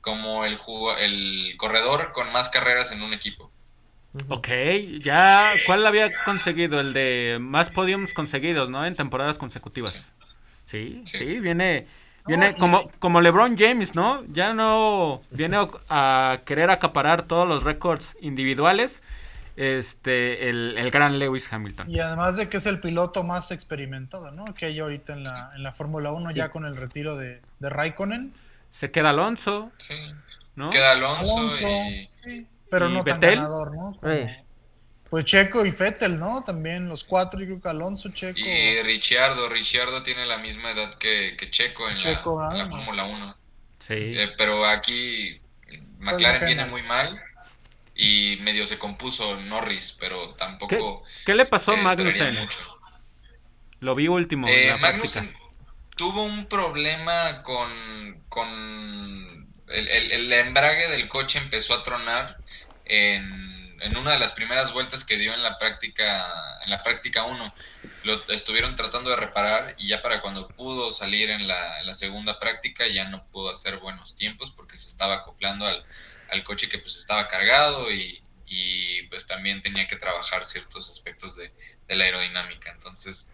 [0.01, 0.59] como el,
[0.99, 3.51] el corredor con más carreras en un equipo.
[4.29, 4.49] Ok,
[5.03, 6.81] ya, ¿cuál había conseguido?
[6.81, 8.87] El de más podiums conseguidos, ¿no?
[8.87, 10.13] En temporadas consecutivas.
[10.65, 11.87] Sí, sí, viene,
[12.27, 14.25] viene como, como LeBron James, ¿no?
[14.33, 15.59] Ya no viene
[15.89, 19.03] a querer acaparar todos los récords individuales,
[19.57, 21.91] este, el, gran Lewis Hamilton.
[21.91, 24.55] Y además de que es el piloto más experimentado, ¿no?
[24.55, 27.69] Que hay ahorita en la, en la Fórmula 1, ya con el retiro de, de
[27.69, 28.33] Raikkonen.
[28.71, 29.73] Se queda Alonso.
[29.79, 29.95] Sí.
[30.57, 30.71] ¿no?
[30.71, 31.69] Queda Alonso,
[32.71, 33.99] pero no tan ganador, ¿no?
[35.09, 36.43] Pues Checo y Fettel, ¿no?
[36.43, 38.41] También los cuatro, yo creo que Alonso, Checo.
[38.41, 43.37] Y Ricciardo, Ricciardo tiene la misma edad que, que Checo en la, la Fórmula 1.
[43.79, 43.95] Sí.
[43.95, 45.41] Eh, pero aquí
[45.99, 47.21] McLaren viene muy mal
[47.97, 51.03] y medio se compuso Norris, pero tampoco.
[51.25, 52.49] ¿Qué, le pasó a Magnussen?
[53.81, 54.47] Lo vi último.
[54.49, 55.35] Eh, Magnussen
[55.97, 62.37] tuvo un problema con, con el, el, embrague del coche empezó a tronar
[62.85, 67.25] en, en, una de las primeras vueltas que dio en la práctica en la práctica
[67.25, 67.55] 1
[68.05, 71.95] lo estuvieron tratando de reparar y ya para cuando pudo salir en la, en la
[71.95, 75.83] segunda práctica ya no pudo hacer buenos tiempos porque se estaba acoplando al,
[76.31, 78.23] al coche que pues estaba cargado y,
[79.11, 81.53] pues también tenía que trabajar ciertos aspectos de,
[81.89, 82.71] la aerodinámica.
[82.71, 83.31] Entonces,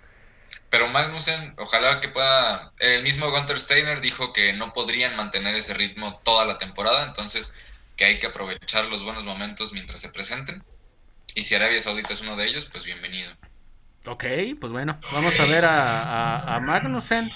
[0.70, 5.74] pero Magnussen, ojalá que pueda, el mismo Gunter Steiner dijo que no podrían mantener ese
[5.74, 7.54] ritmo toda la temporada, entonces
[7.96, 10.62] que hay que aprovechar los buenos momentos mientras se presenten.
[11.34, 13.32] Y si Arabia Saudita es uno de ellos, pues bienvenido.
[14.06, 14.24] Ok,
[14.60, 17.30] pues bueno, vamos a ver a, a Magnussen.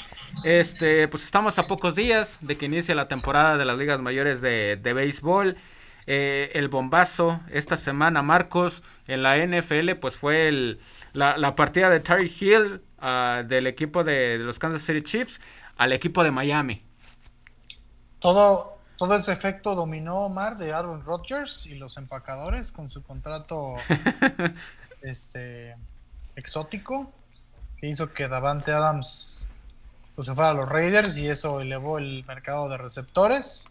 [0.44, 4.40] Este, pues estamos a pocos días de que inicie la temporada de las ligas mayores
[4.40, 5.56] de, de béisbol.
[6.08, 10.80] Eh, el bombazo esta semana, Marcos, en la NFL, pues fue el,
[11.12, 15.40] la, partida de Terry Hill ah, del equipo de, los Kansas City Chiefs
[15.76, 16.82] al equipo de Miami.
[18.20, 23.74] Todo, todo ese efecto dominó Omar de Aaron Rodgers y los empacadores con su contrato
[25.02, 25.74] este
[26.36, 27.10] exótico
[27.78, 29.48] que hizo que Davante Adams
[30.14, 33.66] pues se fuera a los Raiders y eso elevó el mercado de receptores.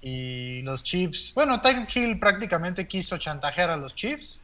[0.00, 4.42] Y los Chiefs, bueno, Tyreek Hill prácticamente quiso chantajear a los Chiefs.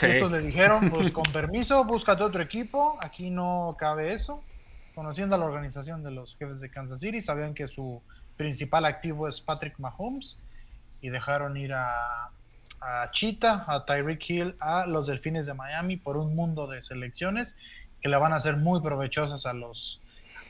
[0.00, 4.42] Estos le dijeron, pues con permiso, búscate otro equipo, aquí no cabe eso.
[4.94, 8.00] Conociendo a la organización de los jefes de Kansas City, sabían que su
[8.36, 10.38] principal activo es Patrick Mahomes
[11.02, 12.30] y dejaron ir a,
[12.80, 17.56] a Cheetah, a Tyreek Hill, a los Delfines de Miami por un mundo de selecciones
[18.00, 20.00] que le van a ser muy provechosas a los,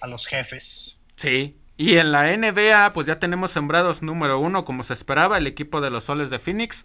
[0.01, 0.99] a los jefes.
[1.17, 1.57] Sí.
[1.77, 5.81] Y en la NBA, pues ya tenemos sembrados número uno, como se esperaba, el equipo
[5.81, 6.85] de los Soles de Phoenix.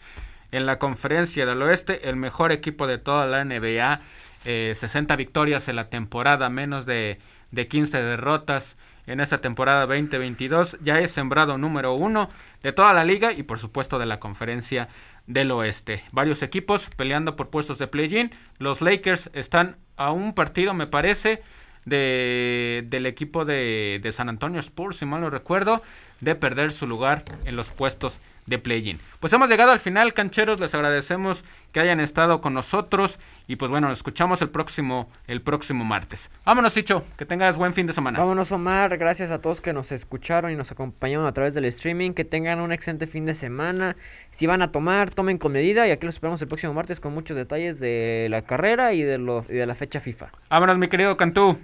[0.51, 4.01] En la conferencia del oeste, el mejor equipo de toda la NBA.
[4.43, 7.17] 60 eh, victorias en la temporada, menos de,
[7.49, 10.77] de 15 derrotas en esta temporada 2022.
[10.81, 12.29] Ya es sembrado número uno
[12.61, 14.87] de toda la liga y por supuesto de la conferencia
[15.27, 16.03] del oeste.
[16.11, 18.31] Varios equipos peleando por puestos de play-in.
[18.57, 21.41] Los Lakers están a un partido, me parece,
[21.85, 25.81] de, del equipo de, de, San Antonio Spurs, si mal no recuerdo,
[26.21, 28.99] de perder su lugar en los puestos de play-in.
[29.19, 33.71] Pues hemos llegado al final, cancheros, les agradecemos que hayan estado con nosotros y pues
[33.71, 36.29] bueno, nos escuchamos el próximo el próximo martes.
[36.45, 38.19] Vámonos, Hicho, que tengas buen fin de semana.
[38.19, 42.11] Vámonos, Omar, gracias a todos que nos escucharon y nos acompañaron a través del streaming,
[42.13, 43.95] que tengan un excelente fin de semana.
[44.31, 47.13] Si van a tomar, tomen con medida y aquí los esperamos el próximo martes con
[47.13, 50.31] muchos detalles de la carrera y de, lo, y de la fecha FIFA.
[50.49, 51.59] Vámonos, mi querido Cantú.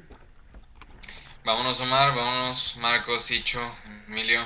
[1.45, 3.59] Vámonos Omar, vámonos Marcos, Icho,
[4.07, 4.41] Emilio.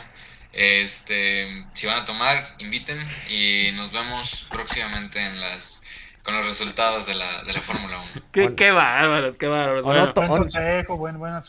[0.53, 5.81] Este, si van a tomar, inviten y nos vemos próximamente en las
[6.23, 8.21] con los resultados de la, de la Fórmula 1.
[8.31, 9.83] Qué, qué, bárbaros, qué bárbaros.
[9.85, 10.93] O, no, consejo,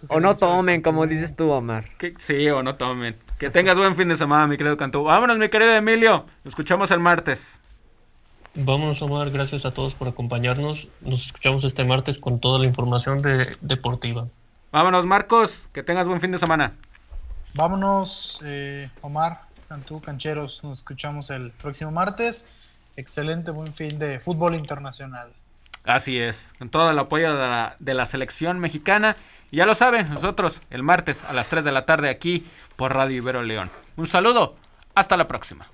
[0.09, 1.85] o no tomen, como dices tú, Omar.
[2.19, 3.17] sí, o no tomen.
[3.39, 5.05] Que tengas buen fin de semana, mi querido Cantú.
[5.05, 6.27] Vámonos, mi querido Emilio.
[6.43, 7.61] Nos escuchamos el martes.
[8.55, 9.31] Vámonos, Omar.
[9.31, 10.89] Gracias a todos por acompañarnos.
[11.01, 14.27] Nos escuchamos este martes con toda la información de, deportiva.
[14.73, 15.69] Vámonos, Marcos.
[15.73, 16.75] Que tengas buen fin de semana.
[17.55, 20.63] Vámonos, eh, Omar, Cantú, Cancheros.
[20.65, 22.45] Nos escuchamos el próximo martes.
[22.97, 25.33] Excelente buen fin de fútbol internacional.
[25.85, 29.17] Así es, con todo el apoyo de la, de la selección mexicana.
[29.51, 32.45] Y ya lo saben, nosotros el martes a las 3 de la tarde aquí
[32.77, 33.71] por Radio Ibero León.
[33.97, 34.57] Un saludo,
[34.95, 35.67] hasta la próxima.